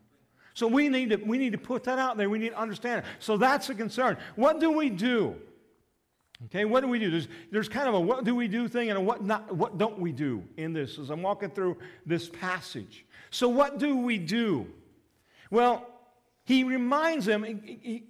So 0.55 0.69
we 0.69 0.89
need 0.89 1.11
to, 1.11 1.17
we 1.17 1.37
need 1.37 1.53
to 1.53 1.59
put 1.59 1.85
that 1.85 1.99
out 1.99 2.17
there. 2.17 2.31
We 2.31 2.39
need 2.39 2.51
to 2.51 2.59
understand 2.59 3.01
it. 3.01 3.05
So 3.19 3.37
that's 3.37 3.69
a 3.71 3.75
concern. 3.75 4.17
What 4.37 4.61
do 4.61 4.71
we 4.71 4.89
do? 4.89 5.37
Okay, 6.47 6.65
what 6.65 6.81
do 6.83 6.89
we 6.89 6.99
do? 6.99 7.11
There's, 7.11 7.29
there's 7.51 7.69
kind 7.69 7.89
of 7.89 7.95
a 7.95 8.01
what 8.01 8.25
do 8.25 8.35
we 8.35 8.49
do 8.49 8.69
thing 8.69 8.91
and 8.91 8.99
a 8.99 9.01
what, 9.01 9.25
not, 9.25 9.55
what 9.55 9.79
don't 9.79 9.99
we 9.99 10.13
do 10.13 10.43
in 10.57 10.73
this 10.73 10.99
as 10.99 11.11
I'm 11.11 11.23
walking 11.23 11.51
through 11.51 11.77
this 12.07 12.29
passage. 12.29 13.05
So, 13.31 13.49
what 13.49 13.79
do 13.79 13.97
we 13.97 14.19
do? 14.19 14.67
Well, 15.51 15.87
he 16.45 16.65
reminds 16.65 17.27
them, 17.27 17.45
he, 17.45 17.79
he, 17.83 18.05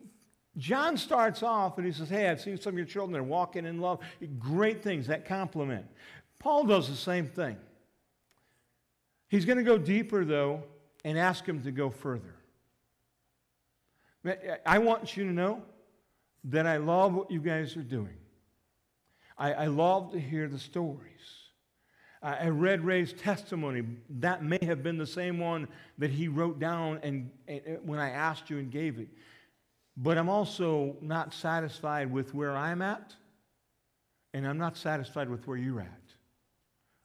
John 0.57 0.97
starts 0.97 1.43
off 1.43 1.79
and 1.79 1.87
he 1.87 1.93
says, 1.93 2.09
Hey, 2.09 2.29
I've 2.29 2.41
seen 2.41 2.59
some 2.61 2.75
of 2.75 2.79
your 2.79 2.87
children, 2.87 3.13
they're 3.13 3.23
walking 3.23 3.67
in 3.67 3.81
love. 3.81 4.01
Great 4.39 4.83
things, 4.83 5.07
that 5.07 5.27
compliment. 5.27 5.87
Paul 6.39 6.65
does 6.65 6.89
the 6.89 6.97
same 6.97 7.27
thing. 7.27 7.57
He's 9.29 9.45
going 9.45 9.59
to 9.59 9.65
go 9.65 9.79
deeper, 9.79 10.25
though, 10.25 10.63
and 11.05 11.19
ask 11.19 11.45
him 11.47 11.63
to 11.63 11.71
go 11.71 11.91
further. 11.91 12.35
I 14.65 14.79
want 14.79 15.17
you 15.17 15.25
to 15.25 15.31
know 15.31 15.63
that 16.45 16.67
I 16.67 16.79
love 16.79 17.15
what 17.15 17.31
you 17.31 17.41
guys 17.41 17.77
are 17.77 17.83
doing. 17.83 18.17
I, 19.37 19.53
I 19.53 19.67
love 19.67 20.13
to 20.13 20.21
hear 20.21 20.49
the 20.49 20.59
stories. 20.59 21.11
I, 22.23 22.35
I, 22.35 22.49
read 22.49 22.83
Ray's 22.83 23.13
testimony. 23.13 23.83
That 24.09 24.43
may 24.43 24.59
have 24.63 24.83
been 24.83 24.97
the 24.97 25.07
same 25.07 25.39
one 25.39 25.69
that 25.99 26.11
he 26.11 26.29
wrote 26.29 26.59
down 26.59 27.01
and, 27.03 27.31
and 27.49 27.79
when 27.83 27.99
I 27.99 28.11
asked 28.11 28.49
you 28.49 28.59
and 28.59 28.71
gave 28.71 28.99
it. 28.99 29.09
But 29.97 30.19
I'm 30.19 30.29
also 30.29 30.97
not 31.01 31.35
satisfied 31.35 32.11
with 32.11 32.35
where 32.35 32.57
I'm 32.57 32.83
at, 32.83 33.15
and 34.33 34.47
I'm 34.47 34.59
not 34.59 34.77
satisfied 34.77 35.29
with 35.29 35.47
where 35.47 35.57
you're 35.57 35.81
at. 35.81 36.04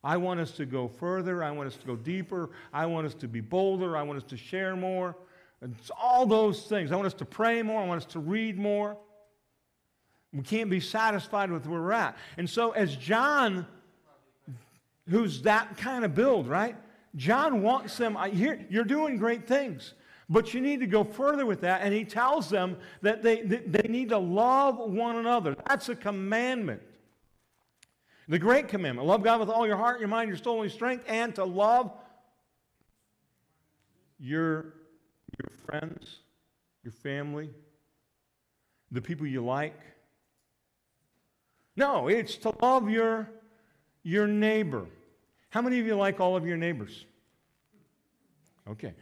I 0.03 0.17
want 0.17 0.39
us 0.39 0.51
to 0.51 0.65
go 0.65 0.87
further. 0.87 1.43
I 1.43 1.51
want 1.51 1.67
us 1.67 1.75
to 1.77 1.85
go 1.85 1.95
deeper. 1.95 2.51
I 2.71 2.85
want 2.85 3.05
us 3.05 3.13
to 3.15 3.27
be 3.27 3.41
bolder. 3.41 3.97
I 3.97 4.03
want 4.03 4.17
us 4.17 4.29
to 4.29 4.37
share 4.37 4.75
more. 4.75 5.15
It's 5.61 5.91
all 6.01 6.25
those 6.25 6.63
things. 6.63 6.91
I 6.91 6.95
want 6.95 7.07
us 7.07 7.13
to 7.15 7.25
pray 7.25 7.61
more. 7.61 7.81
I 7.81 7.85
want 7.85 8.03
us 8.03 8.11
to 8.13 8.19
read 8.19 8.57
more. 8.57 8.97
We 10.33 10.41
can't 10.41 10.69
be 10.69 10.79
satisfied 10.79 11.51
with 11.51 11.65
where 11.65 11.81
we're 11.81 11.91
at. 11.91 12.17
And 12.37 12.49
so, 12.49 12.71
as 12.71 12.95
John, 12.95 13.65
who's 15.09 15.41
that 15.41 15.75
kind 15.77 16.05
of 16.05 16.15
build, 16.15 16.47
right? 16.47 16.75
John 17.15 17.61
wants 17.61 17.97
them, 17.97 18.15
here, 18.31 18.65
you're 18.69 18.83
doing 18.83 19.17
great 19.17 19.47
things, 19.47 19.95
but 20.29 20.53
you 20.53 20.61
need 20.61 20.79
to 20.81 20.87
go 20.87 21.03
further 21.03 21.45
with 21.45 21.61
that. 21.61 21.81
And 21.81 21.93
he 21.93 22.05
tells 22.05 22.49
them 22.49 22.77
that 23.01 23.23
they, 23.23 23.41
they 23.41 23.87
need 23.89 24.09
to 24.09 24.19
love 24.19 24.77
one 24.77 25.15
another. 25.15 25.55
That's 25.67 25.89
a 25.89 25.95
commandment. 25.95 26.81
The 28.29 28.37
great 28.37 28.67
commandment 28.67 29.07
love 29.07 29.23
God 29.23 29.39
with 29.39 29.49
all 29.49 29.65
your 29.65 29.75
heart, 29.75 29.99
your 29.99 30.07
mind, 30.07 30.29
your 30.29 30.37
soul, 30.37 30.61
and 30.61 30.69
your 30.69 30.75
strength, 30.75 31.03
and 31.07 31.33
to 31.35 31.43
love 31.43 31.91
your, 34.19 34.75
your 35.39 35.49
friends, 35.65 36.17
your 36.83 36.93
family, 36.93 37.49
the 38.91 39.01
people 39.01 39.25
you 39.25 39.43
like. 39.43 39.79
No, 41.75 42.07
it's 42.07 42.35
to 42.37 42.53
love 42.61 42.87
your, 42.87 43.27
your 44.03 44.27
neighbor. 44.27 44.85
How 45.49 45.63
many 45.63 45.79
of 45.79 45.87
you 45.87 45.95
like 45.95 46.19
all 46.19 46.35
of 46.35 46.45
your 46.45 46.57
neighbors? 46.57 47.05
Okay. 48.69 48.93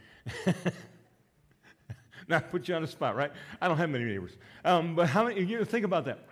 now, 2.28 2.38
put 2.38 2.66
you 2.66 2.74
on 2.74 2.80
the 2.80 2.88
spot, 2.88 3.14
right? 3.14 3.32
I 3.60 3.68
don't 3.68 3.76
have 3.76 3.90
many 3.90 4.04
neighbors. 4.04 4.38
Um, 4.64 4.94
but 4.94 5.06
how 5.06 5.24
many, 5.24 5.42
you 5.42 5.66
think 5.66 5.84
about 5.84 6.06
that. 6.06 6.26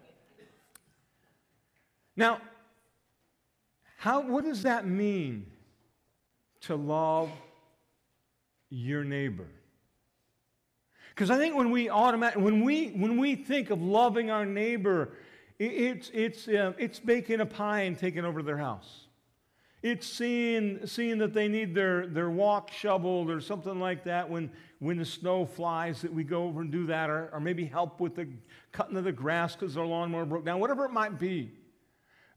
Now, 2.16 2.40
how, 4.06 4.20
what 4.20 4.44
does 4.44 4.62
that 4.62 4.86
mean 4.86 5.46
to 6.60 6.76
love 6.76 7.28
your 8.70 9.02
neighbor? 9.02 9.48
Because 11.08 11.28
I 11.28 11.36
think 11.38 11.56
when 11.56 11.72
we 11.72 11.90
automatic, 11.90 12.40
when 12.40 12.62
we 12.62 12.90
when 12.90 13.18
we 13.18 13.34
think 13.34 13.70
of 13.70 13.82
loving 13.82 14.30
our 14.30 14.46
neighbor, 14.46 15.14
it, 15.58 15.72
it's 15.72 16.10
it's 16.14 16.46
uh, 16.46 16.74
it's 16.78 17.00
baking 17.00 17.40
a 17.40 17.46
pie 17.46 17.80
and 17.80 17.98
taking 17.98 18.24
over 18.24 18.44
their 18.44 18.58
house. 18.58 19.06
It's 19.82 20.06
seeing 20.06 20.86
seeing 20.86 21.18
that 21.18 21.34
they 21.34 21.48
need 21.48 21.74
their 21.74 22.06
their 22.06 22.30
walk 22.30 22.70
shoveled 22.70 23.28
or 23.28 23.40
something 23.40 23.80
like 23.80 24.04
that 24.04 24.30
when 24.30 24.52
when 24.78 24.98
the 24.98 25.04
snow 25.04 25.44
flies 25.44 26.00
that 26.02 26.14
we 26.14 26.22
go 26.22 26.44
over 26.44 26.60
and 26.60 26.70
do 26.70 26.86
that 26.86 27.10
or, 27.10 27.28
or 27.32 27.40
maybe 27.40 27.64
help 27.64 27.98
with 27.98 28.14
the 28.14 28.28
cutting 28.70 28.96
of 28.96 29.02
the 29.02 29.10
grass 29.10 29.56
because 29.56 29.74
their 29.74 29.84
lawnmower 29.84 30.26
broke 30.26 30.44
down, 30.44 30.60
whatever 30.60 30.84
it 30.84 30.92
might 30.92 31.18
be. 31.18 31.50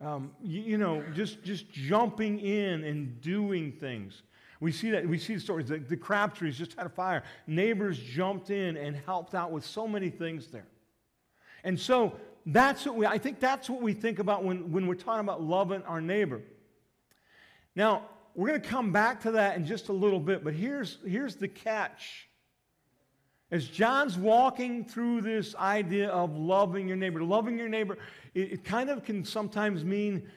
Um, 0.02 0.32
you, 0.42 0.62
you 0.62 0.78
know, 0.78 1.04
just 1.14 1.44
just 1.44 1.72
jumping 1.72 2.40
in 2.40 2.84
and 2.84 3.20
doing 3.22 3.72
things. 3.72 4.24
We 4.62 4.72
see 4.72 4.92
that, 4.92 5.08
we 5.08 5.18
see 5.18 5.36
the 5.36 5.40
stories. 5.40 5.68
The, 5.68 5.78
the 5.78 5.98
Crabtrees 5.98 6.58
just 6.58 6.74
had 6.74 6.86
a 6.86 6.90
fire. 6.90 7.24
Neighbors 7.48 7.98
jumped 7.98 8.50
in 8.50 8.76
and 8.76 8.96
helped 9.06 9.34
out 9.34 9.52
with 9.52 9.66
so 9.66 9.88
many 9.88 10.10
things 10.10 10.48
there. 10.48 10.68
And 11.64 11.80
so 11.80 12.16
that's 12.46 12.86
what 12.86 12.96
we, 12.96 13.06
I 13.06 13.18
think 13.18 13.40
that's 13.40 13.70
what 13.70 13.82
we 13.82 13.94
think 13.94 14.20
about 14.20 14.44
when, 14.44 14.72
when 14.72 14.88
we're 14.88 14.96
talking 14.96 15.22
about 15.22 15.42
loving 15.42 15.84
our 15.84 16.02
neighbor. 16.02 16.42
Now, 17.76 18.06
we're 18.36 18.50
going 18.50 18.62
to 18.62 18.68
come 18.68 18.92
back 18.92 19.22
to 19.22 19.32
that 19.32 19.58
in 19.58 19.66
just 19.66 19.90
a 19.90 19.94
little 19.94 20.20
bit, 20.20 20.44
but 20.44 20.54
here's, 20.54 20.98
here's 21.06 21.36
the 21.36 21.48
catch. 21.48 22.29
As 23.52 23.68
John's 23.68 24.18
walking 24.18 24.86
through 24.86 25.22
this 25.22 25.56
idea 25.56 26.10
of 26.10 26.38
loving 26.38 26.88
your 26.88 26.98
neighbor, 26.98 27.24
loving 27.24 27.58
your 27.58 27.70
neighbor, 27.70 27.98
it, 28.36 28.52
it 28.52 28.64
kind 28.64 28.90
of 28.90 29.04
can 29.04 29.26
sometimes 29.26 29.84
mean 29.84 30.30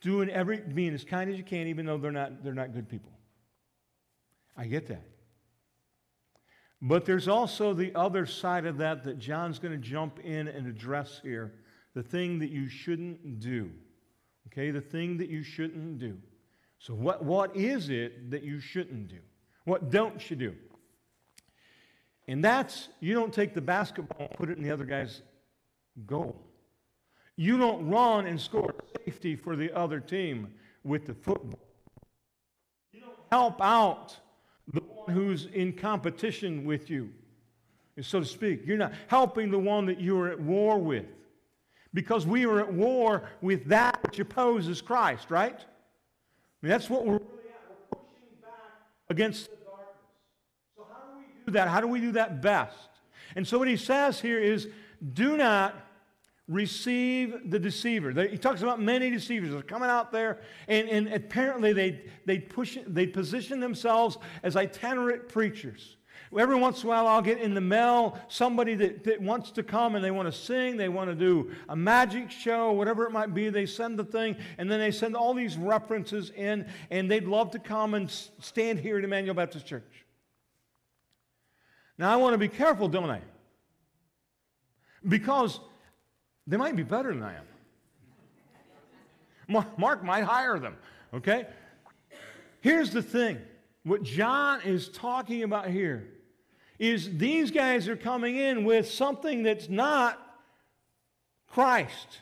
doing 0.00 0.28
every 0.28 0.58
being 0.60 0.92
as 0.92 1.04
kind 1.04 1.30
as 1.30 1.36
you 1.36 1.44
can, 1.44 1.68
even 1.68 1.86
though 1.86 1.98
they're 1.98 2.12
not, 2.12 2.42
they're 2.42 2.52
not 2.52 2.72
good 2.72 2.88
people. 2.88 3.12
I 4.56 4.66
get 4.66 4.86
that. 4.88 5.04
But 6.82 7.06
there's 7.06 7.28
also 7.28 7.72
the 7.72 7.94
other 7.94 8.26
side 8.26 8.66
of 8.66 8.76
that 8.78 9.04
that 9.04 9.18
John's 9.18 9.58
going 9.58 9.72
to 9.72 9.78
jump 9.78 10.20
in 10.20 10.48
and 10.48 10.66
address 10.66 11.20
here 11.22 11.54
the 11.94 12.02
thing 12.02 12.40
that 12.40 12.50
you 12.50 12.68
shouldn't 12.68 13.40
do. 13.40 13.70
Okay, 14.48 14.70
the 14.70 14.80
thing 14.80 15.16
that 15.18 15.30
you 15.30 15.42
shouldn't 15.42 15.98
do. 15.98 16.18
So, 16.78 16.92
what, 16.92 17.24
what 17.24 17.56
is 17.56 17.88
it 17.88 18.30
that 18.30 18.42
you 18.42 18.60
shouldn't 18.60 19.08
do? 19.08 19.20
What 19.64 19.90
don't 19.90 20.28
you 20.28 20.36
do? 20.36 20.54
And 22.26 22.42
that's 22.42 22.88
you 23.00 23.14
don't 23.14 23.32
take 23.32 23.54
the 23.54 23.60
basketball 23.60 24.28
and 24.28 24.30
put 24.30 24.50
it 24.50 24.56
in 24.56 24.64
the 24.64 24.70
other 24.70 24.84
guy's 24.84 25.22
goal. 26.06 26.36
You 27.36 27.58
don't 27.58 27.88
run 27.88 28.26
and 28.26 28.40
score 28.40 28.74
safety 29.04 29.36
for 29.36 29.56
the 29.56 29.72
other 29.72 30.00
team 30.00 30.52
with 30.84 31.06
the 31.06 31.14
football. 31.14 31.58
You 32.92 33.00
don't 33.00 33.18
help 33.30 33.60
out 33.60 34.16
the 34.72 34.80
one 34.80 35.14
who's 35.14 35.46
in 35.46 35.72
competition 35.72 36.64
with 36.64 36.88
you, 36.90 37.10
so 38.00 38.20
to 38.20 38.26
speak. 38.26 38.62
You're 38.64 38.78
not 38.78 38.92
helping 39.08 39.50
the 39.50 39.58
one 39.58 39.86
that 39.86 40.00
you 40.00 40.18
are 40.20 40.28
at 40.28 40.40
war 40.40 40.78
with. 40.78 41.06
Because 41.92 42.26
we 42.26 42.44
are 42.44 42.60
at 42.60 42.72
war 42.72 43.28
with 43.40 43.66
that 43.66 44.02
which 44.02 44.18
opposes 44.18 44.80
Christ, 44.80 45.30
right? 45.30 45.54
I 45.54 46.66
mean, 46.66 46.70
that's 46.70 46.90
what 46.90 47.04
we're 47.04 47.12
really 47.12 47.50
at. 47.50 47.60
We're 47.92 47.98
pushing 47.98 48.40
back 48.42 48.50
against 49.10 49.50
the 49.50 49.56
darkness. 49.64 49.94
So, 50.76 50.86
how 50.90 51.18
do 51.46 51.52
that? 51.52 51.68
How 51.68 51.80
do 51.80 51.88
we 51.88 52.00
do 52.00 52.12
that 52.12 52.42
best? 52.42 52.76
And 53.36 53.46
so, 53.46 53.58
what 53.58 53.68
he 53.68 53.76
says 53.76 54.20
here 54.20 54.38
is 54.38 54.68
do 55.12 55.36
not 55.36 55.74
receive 56.46 57.50
the 57.50 57.58
deceiver. 57.58 58.12
He 58.26 58.36
talks 58.36 58.62
about 58.62 58.80
many 58.80 59.10
deceivers 59.10 59.50
that 59.50 59.58
are 59.58 59.62
coming 59.62 59.88
out 59.88 60.12
there, 60.12 60.40
and, 60.68 60.88
and 60.88 61.08
apparently 61.08 61.72
they, 61.72 62.02
they, 62.26 62.38
push, 62.38 62.76
they 62.86 63.06
position 63.06 63.60
themselves 63.60 64.18
as 64.42 64.56
itinerant 64.56 65.28
preachers. 65.28 65.96
Every 66.36 66.56
once 66.56 66.82
in 66.82 66.88
a 66.88 66.90
while, 66.90 67.06
I'll 67.06 67.22
get 67.22 67.38
in 67.38 67.54
the 67.54 67.60
mail 67.60 68.18
somebody 68.28 68.74
that, 68.74 69.04
that 69.04 69.22
wants 69.22 69.52
to 69.52 69.62
come 69.62 69.94
and 69.94 70.04
they 70.04 70.10
want 70.10 70.26
to 70.26 70.32
sing, 70.32 70.76
they 70.76 70.88
want 70.88 71.08
to 71.08 71.14
do 71.14 71.52
a 71.68 71.76
magic 71.76 72.28
show, 72.30 72.72
whatever 72.72 73.04
it 73.04 73.12
might 73.12 73.32
be. 73.32 73.50
They 73.50 73.66
send 73.66 73.98
the 73.98 74.04
thing, 74.04 74.36
and 74.58 74.68
then 74.68 74.80
they 74.80 74.90
send 74.90 75.16
all 75.16 75.32
these 75.32 75.56
references 75.56 76.30
in, 76.30 76.66
and 76.90 77.08
they'd 77.08 77.28
love 77.28 77.52
to 77.52 77.60
come 77.60 77.94
and 77.94 78.10
stand 78.10 78.80
here 78.80 78.98
at 78.98 79.04
Emmanuel 79.04 79.34
Baptist 79.34 79.64
Church. 79.64 80.03
Now, 81.98 82.12
I 82.12 82.16
want 82.16 82.34
to 82.34 82.38
be 82.38 82.48
careful, 82.48 82.88
don't 82.88 83.10
I? 83.10 83.20
Because 85.06 85.60
they 86.46 86.56
might 86.56 86.76
be 86.76 86.82
better 86.82 87.12
than 87.12 87.22
I 87.22 87.34
am. 87.34 87.44
Mark 89.76 90.02
might 90.02 90.24
hire 90.24 90.58
them, 90.58 90.76
okay? 91.12 91.46
Here's 92.60 92.90
the 92.90 93.02
thing 93.02 93.38
what 93.82 94.02
John 94.02 94.62
is 94.62 94.88
talking 94.88 95.42
about 95.42 95.68
here 95.68 96.08
is 96.78 97.18
these 97.18 97.50
guys 97.50 97.88
are 97.88 97.96
coming 97.96 98.36
in 98.36 98.64
with 98.64 98.90
something 98.90 99.42
that's 99.42 99.68
not 99.68 100.18
Christ. 101.48 102.20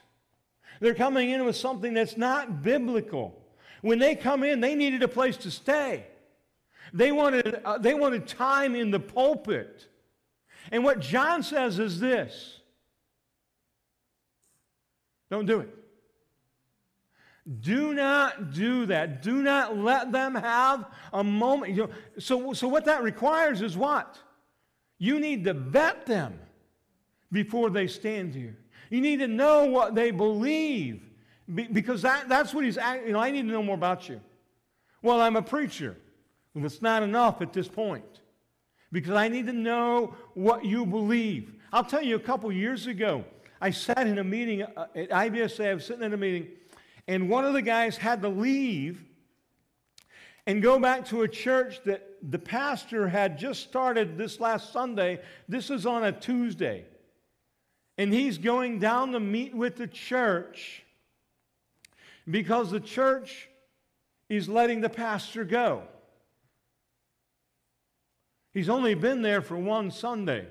They're 0.80 0.94
coming 0.94 1.30
in 1.30 1.44
with 1.44 1.56
something 1.56 1.94
that's 1.94 2.16
not 2.16 2.62
biblical. 2.62 3.40
When 3.80 3.98
they 3.98 4.14
come 4.14 4.42
in, 4.42 4.60
they 4.60 4.74
needed 4.74 5.02
a 5.02 5.08
place 5.08 5.36
to 5.38 5.50
stay. 5.50 6.06
They 6.92 7.12
wanted, 7.12 7.60
uh, 7.64 7.78
they 7.78 7.94
wanted 7.94 8.26
time 8.26 8.74
in 8.74 8.90
the 8.90 9.00
pulpit. 9.00 9.88
And 10.70 10.84
what 10.84 11.00
John 11.00 11.42
says 11.42 11.78
is 11.78 11.98
this 11.98 12.60
don't 15.30 15.46
do 15.46 15.60
it. 15.60 15.70
Do 17.60 17.94
not 17.94 18.52
do 18.52 18.86
that. 18.86 19.22
Do 19.22 19.42
not 19.42 19.76
let 19.76 20.12
them 20.12 20.34
have 20.34 20.84
a 21.12 21.24
moment. 21.24 21.72
You 21.72 21.86
know, 21.86 21.90
so, 22.18 22.52
so, 22.52 22.68
what 22.68 22.84
that 22.84 23.02
requires 23.02 23.62
is 23.62 23.76
what? 23.76 24.18
You 24.98 25.18
need 25.18 25.44
to 25.44 25.54
vet 25.54 26.06
them 26.06 26.38
before 27.32 27.70
they 27.70 27.86
stand 27.88 28.34
here. 28.34 28.56
You 28.90 29.00
need 29.00 29.20
to 29.20 29.26
know 29.26 29.64
what 29.64 29.94
they 29.94 30.10
believe 30.10 31.02
because 31.52 32.02
that, 32.02 32.28
that's 32.28 32.54
what 32.54 32.64
he's, 32.64 32.76
you 32.76 33.12
know, 33.12 33.18
I 33.18 33.30
need 33.30 33.42
to 33.42 33.48
know 33.48 33.62
more 33.62 33.74
about 33.74 34.08
you. 34.08 34.20
Well, 35.02 35.20
I'm 35.20 35.36
a 35.36 35.42
preacher. 35.42 35.96
Well, 36.54 36.66
it's 36.66 36.82
not 36.82 37.02
enough 37.02 37.40
at 37.40 37.52
this 37.52 37.68
point 37.68 38.20
because 38.90 39.14
I 39.14 39.28
need 39.28 39.46
to 39.46 39.52
know 39.52 40.14
what 40.34 40.64
you 40.64 40.84
believe. 40.84 41.54
I'll 41.72 41.84
tell 41.84 42.02
you 42.02 42.16
a 42.16 42.20
couple 42.20 42.52
years 42.52 42.86
ago, 42.86 43.24
I 43.60 43.70
sat 43.70 44.06
in 44.06 44.18
a 44.18 44.24
meeting 44.24 44.62
uh, 44.62 44.86
at 44.94 45.10
IBSA, 45.10 45.70
I 45.70 45.74
was 45.74 45.86
sitting 45.86 46.02
in 46.02 46.12
a 46.12 46.16
meeting, 46.16 46.48
and 47.08 47.28
one 47.28 47.44
of 47.44 47.54
the 47.54 47.62
guys 47.62 47.96
had 47.96 48.20
to 48.22 48.28
leave 48.28 49.02
and 50.46 50.60
go 50.60 50.78
back 50.78 51.06
to 51.06 51.22
a 51.22 51.28
church 51.28 51.80
that 51.84 52.06
the 52.22 52.38
pastor 52.38 53.08
had 53.08 53.38
just 53.38 53.62
started 53.62 54.18
this 54.18 54.40
last 54.40 54.72
Sunday. 54.72 55.20
This 55.48 55.70
is 55.70 55.86
on 55.86 56.04
a 56.04 56.12
Tuesday. 56.12 56.84
And 57.96 58.12
he's 58.12 58.38
going 58.38 58.78
down 58.78 59.12
to 59.12 59.20
meet 59.20 59.54
with 59.54 59.76
the 59.76 59.86
church 59.86 60.82
because 62.28 62.70
the 62.70 62.80
church 62.80 63.48
is 64.28 64.48
letting 64.48 64.80
the 64.80 64.88
pastor 64.88 65.44
go. 65.44 65.84
He's 68.52 68.68
only 68.68 68.94
been 68.94 69.22
there 69.22 69.40
for 69.40 69.56
one 69.56 69.90
Sunday. 69.90 70.46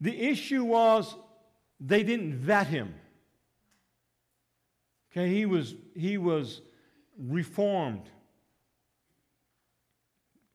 The 0.00 0.18
issue 0.18 0.64
was 0.64 1.14
they 1.78 2.02
didn't 2.02 2.34
vet 2.34 2.66
him. 2.66 2.94
Okay, 5.12 5.28
he 5.28 5.46
was, 5.46 5.74
he 5.94 6.18
was 6.18 6.60
reformed 7.18 8.08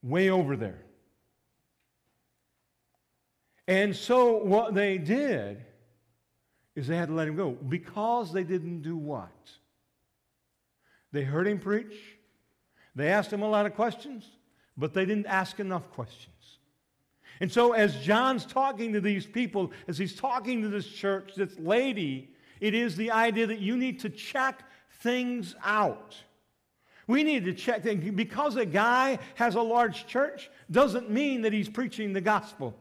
way 0.02 0.30
over 0.30 0.56
there. 0.56 0.82
And 3.68 3.96
so 3.96 4.38
what 4.38 4.74
they 4.74 4.98
did 4.98 5.66
is 6.76 6.88
they 6.88 6.96
had 6.96 7.08
to 7.08 7.14
let 7.14 7.28
him 7.28 7.36
go 7.36 7.52
because 7.52 8.32
they 8.32 8.44
didn't 8.44 8.82
do 8.82 8.96
what? 8.96 9.32
They 11.12 11.24
heard 11.24 11.48
him 11.48 11.60
preach. 11.60 11.96
They 12.94 13.08
asked 13.08 13.32
him 13.32 13.42
a 13.42 13.50
lot 13.50 13.66
of 13.66 13.74
questions, 13.74 14.26
but 14.78 14.94
they 14.94 15.06
didn't 15.06 15.28
ask 15.28 15.60
enough 15.60 15.90
questions. 15.92 16.32
And 17.40 17.52
so, 17.52 17.74
as 17.74 17.98
John's 17.98 18.46
talking 18.46 18.94
to 18.94 19.02
these 19.02 19.26
people, 19.26 19.72
as 19.88 19.98
he's 19.98 20.16
talking 20.16 20.62
to 20.62 20.70
this 20.70 20.88
church, 20.88 21.34
this 21.36 21.58
lady, 21.60 22.30
it 22.62 22.74
is 22.74 22.96
the 22.96 23.12
idea 23.12 23.48
that 23.48 23.60
you 23.60 23.76
need 23.76 24.00
to 24.02 24.10
check 24.10 24.64
things 25.00 25.56
out. 25.64 26.16
We 27.08 27.24
need 27.24 27.46
to 27.46 27.54
check 27.54 27.84
things. 27.84 28.10
Because 28.16 28.56
a 28.56 28.66
guy 28.66 29.20
has 29.36 29.56
a 29.56 29.62
large 29.62 30.08
church 30.08 30.50
doesn't 30.72 31.10
mean 31.10 31.42
that 31.42 31.54
he's 31.54 31.70
preaching 31.70 32.14
the 32.14 32.22
gospel. 32.22 32.74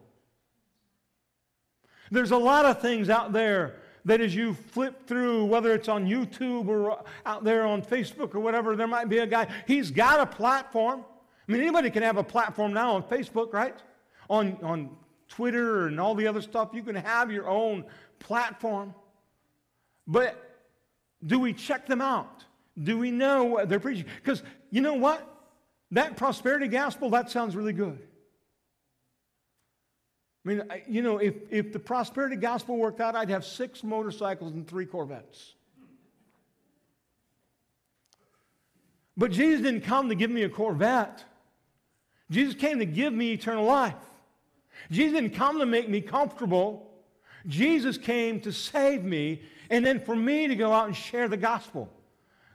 There's 2.11 2.31
a 2.31 2.37
lot 2.37 2.65
of 2.65 2.81
things 2.81 3.11
out 3.11 3.33
there 3.33 3.77
that 4.05 4.21
as 4.21 4.35
you 4.35 4.55
flip 4.55 5.07
through, 5.07 5.47
whether 5.47 5.73
it's 5.75 5.89
on 5.89 6.07
YouTube 6.07 6.69
or 6.69 7.03
out 7.27 7.45
there 7.45 7.67
on 7.67 7.83
Facebook 7.83 8.35
or 8.35 8.41
whatever, 8.41 8.77
there 8.77 8.87
might 8.87 9.09
be 9.09 9.19
a 9.19 9.27
guy, 9.27 9.49
he's 9.67 9.91
got 9.91 10.21
a 10.21 10.27
platform. 10.27 11.05
I 11.47 11.53
mean, 11.53 11.61
anybody 11.61 11.91
can 11.91 12.03
have 12.03 12.17
a 12.17 12.25
platform 12.25 12.73
now 12.73 12.95
on 12.95 13.03
Facebook, 13.03 13.53
right? 13.53 13.77
on, 14.29 14.59
on 14.63 14.91
Twitter 15.29 15.87
and 15.87 16.01
all 16.01 16.15
the 16.15 16.27
other 16.27 16.43
stuff. 16.43 16.71
You 16.73 16.83
can 16.83 16.95
have 16.95 17.31
your 17.31 17.49
own 17.49 17.85
platform. 18.19 18.95
But 20.07 20.41
do 21.25 21.39
we 21.39 21.53
check 21.53 21.87
them 21.87 22.01
out? 22.01 22.45
Do 22.83 22.99
we 22.99 23.11
know 23.11 23.45
what 23.45 23.69
they're 23.69 23.81
preaching? 23.81 24.07
Because 24.23 24.43
you 24.71 24.81
know 24.81 24.95
what? 24.95 25.31
That 25.93 26.17
prosperity 26.17 26.69
gospel, 26.69 27.11
that 27.11 27.31
sounds 27.31 27.55
really 27.55 27.73
good. 27.73 27.99
I 30.45 30.49
mean, 30.49 30.63
you 30.89 31.01
know, 31.01 31.19
if, 31.19 31.35
if 31.51 31.73
the 31.73 31.79
prosperity 31.79 32.37
gospel 32.37 32.77
worked 32.77 33.01
out, 33.01 33.15
I'd 33.15 33.31
have 33.31 33.45
six 33.45 33.83
motorcycles 33.83 34.53
and 34.53 34.67
three 34.67 34.85
Corvettes. 34.85 35.55
But 39.17 39.31
Jesus 39.31 39.63
didn't 39.63 39.83
come 39.83 40.09
to 40.09 40.15
give 40.15 40.31
me 40.31 40.43
a 40.43 40.49
Corvette. 40.49 41.25
Jesus 42.31 42.55
came 42.55 42.79
to 42.79 42.87
give 42.87 43.12
me 43.12 43.33
eternal 43.33 43.64
life. 43.64 43.95
Jesus 44.91 45.20
didn't 45.20 45.35
come 45.35 45.59
to 45.59 45.66
make 45.66 45.89
me 45.89 46.01
comfortable. 46.01 46.91
Jesus 47.47 47.99
came 47.99 48.41
to 48.41 48.53
save 48.53 49.05
me 49.05 49.43
and 49.70 49.85
then 49.85 50.01
for 50.01 50.16
me 50.16 50.49
to 50.49 50.57
go 50.57 50.72
out 50.72 50.87
and 50.87 50.97
share 50.97 51.29
the 51.29 51.37
gospel. 51.37 51.91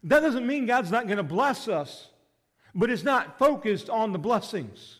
That 0.03 0.21
doesn't 0.21 0.47
mean 0.47 0.65
God's 0.65 0.91
not 0.91 1.05
going 1.05 1.17
to 1.17 1.23
bless 1.23 1.67
us, 1.67 2.09
but 2.73 2.89
it's 2.89 3.03
not 3.03 3.37
focused 3.37 3.89
on 3.89 4.11
the 4.11 4.19
blessings. 4.19 4.99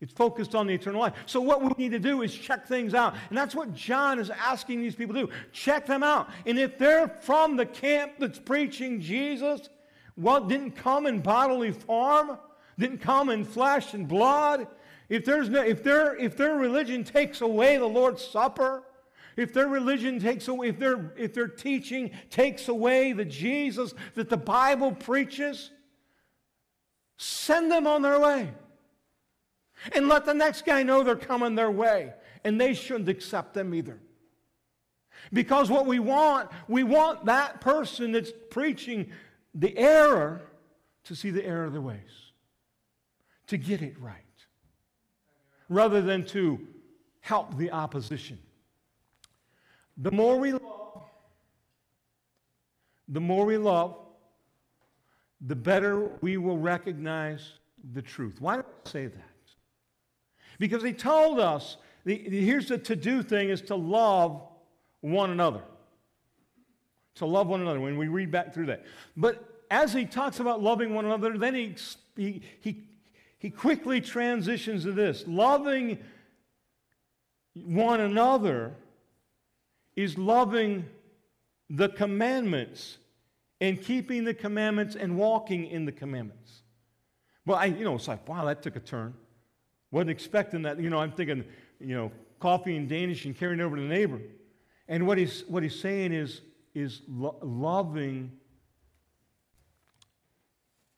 It's 0.00 0.12
focused 0.12 0.54
on 0.54 0.68
the 0.68 0.74
eternal 0.74 1.00
life. 1.00 1.14
So, 1.26 1.40
what 1.40 1.60
we 1.60 1.70
need 1.76 1.90
to 1.90 1.98
do 1.98 2.22
is 2.22 2.32
check 2.32 2.68
things 2.68 2.94
out. 2.94 3.16
And 3.30 3.36
that's 3.36 3.54
what 3.54 3.74
John 3.74 4.20
is 4.20 4.30
asking 4.30 4.80
these 4.80 4.94
people 4.94 5.14
to 5.14 5.26
do. 5.26 5.32
Check 5.52 5.86
them 5.86 6.04
out. 6.04 6.30
And 6.46 6.56
if 6.56 6.78
they're 6.78 7.08
from 7.08 7.56
the 7.56 7.66
camp 7.66 8.12
that's 8.18 8.38
preaching 8.38 9.00
Jesus, 9.00 9.68
well, 10.16 10.44
didn't 10.44 10.72
come 10.72 11.06
in 11.06 11.20
bodily 11.20 11.72
form, 11.72 12.38
didn't 12.78 12.98
come 12.98 13.28
in 13.28 13.44
flesh 13.44 13.94
and 13.94 14.06
blood, 14.06 14.66
if, 15.08 15.24
there's 15.24 15.48
no, 15.48 15.62
if, 15.62 15.82
their, 15.82 16.16
if 16.16 16.36
their 16.36 16.54
religion 16.54 17.04
takes 17.04 17.40
away 17.40 17.76
the 17.76 17.86
Lord's 17.86 18.22
Supper, 18.22 18.84
if 19.36 19.54
their 19.54 19.68
religion 19.68 20.18
takes 20.18 20.48
away, 20.48 20.68
if 20.68 20.78
their, 20.78 21.12
if 21.16 21.32
their 21.32 21.48
teaching 21.48 22.10
takes 22.30 22.68
away 22.68 23.12
the 23.12 23.24
Jesus 23.24 23.94
that 24.14 24.28
the 24.28 24.36
Bible 24.36 24.92
preaches, 24.92 25.70
send 27.16 27.70
them 27.70 27.86
on 27.86 28.02
their 28.02 28.18
way. 28.18 28.50
And 29.92 30.08
let 30.08 30.24
the 30.24 30.34
next 30.34 30.64
guy 30.64 30.82
know 30.82 31.02
they're 31.02 31.16
coming 31.16 31.54
their 31.54 31.70
way. 31.70 32.12
And 32.44 32.60
they 32.60 32.74
shouldn't 32.74 33.08
accept 33.08 33.54
them 33.54 33.74
either. 33.74 34.00
Because 35.32 35.70
what 35.70 35.86
we 35.86 35.98
want, 35.98 36.50
we 36.68 36.82
want 36.82 37.26
that 37.26 37.60
person 37.60 38.12
that's 38.12 38.32
preaching 38.50 39.10
the 39.54 39.76
error 39.76 40.40
to 41.04 41.14
see 41.14 41.30
the 41.30 41.44
error 41.44 41.64
of 41.64 41.72
their 41.72 41.82
ways, 41.82 42.27
to 43.48 43.58
get 43.58 43.82
it 43.82 43.98
right 44.00 44.14
rather 45.68 46.00
than 46.00 46.24
to 46.26 46.58
help 47.20 47.56
the 47.58 47.70
opposition. 47.70 48.38
The 49.98 50.10
more 50.10 50.38
we 50.38 50.52
love, 50.52 51.02
the 53.08 53.20
more 53.20 53.44
we 53.44 53.58
love, 53.58 53.96
the 55.40 55.56
better 55.56 56.10
we 56.20 56.36
will 56.36 56.58
recognize 56.58 57.52
the 57.92 58.02
truth. 58.02 58.40
Why 58.40 58.56
do 58.56 58.62
I 58.62 58.88
say 58.88 59.06
that? 59.06 59.24
Because 60.58 60.82
he 60.82 60.92
told 60.92 61.38
us, 61.38 61.76
the, 62.04 62.16
here's 62.16 62.68
the 62.68 62.78
to 62.78 62.96
do 62.96 63.22
thing 63.22 63.48
is 63.48 63.60
to 63.62 63.76
love 63.76 64.42
one 65.00 65.30
another. 65.30 65.62
To 67.16 67.26
love 67.26 67.48
one 67.48 67.60
another 67.60 67.80
when 67.80 67.96
we 67.96 68.08
read 68.08 68.30
back 68.30 68.54
through 68.54 68.66
that. 68.66 68.84
But 69.16 69.62
as 69.70 69.92
he 69.92 70.04
talks 70.04 70.40
about 70.40 70.62
loving 70.62 70.94
one 70.94 71.04
another, 71.04 71.36
then 71.36 71.54
he, 71.54 71.74
he, 72.16 72.42
he 72.60 72.87
he 73.38 73.50
quickly 73.50 74.00
transitions 74.00 74.84
to 74.84 74.92
this 74.92 75.24
loving 75.26 75.98
one 77.54 78.00
another 78.00 78.74
is 79.96 80.18
loving 80.18 80.86
the 81.70 81.88
commandments 81.88 82.98
and 83.60 83.82
keeping 83.82 84.24
the 84.24 84.34
commandments 84.34 84.94
and 84.94 85.16
walking 85.16 85.66
in 85.66 85.84
the 85.84 85.92
commandments. 85.92 86.62
Well, 87.44 87.58
I, 87.58 87.66
you 87.66 87.84
know, 87.84 87.94
it's 87.94 88.06
like, 88.06 88.28
wow, 88.28 88.44
that 88.44 88.62
took 88.62 88.76
a 88.76 88.80
turn. 88.80 89.14
Wasn't 89.90 90.10
expecting 90.10 90.62
that. 90.62 90.78
You 90.78 90.90
know, 90.90 90.98
I'm 90.98 91.12
thinking, 91.12 91.44
you 91.80 91.94
know, 91.94 92.12
coffee 92.40 92.76
and 92.76 92.88
Danish 92.88 93.24
and 93.24 93.36
carrying 93.36 93.60
over 93.60 93.74
to 93.76 93.82
the 93.82 93.88
neighbor. 93.88 94.20
And 94.86 95.06
what 95.06 95.18
he's, 95.18 95.44
what 95.48 95.62
he's 95.62 95.78
saying 95.78 96.12
is, 96.12 96.42
is 96.74 97.02
lo- 97.08 97.38
loving 97.42 98.32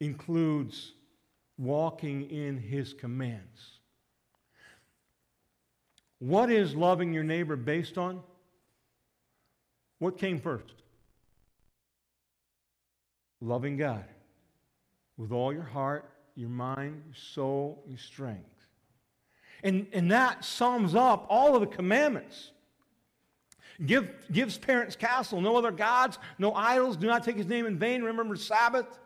includes 0.01 0.93
walking 1.61 2.30
in 2.30 2.56
his 2.56 2.94
commands. 2.94 3.80
What 6.18 6.50
is 6.50 6.74
loving 6.74 7.12
your 7.12 7.22
neighbor 7.22 7.54
based 7.54 7.98
on? 7.98 8.22
What 9.98 10.16
came 10.16 10.40
first? 10.40 10.74
Loving 13.42 13.76
God 13.76 14.04
with 15.18 15.32
all 15.32 15.52
your 15.52 15.62
heart, 15.62 16.11
your 16.34 16.48
mind, 16.48 17.02
your 17.06 17.14
soul, 17.14 17.84
your 17.86 17.98
strength. 17.98 18.46
And, 19.62 19.86
and 19.92 20.11
that 20.11 20.44
sums 20.44 20.94
up 20.94 21.26
all 21.28 21.54
of 21.54 21.61
the 21.61 21.66
commandments. 21.66 22.52
Give, 23.84 24.11
gives 24.32 24.56
parents 24.56 24.96
castle, 24.96 25.42
no 25.42 25.56
other 25.56 25.70
gods, 25.70 26.18
no 26.38 26.54
idols, 26.54 26.96
do 26.96 27.06
not 27.06 27.22
take 27.22 27.36
his 27.36 27.46
name 27.46 27.66
in 27.66 27.78
vain, 27.78 28.02
remember 28.02 28.36
Sabbath, 28.36 28.98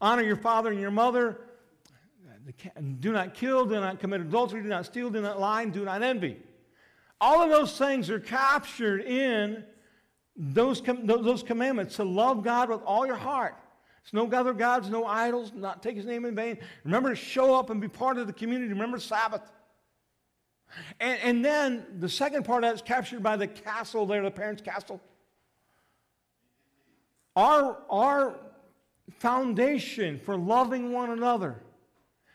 honor 0.00 0.22
your 0.22 0.36
father 0.36 0.70
and 0.70 0.80
your 0.80 0.90
mother, 0.92 1.40
do 3.00 3.12
not 3.12 3.34
kill, 3.34 3.66
do 3.66 3.74
not 3.80 4.00
commit 4.00 4.20
adultery, 4.20 4.62
do 4.62 4.68
not 4.68 4.86
steal, 4.86 5.10
do 5.10 5.20
not 5.20 5.38
lie, 5.40 5.62
and 5.62 5.72
do 5.72 5.84
not 5.84 6.02
envy. 6.02 6.38
All 7.20 7.42
of 7.42 7.50
those 7.50 7.78
things 7.78 8.10
are 8.10 8.18
captured 8.20 9.02
in 9.02 9.64
those, 10.36 10.80
com- 10.80 11.06
those 11.06 11.42
commandments 11.42 11.96
to 11.96 12.04
love 12.04 12.42
God 12.42 12.68
with 12.68 12.82
all 12.82 13.06
your 13.06 13.16
heart. 13.16 13.54
It's 14.02 14.12
no 14.12 14.26
other 14.26 14.52
gods, 14.52 14.88
no 14.90 15.06
idols, 15.06 15.52
not 15.54 15.82
take 15.82 15.96
his 15.96 16.04
name 16.06 16.24
in 16.24 16.34
vain. 16.34 16.58
Remember 16.84 17.10
to 17.10 17.14
show 17.14 17.54
up 17.54 17.70
and 17.70 17.80
be 17.80 17.88
part 17.88 18.18
of 18.18 18.26
the 18.26 18.32
community. 18.32 18.72
Remember 18.72 18.98
Sabbath. 18.98 19.52
And, 20.98 21.20
and 21.22 21.44
then 21.44 21.86
the 22.00 22.08
second 22.08 22.44
part 22.44 22.64
of 22.64 22.70
that 22.70 22.74
is 22.74 22.82
captured 22.82 23.22
by 23.22 23.36
the 23.36 23.46
castle 23.46 24.06
there, 24.06 24.22
the 24.22 24.30
parents' 24.30 24.62
castle. 24.62 25.00
Our, 27.36 27.78
our 27.88 28.34
foundation 29.18 30.18
for 30.18 30.36
loving 30.36 30.92
one 30.92 31.10
another 31.10 31.62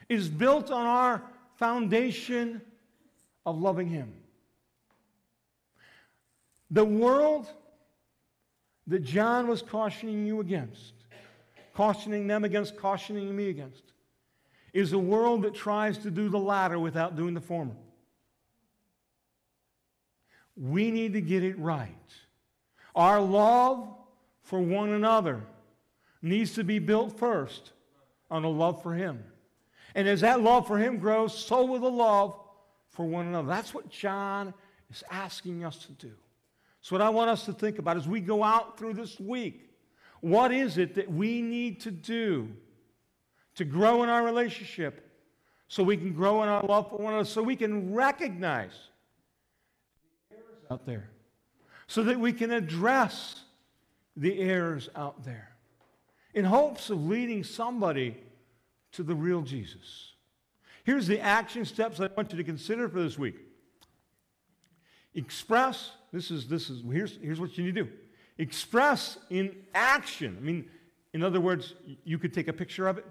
is 0.09 0.29
built 0.29 0.71
on 0.71 0.85
our 0.85 1.23
foundation 1.55 2.61
of 3.45 3.59
loving 3.59 3.87
Him. 3.87 4.13
The 6.71 6.85
world 6.85 7.47
that 8.87 9.03
John 9.03 9.47
was 9.47 9.61
cautioning 9.61 10.25
you 10.25 10.39
against, 10.39 10.93
cautioning 11.73 12.27
them 12.27 12.43
against, 12.43 12.77
cautioning 12.77 13.35
me 13.35 13.49
against, 13.49 13.83
is 14.73 14.93
a 14.93 14.97
world 14.97 15.43
that 15.43 15.55
tries 15.55 15.97
to 15.99 16.11
do 16.11 16.29
the 16.29 16.39
latter 16.39 16.79
without 16.79 17.15
doing 17.15 17.33
the 17.33 17.41
former. 17.41 17.75
We 20.55 20.91
need 20.91 21.13
to 21.13 21.21
get 21.21 21.43
it 21.43 21.57
right. 21.59 21.93
Our 22.95 23.21
love 23.21 23.87
for 24.41 24.59
one 24.59 24.89
another 24.89 25.43
needs 26.21 26.53
to 26.53 26.63
be 26.63 26.79
built 26.79 27.17
first 27.17 27.73
on 28.29 28.43
a 28.43 28.49
love 28.49 28.81
for 28.81 28.93
Him. 28.93 29.23
And 29.97 30.07
as 30.07 30.21
that 30.21 30.43
love 30.43 30.67
for 30.67 30.77
Him 30.77 30.99
grows, 30.99 31.35
so 31.35 31.65
will 31.65 31.79
the 31.79 31.89
love 31.89 32.39
for 32.91 33.03
one 33.07 33.25
another. 33.25 33.47
That's 33.47 33.73
what 33.73 33.89
John 33.89 34.53
is 34.91 35.03
asking 35.09 35.65
us 35.65 35.79
to 35.85 35.91
do. 35.93 36.11
So, 36.81 36.95
what 36.95 37.01
I 37.01 37.09
want 37.09 37.31
us 37.31 37.45
to 37.45 37.53
think 37.53 37.79
about 37.79 37.97
as 37.97 38.07
we 38.07 38.21
go 38.21 38.43
out 38.43 38.77
through 38.77 38.93
this 38.93 39.19
week, 39.19 39.71
what 40.21 40.53
is 40.53 40.77
it 40.77 40.93
that 40.93 41.11
we 41.11 41.41
need 41.41 41.79
to 41.81 41.89
do 41.89 42.47
to 43.55 43.65
grow 43.65 44.03
in 44.03 44.09
our 44.09 44.23
relationship 44.23 45.03
so 45.67 45.81
we 45.81 45.97
can 45.97 46.13
grow 46.13 46.43
in 46.43 46.49
our 46.49 46.63
love 46.63 46.91
for 46.91 46.97
one 46.97 47.13
another, 47.13 47.27
so 47.27 47.41
we 47.41 47.55
can 47.55 47.91
recognize 47.91 48.73
the 50.29 50.35
errors 50.35 50.65
out 50.69 50.85
there, 50.85 51.09
so 51.87 52.03
that 52.03 52.19
we 52.19 52.31
can 52.31 52.51
address 52.51 53.41
the 54.15 54.39
errors 54.41 54.89
out 54.95 55.25
there 55.25 55.55
in 56.35 56.45
hopes 56.45 56.91
of 56.91 57.03
leading 57.03 57.43
somebody 57.43 58.15
to 58.93 59.03
the 59.03 59.15
real 59.15 59.41
Jesus. 59.41 60.13
Here's 60.83 61.07
the 61.07 61.19
action 61.19 61.65
steps 61.65 61.99
I 61.99 62.09
want 62.15 62.31
you 62.31 62.37
to 62.37 62.43
consider 62.43 62.87
for 62.87 63.01
this 63.01 63.17
week. 63.19 63.35
Express, 65.13 65.91
this 66.13 66.31
is, 66.31 66.47
this 66.47 66.69
is, 66.69 66.83
here's, 66.91 67.17
here's 67.21 67.39
what 67.39 67.57
you 67.57 67.65
need 67.65 67.75
to 67.75 67.83
do. 67.83 67.89
Express 68.37 69.17
in 69.29 69.55
action. 69.73 70.37
I 70.39 70.43
mean, 70.43 70.69
in 71.13 71.23
other 71.23 71.41
words, 71.41 71.73
you 72.03 72.17
could 72.17 72.33
take 72.33 72.47
a 72.47 72.53
picture 72.53 72.87
of 72.87 72.97
it. 72.99 73.05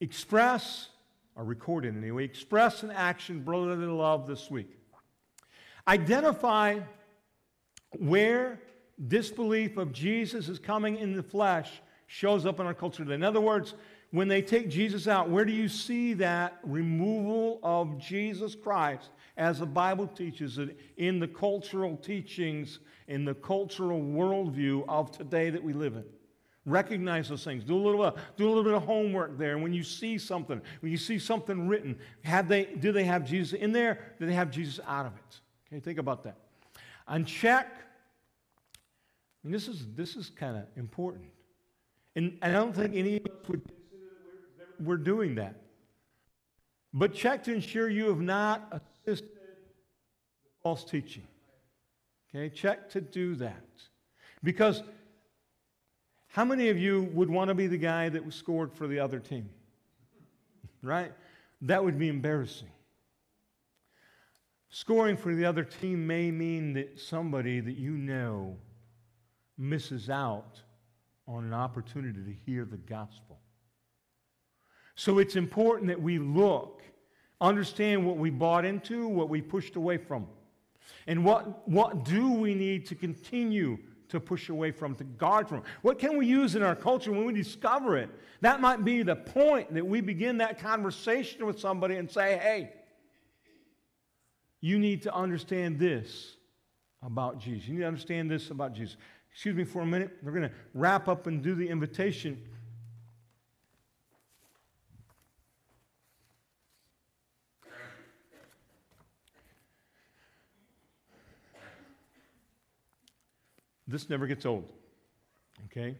Express, 0.00 0.88
or 1.34 1.44
record 1.44 1.86
it 1.86 1.94
anyway, 1.96 2.24
express 2.24 2.82
in 2.82 2.90
action 2.90 3.42
brotherly 3.42 3.86
love 3.86 4.26
this 4.26 4.50
week. 4.50 4.78
Identify 5.88 6.80
where 7.98 8.60
disbelief 9.08 9.76
of 9.76 9.92
Jesus 9.92 10.48
is 10.48 10.58
coming 10.58 10.96
in 10.96 11.16
the 11.16 11.22
flesh 11.22 11.70
shows 12.06 12.46
up 12.46 12.60
in 12.60 12.66
our 12.66 12.74
culture 12.74 13.04
today. 13.04 13.14
In 13.14 13.24
other 13.24 13.40
words, 13.40 13.74
when 14.14 14.28
they 14.28 14.42
take 14.42 14.70
Jesus 14.70 15.08
out, 15.08 15.28
where 15.28 15.44
do 15.44 15.50
you 15.50 15.68
see 15.68 16.14
that 16.14 16.60
removal 16.62 17.58
of 17.64 17.98
Jesus 17.98 18.54
Christ 18.54 19.10
as 19.36 19.58
the 19.58 19.66
Bible 19.66 20.06
teaches 20.06 20.56
it 20.58 20.78
in 20.98 21.18
the 21.18 21.26
cultural 21.26 21.96
teachings, 21.96 22.78
in 23.08 23.24
the 23.24 23.34
cultural 23.34 24.00
worldview 24.00 24.84
of 24.88 25.10
today 25.10 25.50
that 25.50 25.60
we 25.60 25.72
live 25.72 25.96
in? 25.96 26.04
Recognize 26.64 27.28
those 27.28 27.42
things. 27.42 27.64
Do 27.64 27.74
a 27.74 27.82
little, 27.84 28.02
uh, 28.02 28.12
do 28.36 28.46
a 28.46 28.50
little 28.50 28.62
bit 28.62 28.74
of 28.74 28.84
homework 28.84 29.36
there. 29.36 29.54
And 29.54 29.64
when 29.64 29.72
you 29.72 29.82
see 29.82 30.16
something, 30.16 30.62
when 30.78 30.92
you 30.92 30.98
see 30.98 31.18
something 31.18 31.66
written, 31.66 31.98
have 32.22 32.46
they, 32.46 32.66
do 32.66 32.92
they 32.92 33.02
have 33.02 33.24
Jesus 33.24 33.58
in 33.58 33.72
there? 33.72 34.14
Do 34.20 34.26
they 34.26 34.34
have 34.34 34.48
Jesus 34.48 34.78
out 34.86 35.06
of 35.06 35.12
it? 35.16 35.40
Okay, 35.66 35.80
think 35.80 35.98
about 35.98 36.22
that. 36.22 36.36
And 37.08 37.26
check. 37.26 37.66
And 39.42 39.52
this 39.52 39.66
is 39.66 39.88
this 39.96 40.14
is 40.14 40.30
kind 40.30 40.56
of 40.56 40.66
important. 40.76 41.24
And, 42.14 42.38
and 42.42 42.56
I 42.56 42.60
don't 42.60 42.72
think 42.72 42.94
any 42.94 43.16
of 43.16 43.26
us 43.26 43.48
would 43.48 43.73
we're 44.80 44.96
doing 44.96 45.36
that. 45.36 45.56
But 46.92 47.14
check 47.14 47.44
to 47.44 47.52
ensure 47.52 47.88
you 47.88 48.06
have 48.08 48.20
not 48.20 48.82
assisted 49.04 49.30
false 50.62 50.84
teaching. 50.84 51.26
Okay, 52.34 52.48
check 52.54 52.90
to 52.90 53.00
do 53.00 53.34
that. 53.36 53.64
Because 54.42 54.82
how 56.28 56.44
many 56.44 56.68
of 56.68 56.78
you 56.78 57.10
would 57.12 57.30
want 57.30 57.48
to 57.48 57.54
be 57.54 57.66
the 57.66 57.78
guy 57.78 58.08
that 58.08 58.24
was 58.24 58.34
scored 58.34 58.72
for 58.72 58.86
the 58.86 58.98
other 58.98 59.18
team? 59.18 59.48
Right? 60.82 61.12
That 61.62 61.84
would 61.84 61.98
be 61.98 62.08
embarrassing. 62.08 62.68
Scoring 64.68 65.16
for 65.16 65.34
the 65.34 65.44
other 65.44 65.62
team 65.62 66.06
may 66.06 66.32
mean 66.32 66.72
that 66.72 66.98
somebody 66.98 67.60
that 67.60 67.76
you 67.76 67.92
know 67.92 68.56
misses 69.56 70.10
out 70.10 70.60
on 71.28 71.44
an 71.44 71.54
opportunity 71.54 72.20
to 72.24 72.34
hear 72.44 72.64
the 72.64 72.76
gospel. 72.76 73.38
So 74.94 75.18
it's 75.18 75.36
important 75.36 75.88
that 75.88 76.00
we 76.00 76.18
look, 76.18 76.82
understand 77.40 78.06
what 78.06 78.16
we 78.16 78.30
bought 78.30 78.64
into, 78.64 79.08
what 79.08 79.28
we 79.28 79.42
pushed 79.42 79.76
away 79.76 79.96
from, 79.98 80.26
and 81.06 81.24
what, 81.24 81.68
what 81.68 82.04
do 82.04 82.32
we 82.32 82.54
need 82.54 82.86
to 82.86 82.94
continue 82.94 83.78
to 84.08 84.20
push 84.20 84.48
away 84.48 84.70
from, 84.70 84.94
to 84.94 85.04
guard 85.04 85.48
from. 85.48 85.62
What 85.82 85.98
can 85.98 86.16
we 86.16 86.26
use 86.26 86.54
in 86.54 86.62
our 86.62 86.76
culture 86.76 87.10
when 87.10 87.24
we 87.24 87.32
discover 87.32 87.96
it? 87.96 88.08
That 88.42 88.60
might 88.60 88.84
be 88.84 89.02
the 89.02 89.16
point 89.16 89.74
that 89.74 89.84
we 89.84 90.00
begin 90.00 90.38
that 90.38 90.60
conversation 90.60 91.46
with 91.46 91.58
somebody 91.58 91.96
and 91.96 92.10
say, 92.10 92.38
hey, 92.38 92.72
you 94.60 94.78
need 94.78 95.02
to 95.02 95.14
understand 95.14 95.78
this 95.78 96.36
about 97.02 97.38
Jesus. 97.38 97.68
You 97.68 97.74
need 97.74 97.80
to 97.80 97.88
understand 97.88 98.30
this 98.30 98.50
about 98.50 98.72
Jesus. 98.72 98.96
Excuse 99.32 99.56
me 99.56 99.64
for 99.64 99.82
a 99.82 99.86
minute. 99.86 100.16
We're 100.22 100.32
going 100.32 100.48
to 100.48 100.54
wrap 100.74 101.08
up 101.08 101.26
and 101.26 101.42
do 101.42 101.54
the 101.54 101.68
invitation. 101.68 102.40
This 113.94 114.10
never 114.10 114.26
gets 114.26 114.44
old. 114.44 114.64
Okay? 115.66 115.94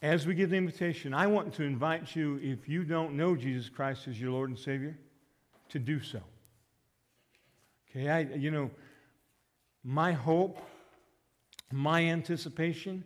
As 0.00 0.26
we 0.26 0.34
give 0.34 0.48
the 0.48 0.56
invitation, 0.56 1.12
I 1.12 1.26
want 1.26 1.52
to 1.56 1.62
invite 1.62 2.16
you, 2.16 2.40
if 2.42 2.66
you 2.70 2.84
don't 2.84 3.18
know 3.18 3.36
Jesus 3.36 3.68
Christ 3.68 4.08
as 4.08 4.18
your 4.18 4.30
Lord 4.30 4.48
and 4.48 4.58
Savior, 4.58 4.96
to 5.68 5.78
do 5.78 6.00
so. 6.00 6.20
Okay, 7.90 8.08
I, 8.08 8.20
you 8.20 8.50
know, 8.50 8.70
my 9.82 10.12
hope, 10.12 10.58
my 11.70 12.04
anticipation 12.04 13.04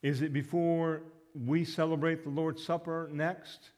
is 0.00 0.20
that 0.20 0.32
before 0.32 1.02
we 1.34 1.62
celebrate 1.62 2.24
the 2.24 2.30
Lord's 2.30 2.64
Supper 2.64 3.10
next, 3.12 3.68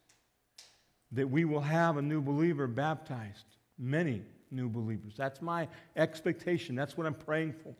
that 1.11 1.29
we 1.29 1.45
will 1.45 1.63
have 1.63 1.97
a 1.97 2.03
new 2.03 2.21
believer 2.21 2.69
baptized, 2.69 3.57
many 3.77 4.23
new 4.53 4.69
believers. 4.69 5.15
That's 5.17 5.43
my 5.43 5.67
expectation. 5.97 6.77
That's 6.77 6.97
what 6.97 7.09
I'm 7.09 7.15
praying 7.15 7.55
for 7.55 7.75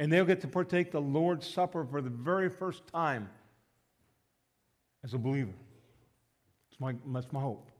and 0.00 0.10
they'll 0.10 0.24
get 0.24 0.40
to 0.40 0.48
partake 0.48 0.90
the 0.90 1.00
Lord's 1.00 1.46
Supper 1.46 1.84
for 1.84 2.00
the 2.00 2.08
very 2.08 2.48
first 2.48 2.86
time 2.86 3.28
as 5.04 5.12
a 5.12 5.18
believer. 5.18 5.52
That's 6.70 6.80
my, 6.80 6.94
that's 7.12 7.30
my 7.32 7.40
hope. 7.40 7.70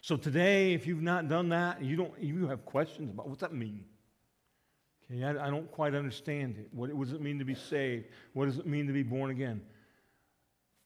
So 0.00 0.16
today, 0.16 0.72
if 0.72 0.86
you've 0.86 1.02
not 1.02 1.28
done 1.28 1.50
that, 1.50 1.84
you 1.84 1.96
don't 1.96 2.12
you 2.18 2.48
have 2.48 2.64
questions 2.64 3.10
about 3.10 3.28
what's 3.28 3.42
that 3.42 3.52
mean? 3.52 3.84
Okay, 5.10 5.22
I, 5.22 5.46
I 5.46 5.50
don't 5.50 5.70
quite 5.70 5.94
understand 5.94 6.56
it. 6.56 6.68
What, 6.72 6.90
what 6.94 7.08
does 7.08 7.14
it 7.14 7.20
mean 7.20 7.38
to 7.38 7.44
be 7.44 7.54
saved? 7.54 8.06
What 8.32 8.46
does 8.46 8.58
it 8.58 8.66
mean 8.66 8.86
to 8.86 8.92
be 8.94 9.02
born 9.02 9.30
again? 9.30 9.60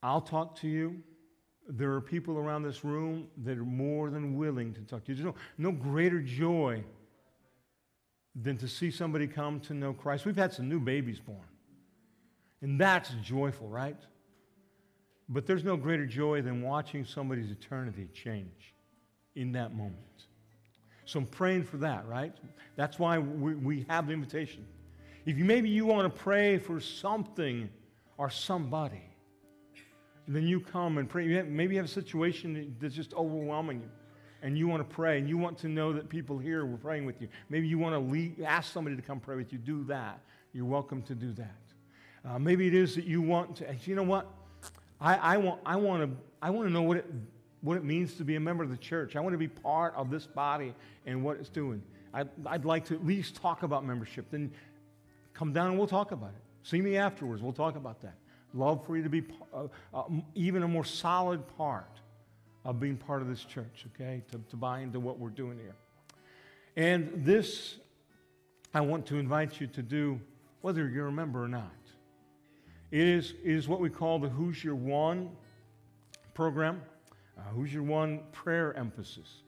I'll 0.03 0.20
talk 0.20 0.57
to 0.61 0.68
you. 0.68 1.01
There 1.68 1.93
are 1.93 2.01
people 2.01 2.37
around 2.37 2.64
this 2.64 2.85
room 2.85 3.29
that 3.45 3.57
are 3.57 3.64
more 3.64 4.11
than 4.11 4.37
willing 4.37 4.74
to 4.74 4.81
talk 4.81 5.05
to 5.05 5.12
you. 5.12 5.22
There's 5.22 5.35
no, 5.59 5.70
no 5.70 5.70
greater 5.70 6.20
joy 6.20 6.83
than 8.43 8.57
to 8.59 8.68
see 8.68 8.91
somebody 8.91 9.26
come 9.26 9.61
to 9.61 9.74
know 9.74 9.93
Christ. 9.93 10.24
We've 10.24 10.36
had 10.36 10.53
some 10.53 10.68
new 10.68 10.80
babies 10.80 11.18
born, 11.18 11.39
and 12.62 12.80
that's 12.80 13.11
joyful, 13.22 13.68
right? 13.68 13.97
But 15.28 15.47
there's 15.47 15.64
no 15.64 15.76
greater 15.76 16.07
joy 16.07 16.43
than 16.43 16.62
watching 16.62 17.05
somebody's 17.05 17.51
eternity 17.51 18.09
change 18.14 18.74
in 19.34 19.53
that 19.53 19.74
moment. 19.74 19.97
So 21.05 21.20
I'm 21.20 21.26
praying 21.26 21.64
for 21.64 21.78
that, 21.78 22.07
right? 22.07 22.34
That's 22.76 22.99
why 22.99 23.18
we, 23.18 23.55
we 23.55 23.86
have 23.89 24.07
the 24.07 24.12
invitation. 24.12 24.66
If 25.26 25.36
you 25.36 25.45
maybe 25.45 25.68
you 25.68 25.84
want 25.86 26.12
to 26.12 26.22
pray 26.22 26.59
for 26.59 26.80
something 26.80 27.68
or 28.16 28.30
somebody, 28.30 29.03
then 30.26 30.47
you 30.47 30.61
come 30.61 30.99
and 30.99 31.09
pray. 31.09 31.43
maybe 31.43 31.74
you 31.74 31.80
have 31.80 31.89
a 31.89 31.93
situation 31.93 32.76
that's 32.80 32.95
just 32.95 33.14
overwhelming 33.14 33.80
you 33.80 33.89
and 34.43 34.57
you 34.57 34.68
want 34.68 34.89
to 34.89 34.95
pray 34.95 35.18
and 35.18 35.28
you 35.28 35.36
want 35.36 35.59
to 35.59 35.68
know 35.68 35.93
that 35.93 36.09
people 36.09 36.39
here 36.39 36.64
were 36.64 36.76
praying 36.76 37.05
with 37.05 37.20
you, 37.20 37.28
maybe 37.49 37.66
you 37.66 37.78
want 37.78 37.95
to 37.95 37.99
lead, 37.99 38.41
ask 38.43 38.72
somebody 38.72 38.97
to 38.97 39.03
come 39.03 39.20
pray 39.20 39.36
with 39.36 39.53
you, 39.53 39.59
do 39.59 39.84
that. 39.84 40.20
You're 40.53 40.64
welcome 40.64 41.03
to 41.03 41.14
do 41.14 41.32
that. 41.32 41.57
Uh, 42.28 42.39
maybe 42.39 42.66
it 42.66 42.74
is 42.74 42.95
that 42.95 43.05
you 43.05 43.22
want 43.22 43.57
to, 43.57 43.76
you 43.84 43.95
know 43.95 44.03
what? 44.03 44.26
I, 45.01 45.14
I, 45.14 45.36
want, 45.36 45.61
I, 45.64 45.76
want 45.76 46.03
to, 46.03 46.16
I 46.43 46.51
want 46.51 46.66
to 46.68 46.72
know 46.72 46.82
what 46.82 46.99
it, 46.99 47.07
what 47.61 47.76
it 47.76 47.84
means 47.84 48.14
to 48.14 48.24
be 48.24 48.36
a 48.36 48.41
member 48.41 48.64
of 48.64 48.70
the 48.70 48.76
church. 48.76 49.16
I 49.16 49.20
want 49.20 49.34
to 49.34 49.39
be 49.39 49.49
part 49.49 49.95
of 49.95 50.11
this 50.11 50.26
body 50.26 50.74
and 51.07 51.22
what 51.22 51.39
it's 51.39 51.49
doing. 51.49 51.82
I'd, 52.12 52.28
I'd 52.47 52.64
like 52.64 52.86
to 52.86 52.95
at 52.95 53.05
least 53.05 53.36
talk 53.36 53.62
about 53.62 53.84
membership. 53.84 54.26
Then 54.30 54.53
come 55.34 55.53
down 55.53 55.70
and 55.70 55.78
we'll 55.78 55.86
talk 55.86 56.12
about 56.12 56.30
it. 56.30 56.43
See 56.62 56.80
me 56.80 56.97
afterwards. 56.97 57.43
We'll 57.43 57.53
talk 57.53 57.76
about 57.76 58.01
that. 58.03 58.14
Love 58.55 58.84
for 58.86 58.97
you 58.97 59.03
to 59.03 59.09
be 59.09 59.22
uh, 59.53 59.66
uh, 59.93 60.05
even 60.34 60.62
a 60.62 60.68
more 60.68 60.84
solid 60.84 61.47
part 61.57 62.01
of 62.69 62.79
being 62.79 62.99
part 62.99 63.23
of 63.23 63.29
this 63.29 63.45
church, 63.45 63.87
okay? 63.95 64.23
To, 64.31 64.39
to 64.51 64.57
buy 64.57 64.81
into 64.81 65.01
what 65.01 65.19
we're 65.19 65.31
doing 65.31 65.57
here. 65.57 65.75
And 66.77 67.11
this, 67.25 67.79
I 68.75 68.83
want 68.83 69.07
to 69.07 69.16
invite 69.16 69.59
you 69.59 69.66
to 69.69 69.83
do, 69.83 70.21
whether 70.61 70.87
you're 70.87 71.07
a 71.07 71.12
member 71.12 71.43
or 71.43 71.49
not. 71.49 71.73
It 72.91 73.01
is, 73.01 73.33
it 73.43 73.53
is 73.53 73.69
what 73.69 73.81
we 73.81 73.89
call 73.89 74.19
the 74.19 74.29
Who's 74.29 74.62
Your 74.62 74.75
One 74.75 75.31
program, 76.35 76.83
uh, 77.39 77.43
Who's 77.55 77.73
Your 77.73 77.85
One 77.85 78.21
prayer 78.33 78.77
emphasis. 78.77 79.45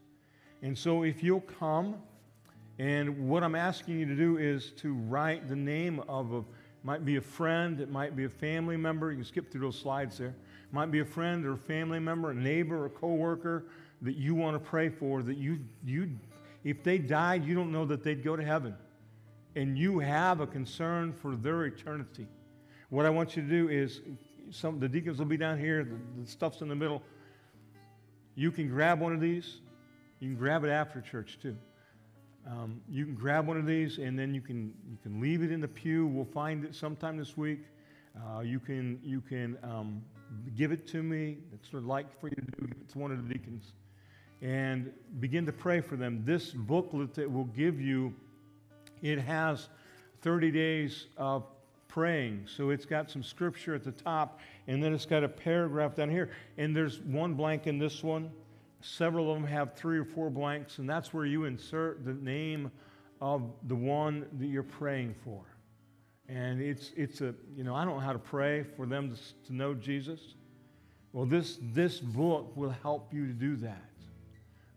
And 0.62 0.76
so 0.76 1.02
if 1.02 1.22
you'll 1.22 1.42
come, 1.42 1.96
and 2.78 3.28
what 3.28 3.44
I'm 3.44 3.54
asking 3.54 3.98
you 3.98 4.06
to 4.06 4.16
do 4.16 4.38
is 4.38 4.70
to 4.78 4.94
write 4.94 5.46
the 5.46 5.56
name 5.56 6.02
of 6.08 6.32
a, 6.32 6.42
might 6.84 7.04
be 7.04 7.16
a 7.16 7.20
friend, 7.20 7.82
it 7.82 7.90
might 7.90 8.16
be 8.16 8.24
a 8.24 8.30
family 8.30 8.78
member. 8.78 9.10
You 9.10 9.18
can 9.18 9.26
skip 9.26 9.52
through 9.52 9.60
those 9.60 9.78
slides 9.78 10.16
there 10.16 10.34
might 10.72 10.90
be 10.90 11.00
a 11.00 11.04
friend 11.04 11.44
or 11.44 11.54
a 11.54 11.58
family 11.58 11.98
member, 11.98 12.30
a 12.30 12.34
neighbor, 12.34 12.86
a 12.86 12.90
coworker 12.90 13.64
that 14.02 14.16
you 14.16 14.34
want 14.34 14.54
to 14.54 14.58
pray 14.58 14.88
for, 14.88 15.22
that 15.22 15.36
you, 15.36 15.58
you, 15.84 16.10
if 16.64 16.82
they 16.82 16.98
died, 16.98 17.44
you 17.44 17.54
don't 17.54 17.72
know 17.72 17.84
that 17.84 18.02
they'd 18.02 18.24
go 18.24 18.36
to 18.36 18.44
heaven. 18.44 18.74
And 19.56 19.76
you 19.76 19.98
have 19.98 20.40
a 20.40 20.46
concern 20.46 21.12
for 21.12 21.36
their 21.36 21.64
eternity. 21.64 22.26
What 22.88 23.04
I 23.04 23.10
want 23.10 23.36
you 23.36 23.42
to 23.42 23.48
do 23.48 23.68
is, 23.68 24.00
some, 24.50 24.80
the 24.80 24.88
deacons 24.88 25.18
will 25.18 25.26
be 25.26 25.36
down 25.36 25.58
here, 25.58 25.84
the, 25.84 26.22
the 26.22 26.28
stuff's 26.28 26.60
in 26.60 26.68
the 26.68 26.74
middle. 26.74 27.02
You 28.34 28.50
can 28.50 28.68
grab 28.68 29.00
one 29.00 29.12
of 29.12 29.20
these. 29.20 29.58
You 30.18 30.28
can 30.28 30.36
grab 30.36 30.64
it 30.64 30.70
after 30.70 31.00
church, 31.00 31.38
too. 31.42 31.56
Um, 32.46 32.80
you 32.88 33.04
can 33.04 33.14
grab 33.14 33.46
one 33.46 33.58
of 33.58 33.66
these 33.66 33.98
and 33.98 34.18
then 34.18 34.34
you 34.34 34.40
can, 34.40 34.72
you 34.90 34.96
can 35.02 35.20
leave 35.20 35.42
it 35.42 35.52
in 35.52 35.60
the 35.60 35.68
pew. 35.68 36.06
We'll 36.06 36.24
find 36.24 36.64
it 36.64 36.74
sometime 36.74 37.18
this 37.18 37.36
week. 37.36 37.60
Uh, 38.16 38.40
you 38.40 38.58
can, 38.58 38.98
you 39.04 39.20
can 39.20 39.58
um, 39.62 40.02
give 40.56 40.72
it 40.72 40.86
to 40.88 41.02
me. 41.02 41.38
That's 41.50 41.72
what 41.72 41.80
I'd 41.80 41.86
like 41.86 42.20
for 42.20 42.28
you 42.28 42.36
to 42.36 42.42
do. 42.42 42.66
Give 42.66 42.76
it 42.80 42.88
to 42.90 42.98
one 42.98 43.12
of 43.12 43.26
the 43.26 43.34
deacons. 43.34 43.72
And 44.42 44.92
begin 45.20 45.46
to 45.46 45.52
pray 45.52 45.80
for 45.80 45.96
them. 45.96 46.22
This 46.24 46.50
booklet 46.50 47.14
that 47.14 47.30
will 47.30 47.44
give 47.44 47.80
you, 47.80 48.14
it 49.02 49.18
has 49.18 49.68
30 50.22 50.50
days 50.50 51.06
of 51.16 51.44
praying. 51.88 52.46
So 52.46 52.70
it's 52.70 52.86
got 52.86 53.10
some 53.10 53.22
scripture 53.22 53.74
at 53.74 53.84
the 53.84 53.92
top, 53.92 54.40
and 54.66 54.82
then 54.82 54.94
it's 54.94 55.06
got 55.06 55.24
a 55.24 55.28
paragraph 55.28 55.94
down 55.94 56.10
here. 56.10 56.30
And 56.56 56.74
there's 56.74 57.00
one 57.00 57.34
blank 57.34 57.66
in 57.66 57.78
this 57.78 58.02
one. 58.02 58.30
Several 58.80 59.30
of 59.30 59.40
them 59.40 59.50
have 59.50 59.74
three 59.74 59.98
or 59.98 60.04
four 60.04 60.30
blanks, 60.30 60.78
and 60.78 60.88
that's 60.88 61.12
where 61.12 61.26
you 61.26 61.44
insert 61.44 62.04
the 62.04 62.14
name 62.14 62.70
of 63.20 63.42
the 63.68 63.74
one 63.74 64.26
that 64.38 64.46
you're 64.46 64.62
praying 64.62 65.14
for. 65.22 65.42
And 66.30 66.62
it's, 66.62 66.92
it's 66.96 67.20
a, 67.22 67.34
you 67.56 67.64
know, 67.64 67.74
I 67.74 67.84
don't 67.84 67.94
know 67.94 68.00
how 68.00 68.12
to 68.12 68.18
pray 68.18 68.62
for 68.76 68.86
them 68.86 69.10
to, 69.10 69.46
to 69.48 69.52
know 69.52 69.74
Jesus. 69.74 70.20
Well, 71.12 71.26
this, 71.26 71.58
this 71.60 71.98
book 71.98 72.56
will 72.56 72.70
help 72.70 73.12
you 73.12 73.26
to 73.26 73.32
do 73.32 73.56
that. 73.56 73.90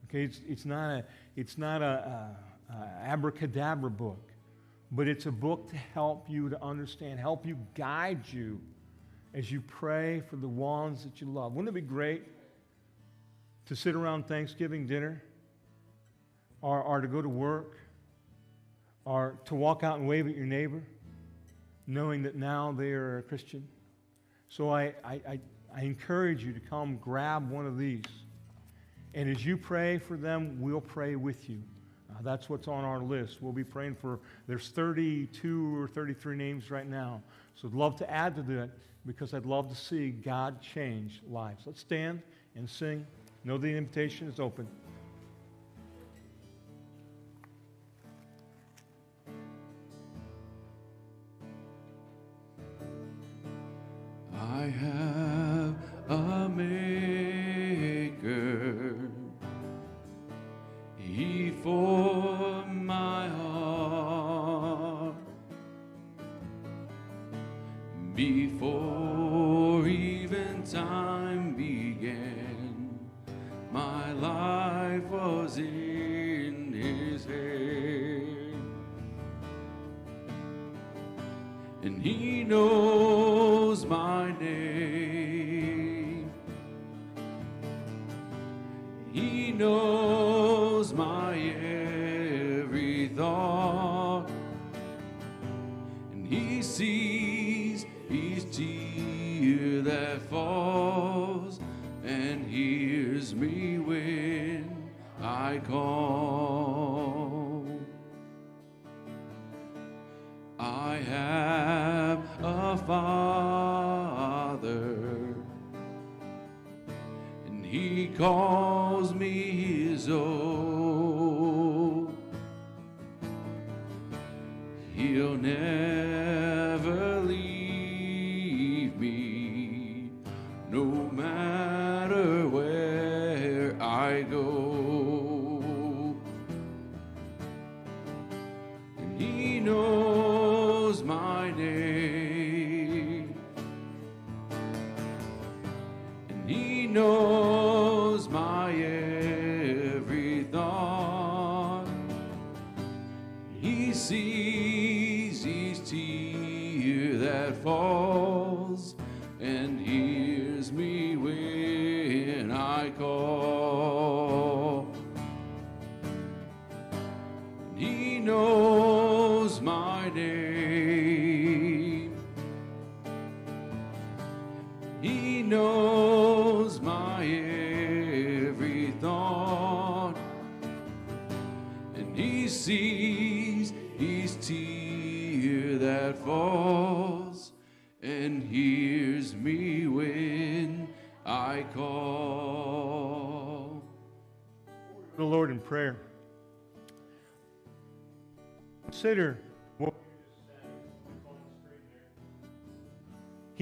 Okay, 0.06 0.24
it's, 0.24 0.42
it's 0.48 0.66
not 0.66 0.90
a, 0.90 1.06
it's 1.36 1.60
not 1.60 1.84
a, 1.84 2.36
a, 2.70 2.74
a 2.74 3.08
abracadabra 3.08 3.92
book, 3.92 4.32
but 4.92 5.08
it's 5.08 5.28
a 5.28 5.32
book 5.32 5.70
to 5.70 5.76
help 5.76 6.28
you 6.28 6.50
to 6.50 6.64
understand, 6.64 7.20
help 7.20 7.46
you 7.46 7.56
guide 7.76 8.22
you 8.32 8.60
as 9.36 9.52
you 9.52 9.62
pray 9.62 10.24
for 10.28 10.38
the 10.38 10.48
ones 10.48 11.04
that 11.04 11.22
you 11.22 11.28
love. 11.28 11.54
Wouldn't 11.54 11.70
it 11.70 11.80
be 11.80 11.88
great 11.88 12.24
to 13.68 13.76
sit 13.76 13.94
around 13.94 14.28
Thanksgiving 14.28 14.88
dinner 14.88 15.22
or, 16.64 16.82
or 16.82 17.00
to 17.00 17.08
go 17.08 17.22
to 17.22 17.30
work 17.30 17.78
or 19.06 19.38
to 19.46 19.54
walk 19.54 19.84
out 19.84 20.00
and 20.00 20.08
wave 20.08 20.28
at 20.28 20.36
your 20.36 20.48
neighbor, 20.48 20.82
knowing 21.88 22.24
that 22.24 22.36
now 22.36 22.72
they 22.72 22.92
are 22.92 23.20
a 23.20 23.24
Christian. 23.24 23.68
So 24.50 24.70
I, 24.70 24.94
I, 25.04 25.14
I, 25.28 25.40
I 25.76 25.82
encourage 25.82 26.44
you 26.44 26.54
to 26.54 26.60
come 26.60 26.98
grab 26.98 27.50
one 27.50 27.66
of 27.66 27.78
these. 27.78 28.06
And 29.14 29.30
as 29.30 29.46
you 29.46 29.58
pray 29.58 29.98
for 29.98 30.18
them, 30.18 30.58
we'll 30.60 30.82
pray 30.82 31.16
with 31.16 31.50
you. 31.50 31.62
Uh, 32.10 32.22
that's 32.22 32.50
what's 32.50 32.68
on 32.68 32.84
our 32.84 33.00
list. 33.00 33.42
We'll 33.42 33.54
be 33.54 33.64
praying 33.64 33.96
for, 33.96 34.20
there's 34.48 34.70
32 34.70 35.76
or 35.76 35.88
33 35.88 36.36
names 36.36 36.72
right 36.72 36.88
now. 36.88 37.22
So 37.56 37.68
I'd 37.68 37.74
love 37.74 37.96
to 37.98 38.10
add 38.10 38.36
to 38.36 38.42
that 38.44 38.70
because 39.06 39.34
I'd 39.34 39.46
love 39.46 39.70
to 39.70 39.76
see 39.76 40.10
God 40.10 40.62
change 40.62 41.22
lives. 41.30 41.64
Let's 41.66 41.82
stand 41.82 42.22
and 42.56 42.70
sing. 42.70 43.06
Know 43.44 43.58
the 43.58 43.68
invitation 43.68 44.28
is 44.28 44.40
open. 44.40 44.68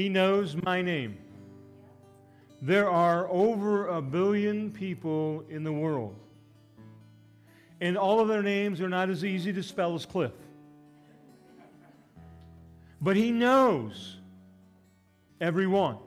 He 0.01 0.09
knows 0.09 0.55
my 0.63 0.81
name. 0.81 1.15
There 2.59 2.89
are 2.89 3.29
over 3.29 3.87
a 3.87 4.01
billion 4.01 4.71
people 4.71 5.45
in 5.47 5.63
the 5.63 5.71
world. 5.71 6.15
And 7.79 7.95
all 7.95 8.19
of 8.19 8.27
their 8.27 8.41
names 8.41 8.81
are 8.81 8.89
not 8.89 9.11
as 9.11 9.23
easy 9.23 9.53
to 9.53 9.61
spell 9.61 9.93
as 9.93 10.07
Cliff. 10.07 10.31
But 12.99 13.15
He 13.15 13.29
knows 13.29 14.17
everyone. 15.39 15.97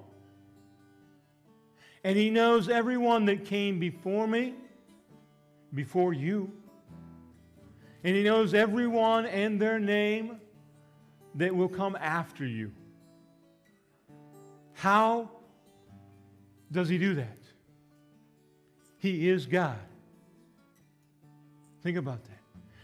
And 2.02 2.16
He 2.16 2.30
knows 2.30 2.68
everyone 2.68 3.26
that 3.26 3.44
came 3.44 3.78
before 3.78 4.26
me 4.26 4.54
before 5.72 6.12
you. 6.12 6.50
And 8.02 8.16
He 8.16 8.24
knows 8.24 8.54
everyone 8.54 9.26
and 9.26 9.62
their 9.62 9.78
name 9.78 10.40
that 11.36 11.54
will 11.54 11.68
come 11.68 11.96
after 12.00 12.44
you. 12.44 12.72
How 14.84 15.30
does 16.70 16.90
He 16.90 16.98
do 16.98 17.14
that? 17.14 17.38
He 18.98 19.30
is 19.30 19.46
God. 19.46 19.78
Think 21.82 21.96
about 21.96 22.22
that. 22.24 22.38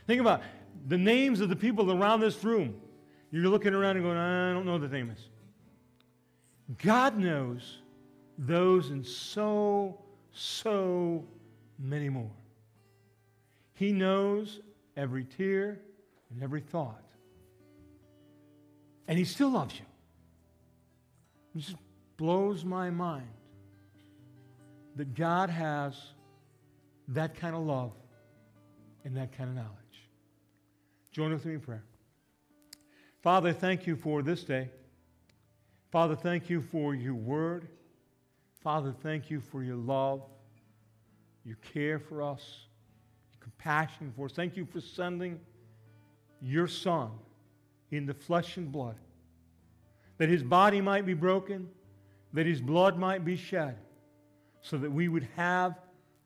Think 0.06 0.22
about 0.22 0.40
the 0.88 0.96
names 0.96 1.42
of 1.42 1.50
the 1.50 1.56
people 1.56 1.92
around 1.92 2.20
this 2.20 2.42
room. 2.42 2.80
You're 3.30 3.50
looking 3.50 3.74
around 3.74 3.96
and 3.96 4.04
going, 4.06 4.16
I 4.16 4.50
don't 4.50 4.64
know 4.64 4.78
the 4.78 4.88
name 4.88 5.10
is. 5.10 5.28
God 6.82 7.18
knows 7.18 7.82
those 8.38 8.88
and 8.88 9.06
so, 9.06 10.00
so 10.32 11.26
many 11.78 12.08
more. 12.08 12.32
He 13.74 13.92
knows 13.92 14.60
every 14.96 15.24
tear 15.24 15.82
and 16.30 16.42
every 16.42 16.62
thought. 16.62 17.04
And 19.06 19.18
He 19.18 19.26
still 19.26 19.50
loves 19.50 19.74
you. 19.78 19.84
Just 21.60 21.76
blows 22.20 22.66
my 22.66 22.90
mind 22.90 23.30
that 24.94 25.14
God 25.14 25.48
has 25.48 25.94
that 27.08 27.34
kind 27.34 27.56
of 27.56 27.62
love 27.62 27.92
and 29.06 29.16
that 29.16 29.34
kind 29.34 29.48
of 29.48 29.56
knowledge. 29.56 29.70
Join 31.12 31.32
with 31.32 31.46
me 31.46 31.54
in 31.54 31.60
prayer. 31.60 31.82
Father, 33.22 33.54
thank 33.54 33.86
you 33.86 33.96
for 33.96 34.20
this 34.20 34.44
day. 34.44 34.68
Father, 35.90 36.14
thank 36.14 36.50
you 36.50 36.60
for 36.60 36.94
your 36.94 37.14
word. 37.14 37.68
Father, 38.62 38.94
thank 39.02 39.30
you 39.30 39.40
for 39.40 39.62
your 39.62 39.76
love, 39.76 40.20
your 41.42 41.56
care 41.72 41.98
for 41.98 42.20
us, 42.20 42.66
your 43.32 43.42
compassion 43.42 44.12
for 44.14 44.26
us. 44.26 44.32
Thank 44.32 44.58
you 44.58 44.66
for 44.66 44.82
sending 44.82 45.40
your 46.42 46.68
Son 46.68 47.12
in 47.90 48.04
the 48.04 48.12
flesh 48.12 48.58
and 48.58 48.70
blood, 48.70 48.96
that 50.18 50.28
his 50.28 50.42
body 50.42 50.82
might 50.82 51.06
be 51.06 51.14
broken, 51.14 51.66
that 52.32 52.46
his 52.46 52.60
blood 52.60 52.98
might 52.98 53.24
be 53.24 53.36
shed, 53.36 53.76
so 54.62 54.78
that 54.78 54.90
we 54.90 55.08
would 55.08 55.28
have 55.36 55.78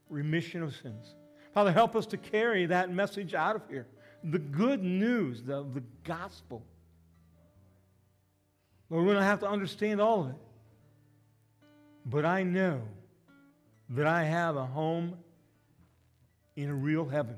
remission 0.09 0.63
of 0.63 0.75
sins. 0.77 1.15
Father, 1.53 1.73
help 1.73 1.95
us 1.95 2.07
to 2.07 2.17
carry 2.17 2.67
that 2.67 2.91
message 2.91 3.35
out 3.35 3.57
of 3.57 3.63
here. 3.69 3.87
The 4.25 4.39
good 4.39 4.83
news 4.83 5.41
of 5.49 5.75
the 5.75 5.83
gospel. 6.03 6.63
Lord, 8.91 9.07
we 9.07 9.13
don't 9.13 9.23
have 9.23 9.41
to 9.41 9.49
understand 9.49 10.01
all 10.01 10.25
of 10.25 10.31
it. 10.31 10.37
But 12.07 12.25
I 12.25 12.43
know 12.43 12.83
that 13.91 14.07
I 14.07 14.25
have 14.25 14.57
a 14.57 14.67
home 14.67 15.17
in 16.57 16.71
a 16.71 16.75
real 16.75 17.07
heaven. 17.07 17.37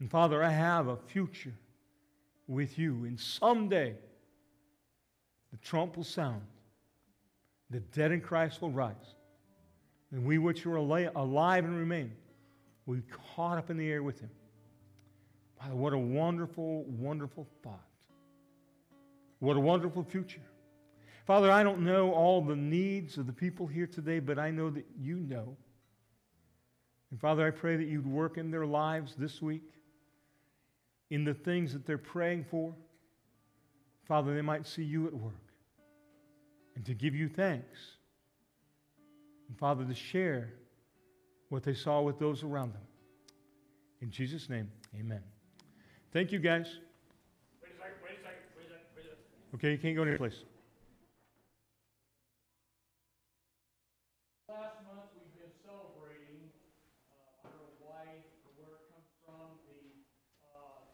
And 0.00 0.10
Father, 0.10 0.42
I 0.42 0.50
have 0.50 0.88
a 0.88 0.96
future 0.96 1.54
with 2.46 2.78
you. 2.78 3.04
And 3.04 3.18
someday, 3.18 3.94
the 5.50 5.56
trump 5.58 5.96
will 5.96 6.04
sound, 6.04 6.42
the 7.70 7.80
dead 7.80 8.12
in 8.12 8.20
Christ 8.20 8.60
will 8.62 8.70
rise, 8.70 9.14
and 10.12 10.24
we 10.24 10.38
which 10.38 10.64
are 10.66 10.76
alive 10.76 11.64
and 11.64 11.78
remain 11.78 12.12
will 12.86 12.96
be 12.96 13.02
caught 13.34 13.58
up 13.58 13.70
in 13.70 13.76
the 13.76 13.90
air 13.90 14.02
with 14.02 14.20
him. 14.20 14.30
Father, 15.60 15.74
what 15.74 15.92
a 15.92 15.98
wonderful, 15.98 16.84
wonderful 16.84 17.46
thought. 17.62 17.84
What 19.40 19.56
a 19.56 19.60
wonderful 19.60 20.02
future. 20.02 20.40
Father, 21.26 21.50
I 21.50 21.62
don't 21.62 21.80
know 21.80 22.12
all 22.12 22.40
the 22.40 22.56
needs 22.56 23.18
of 23.18 23.26
the 23.26 23.32
people 23.32 23.66
here 23.66 23.86
today, 23.86 24.18
but 24.18 24.38
I 24.38 24.50
know 24.50 24.70
that 24.70 24.86
you 24.98 25.16
know. 25.16 25.56
And 27.10 27.20
Father, 27.20 27.46
I 27.46 27.50
pray 27.50 27.76
that 27.76 27.86
you'd 27.86 28.06
work 28.06 28.38
in 28.38 28.50
their 28.50 28.66
lives 28.66 29.14
this 29.14 29.42
week 29.42 29.70
in 31.10 31.24
the 31.24 31.34
things 31.34 31.72
that 31.72 31.86
they're 31.86 31.98
praying 31.98 32.44
for. 32.50 32.74
Father, 34.08 34.34
they 34.34 34.42
might 34.42 34.66
see 34.66 34.82
you 34.82 35.06
at 35.06 35.12
work 35.12 35.34
and 36.74 36.84
to 36.86 36.94
give 36.94 37.14
you 37.14 37.28
thanks. 37.28 37.78
And 39.48 39.58
Father, 39.58 39.84
to 39.84 39.94
share 39.94 40.54
what 41.50 41.62
they 41.62 41.74
saw 41.74 42.00
with 42.00 42.18
those 42.18 42.42
around 42.42 42.72
them. 42.72 42.82
In 44.00 44.10
Jesus' 44.10 44.48
name, 44.48 44.70
amen. 44.98 45.22
Thank 46.12 46.32
you, 46.32 46.38
guys. 46.38 46.78
Wait 47.62 47.72
a 47.72 47.76
second, 47.76 48.00
wait 48.02 48.12
a 48.12 48.22
second, 48.22 48.44
wait 48.56 48.66
a 48.66 48.70
second, 48.70 48.86
wait 48.96 49.04
a 49.04 49.08
second. 49.08 49.54
Okay, 49.54 49.72
you 49.72 49.78
can't 49.78 49.96
go 49.96 50.02
any 50.04 50.16
place. 50.16 50.44
Last 54.48 54.80
month, 54.88 55.12
we've 55.12 55.34
been 55.36 55.52
celebrating, 55.60 56.48
uh, 57.12 57.44
I 57.44 57.52
don't 57.52 57.60
know 57.60 57.76
why, 57.84 58.24
or 58.46 58.50
where 58.56 58.80
it 58.80 58.88
comes 58.88 59.10
from, 59.26 59.60
the, 59.68 60.00
uh, 60.56 60.88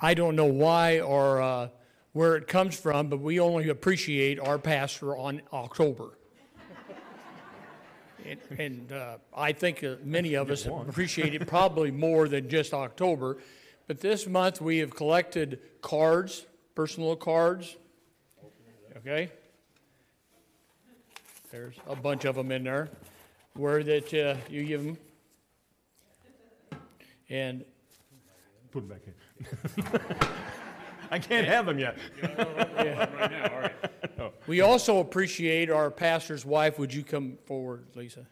I 0.00 0.14
don't 0.14 0.36
know 0.36 0.46
why 0.46 1.00
or, 1.00 1.40
uh, 1.40 1.68
where 2.12 2.36
it 2.36 2.48
comes 2.48 2.78
from, 2.78 3.08
but 3.08 3.20
we 3.20 3.40
only 3.40 3.68
appreciate 3.68 4.38
our 4.40 4.58
pastor 4.58 5.16
on 5.16 5.42
October. 5.52 6.18
And, 8.26 8.40
and, 8.58 8.92
uh, 8.92 9.18
I 9.36 9.52
think 9.52 9.84
uh, 9.84 9.96
many 10.02 10.32
of 10.32 10.50
us 10.50 10.64
appreciate 10.64 11.34
it 11.34 11.46
probably 11.46 11.90
more 11.90 12.26
than 12.26 12.48
just 12.48 12.72
October. 12.72 13.36
But 13.86 14.00
this 14.00 14.26
month, 14.26 14.62
we 14.62 14.78
have 14.78 14.96
collected 14.96 15.60
cards, 15.82 16.46
personal 16.74 17.16
cards. 17.16 17.76
Okay? 18.96 19.30
There's 21.50 21.74
a 21.86 21.94
bunch 21.94 22.24
of 22.24 22.34
them 22.34 22.50
in 22.50 22.64
there, 22.64 22.88
where 23.52 23.82
that 23.82 24.14
uh, 24.14 24.36
you 24.48 24.64
give 24.64 24.84
them. 24.84 24.98
And 27.28 27.64
Put 28.72 28.80
them 28.80 28.88
back 28.88 29.06
in. 29.06 29.23
I 31.10 31.18
can't 31.18 31.46
have 31.46 31.66
them 31.66 31.78
yet. 31.78 31.96
we 34.46 34.60
also 34.60 34.98
appreciate 34.98 35.70
our 35.70 35.90
pastor's 35.90 36.44
wife. 36.44 36.78
Would 36.78 36.92
you 36.92 37.02
come 37.04 37.38
forward, 37.46 37.86
Lisa? 37.94 38.26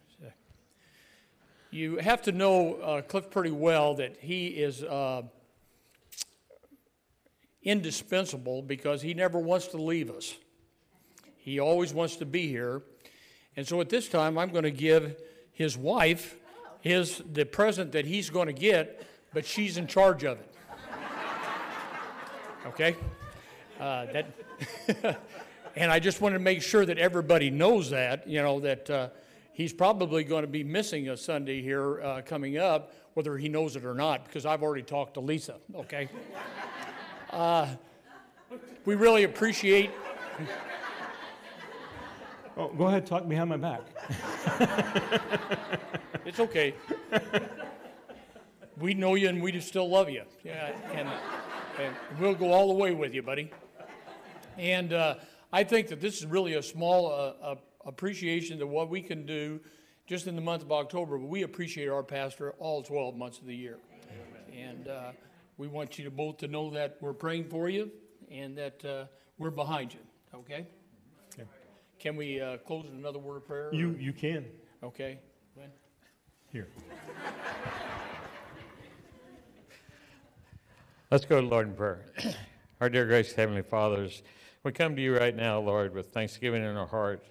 You 1.71 1.97
have 1.97 2.21
to 2.23 2.33
know 2.33 2.75
uh, 2.75 3.01
Cliff 3.01 3.31
pretty 3.31 3.51
well 3.51 3.95
that 3.95 4.19
he 4.21 4.49
is 4.49 4.83
uh, 4.83 5.23
indispensable 7.63 8.61
because 8.61 9.01
he 9.01 9.15
never 9.15 9.39
wants 9.39 9.69
to 9.69 9.79
leave 9.79 10.11
us. 10.11 10.35
He 11.39 11.61
always 11.61 11.95
wants 11.95 12.17
to 12.17 12.27
be 12.27 12.47
here. 12.47 12.83
And 13.57 13.67
so 13.67 13.81
at 13.81 13.89
this 13.89 14.09
time, 14.09 14.37
I'm 14.37 14.51
going 14.51 14.65
to 14.65 14.71
give 14.71 15.17
his 15.53 15.77
wife 15.77 16.37
his 16.83 17.23
the 17.33 17.47
present 17.47 17.93
that 17.93 18.05
he's 18.05 18.29
going 18.29 18.49
to 18.49 18.53
get, 18.53 19.07
but 19.33 19.47
she's 19.47 19.79
in 19.79 19.87
charge 19.87 20.25
of 20.25 20.39
it. 20.41 20.52
Okay? 22.67 22.97
Uh, 23.81 24.07
that, 24.07 25.21
and 25.77 25.91
I 25.91 25.99
just 25.99 26.21
want 26.21 26.35
to 26.35 26.39
make 26.39 26.63
sure 26.63 26.87
that 26.87 26.99
everybody 26.99 27.51
knows 27.51 27.91
that, 27.91 28.27
you 28.29 28.43
know, 28.43 28.61
that 28.61 28.91
uh, 28.91 29.09
he's 29.53 29.73
probably 29.73 30.25
going 30.25 30.43
to 30.43 30.49
be 30.49 30.65
missing 30.65 31.09
a 31.09 31.17
Sunday 31.17 31.63
here 31.63 32.01
uh, 32.03 32.23
coming 32.25 32.59
up, 32.59 32.93
whether 33.15 33.37
he 33.37 33.49
knows 33.49 33.77
it 33.77 33.85
or 33.85 33.95
not, 33.95 34.25
because 34.25 34.47
I've 34.47 34.63
already 34.63 34.83
talked 34.83 35.15
to 35.15 35.21
Lisa, 35.21 35.57
okay? 35.75 36.09
Uh, 37.31 37.67
we 38.85 38.95
really 38.95 39.25
appreciate. 39.25 39.91
Oh, 42.59 42.69
go 42.69 42.89
ahead, 42.89 43.07
talk 43.07 43.27
behind 43.27 43.49
my 43.49 43.57
back. 43.57 43.81
It's 46.25 46.39
okay. 46.39 46.75
we 48.79 48.95
know 48.95 49.17
you 49.17 49.29
and 49.29 49.43
we 49.43 49.59
still 49.61 49.89
love 49.89 50.09
you. 50.09 50.23
Yeah, 50.45 50.73
and, 50.93 51.09
and 51.81 51.95
we'll 52.21 52.35
go 52.35 52.53
all 52.53 52.69
the 52.69 52.75
way 52.75 52.93
with 52.93 53.15
you, 53.15 53.23
buddy. 53.23 53.51
And 54.59 54.93
uh, 54.93 55.17
I 55.53 55.65
think 55.65 55.89
that 55.89 56.01
this 56.01 56.19
is 56.19 56.27
really 56.27 56.55
a 56.55 56.63
small 56.63 57.11
uh, 57.11 57.33
uh, 57.45 57.55
appreciation 57.87 58.61
of 58.63 58.69
what 58.69 58.89
we 58.91 59.01
can 59.03 59.25
do 59.27 59.61
just 60.07 60.27
in 60.27 60.35
the 60.37 60.43
month 60.43 60.63
of 60.63 60.73
October, 60.73 61.17
but 61.19 61.29
we 61.29 61.43
appreciate 61.43 61.89
our 61.89 62.03
pastor 62.03 62.53
all 62.59 62.83
12 62.83 63.17
months 63.17 63.39
of 63.39 63.47
the 63.47 63.55
year. 63.55 63.79
And 64.55 64.89
uh, 64.89 65.13
we 65.57 65.69
want 65.69 65.99
you 65.99 66.05
to 66.05 66.11
both 66.11 66.39
to 66.39 66.49
know 66.49 66.71
that 66.71 66.99
we're 67.01 67.15
praying 67.15 67.45
for 67.49 67.69
you 67.71 67.91
and 68.31 68.57
that 68.59 68.85
uh, 68.85 69.05
we're 69.39 69.51
behind 69.51 69.95
you, 69.95 70.01
okay? 70.35 70.67
Okay. 71.35 71.49
Can 71.99 72.17
we 72.17 72.41
uh, 72.41 72.59
close 72.59 72.85
with 72.85 72.95
another 72.95 73.19
word 73.19 73.39
of 73.39 73.47
prayer? 73.47 73.69
or- 73.69 73.75
You, 73.75 73.97
you 73.99 74.13
can. 74.13 74.45
Okay. 74.83 75.19
Here. 76.53 76.69
Let's 81.13 81.27
go 81.27 81.43
to 81.43 81.47
Lord 81.47 81.69
in 81.69 81.75
prayer. 81.75 82.07
Our 82.81 82.89
dear 82.89 83.05
gracious 83.05 83.35
Heavenly 83.35 83.61
Fathers, 83.61 84.23
we 84.65 84.73
come 84.73 84.97
to 84.97 85.03
you 85.03 85.15
right 85.15 85.37
now, 85.37 85.61
Lord, 85.61 85.95
with 85.95 86.07
thanksgiving 86.07 86.65
in 86.65 86.75
our 86.75 86.87
heart. 86.87 87.23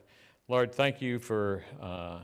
Lord, 0.47 0.71
thank 0.71 1.01
you 1.01 1.17
for 1.17 1.63
uh, 1.81 2.19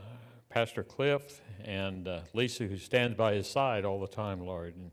Pastor 0.50 0.84
Cliff 0.84 1.40
and 1.64 2.06
uh, 2.06 2.20
Lisa, 2.32 2.62
who 2.62 2.76
stands 2.76 3.16
by 3.16 3.34
his 3.34 3.50
side 3.50 3.84
all 3.84 4.00
the 4.00 4.06
time, 4.06 4.38
Lord. 4.38 4.76
And, 4.76 4.92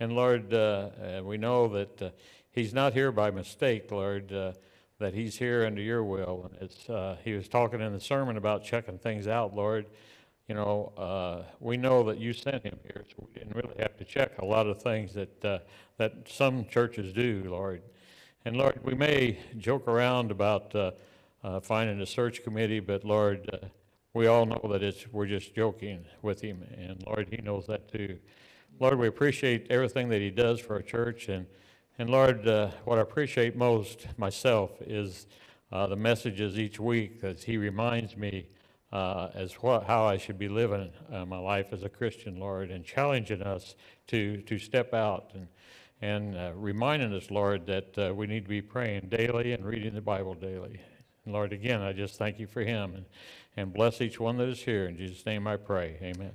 and 0.00 0.12
Lord, 0.12 0.52
uh, 0.52 0.90
uh, 1.18 1.22
we 1.24 1.38
know 1.38 1.66
that 1.68 2.02
uh, 2.02 2.10
he's 2.50 2.74
not 2.74 2.92
here 2.92 3.10
by 3.10 3.30
mistake, 3.30 3.90
Lord, 3.90 4.34
uh, 4.34 4.52
that 4.98 5.14
he's 5.14 5.38
here 5.38 5.64
under 5.64 5.80
your 5.80 6.04
will. 6.04 6.50
It's, 6.60 6.90
he 7.24 7.32
was 7.32 7.48
talking 7.48 7.80
in 7.80 7.90
the 7.94 8.00
sermon 8.00 8.36
about 8.36 8.64
checking 8.64 8.98
things 8.98 9.26
out, 9.26 9.56
Lord 9.56 9.86
you 10.48 10.54
know, 10.54 10.92
uh, 10.96 11.42
we 11.60 11.76
know 11.76 12.02
that 12.04 12.18
you 12.18 12.32
sent 12.32 12.64
him 12.64 12.78
here, 12.82 13.04
so 13.08 13.26
we 13.26 13.40
didn't 13.40 13.54
really 13.54 13.76
have 13.78 13.96
to 13.96 14.04
check 14.04 14.38
a 14.38 14.44
lot 14.44 14.66
of 14.66 14.82
things 14.82 15.14
that, 15.14 15.44
uh, 15.44 15.58
that 15.98 16.28
some 16.28 16.66
churches 16.66 17.12
do, 17.12 17.44
Lord. 17.46 17.82
And 18.44 18.56
Lord, 18.56 18.80
we 18.82 18.94
may 18.94 19.38
joke 19.58 19.86
around 19.86 20.30
about 20.30 20.74
uh, 20.74 20.90
uh, 21.44 21.60
finding 21.60 22.00
a 22.00 22.06
search 22.06 22.42
committee, 22.42 22.80
but 22.80 23.04
Lord, 23.04 23.48
uh, 23.52 23.66
we 24.14 24.26
all 24.26 24.44
know 24.44 24.60
that 24.70 24.82
it's, 24.82 25.06
we're 25.12 25.26
just 25.26 25.54
joking 25.54 26.04
with 26.22 26.40
him, 26.40 26.64
and 26.76 27.02
Lord, 27.06 27.28
he 27.30 27.40
knows 27.40 27.66
that 27.68 27.90
too. 27.90 28.18
Lord, 28.80 28.98
we 28.98 29.06
appreciate 29.06 29.68
everything 29.70 30.08
that 30.08 30.20
he 30.20 30.30
does 30.30 30.58
for 30.58 30.74
our 30.74 30.82
church, 30.82 31.28
and, 31.28 31.46
and 31.98 32.10
Lord, 32.10 32.46
uh, 32.48 32.70
what 32.84 32.98
I 32.98 33.02
appreciate 33.02 33.56
most 33.56 34.06
myself 34.18 34.72
is 34.80 35.26
the 35.70 35.96
messages 35.96 36.58
each 36.58 36.78
week 36.78 37.20
that 37.22 37.44
he 37.44 37.56
reminds 37.56 38.16
me 38.16 38.46
uh, 38.92 39.28
as 39.34 39.54
what, 39.54 39.84
how 39.84 40.04
I 40.04 40.18
should 40.18 40.38
be 40.38 40.48
living 40.48 40.92
uh, 41.10 41.24
my 41.24 41.38
life 41.38 41.68
as 41.72 41.82
a 41.82 41.88
Christian, 41.88 42.38
Lord, 42.38 42.70
and 42.70 42.84
challenging 42.84 43.42
us 43.42 43.74
to, 44.08 44.42
to 44.42 44.58
step 44.58 44.92
out 44.92 45.32
and, 45.34 45.48
and 46.02 46.36
uh, 46.36 46.52
reminding 46.54 47.14
us, 47.14 47.30
Lord, 47.30 47.66
that 47.66 47.98
uh, 47.98 48.14
we 48.14 48.26
need 48.26 48.44
to 48.44 48.48
be 48.48 48.60
praying 48.62 49.08
daily 49.08 49.52
and 49.52 49.64
reading 49.64 49.94
the 49.94 50.02
Bible 50.02 50.34
daily. 50.34 50.80
And 51.24 51.32
Lord, 51.32 51.52
again, 51.52 51.80
I 51.80 51.92
just 51.92 52.16
thank 52.16 52.38
you 52.38 52.46
for 52.46 52.62
him 52.62 52.94
and, 52.94 53.04
and 53.56 53.72
bless 53.72 54.00
each 54.00 54.20
one 54.20 54.36
that 54.38 54.48
is 54.48 54.60
here. 54.60 54.86
In 54.86 54.96
Jesus' 54.96 55.24
name 55.24 55.46
I 55.46 55.56
pray. 55.56 55.98
Amen. 56.02 56.32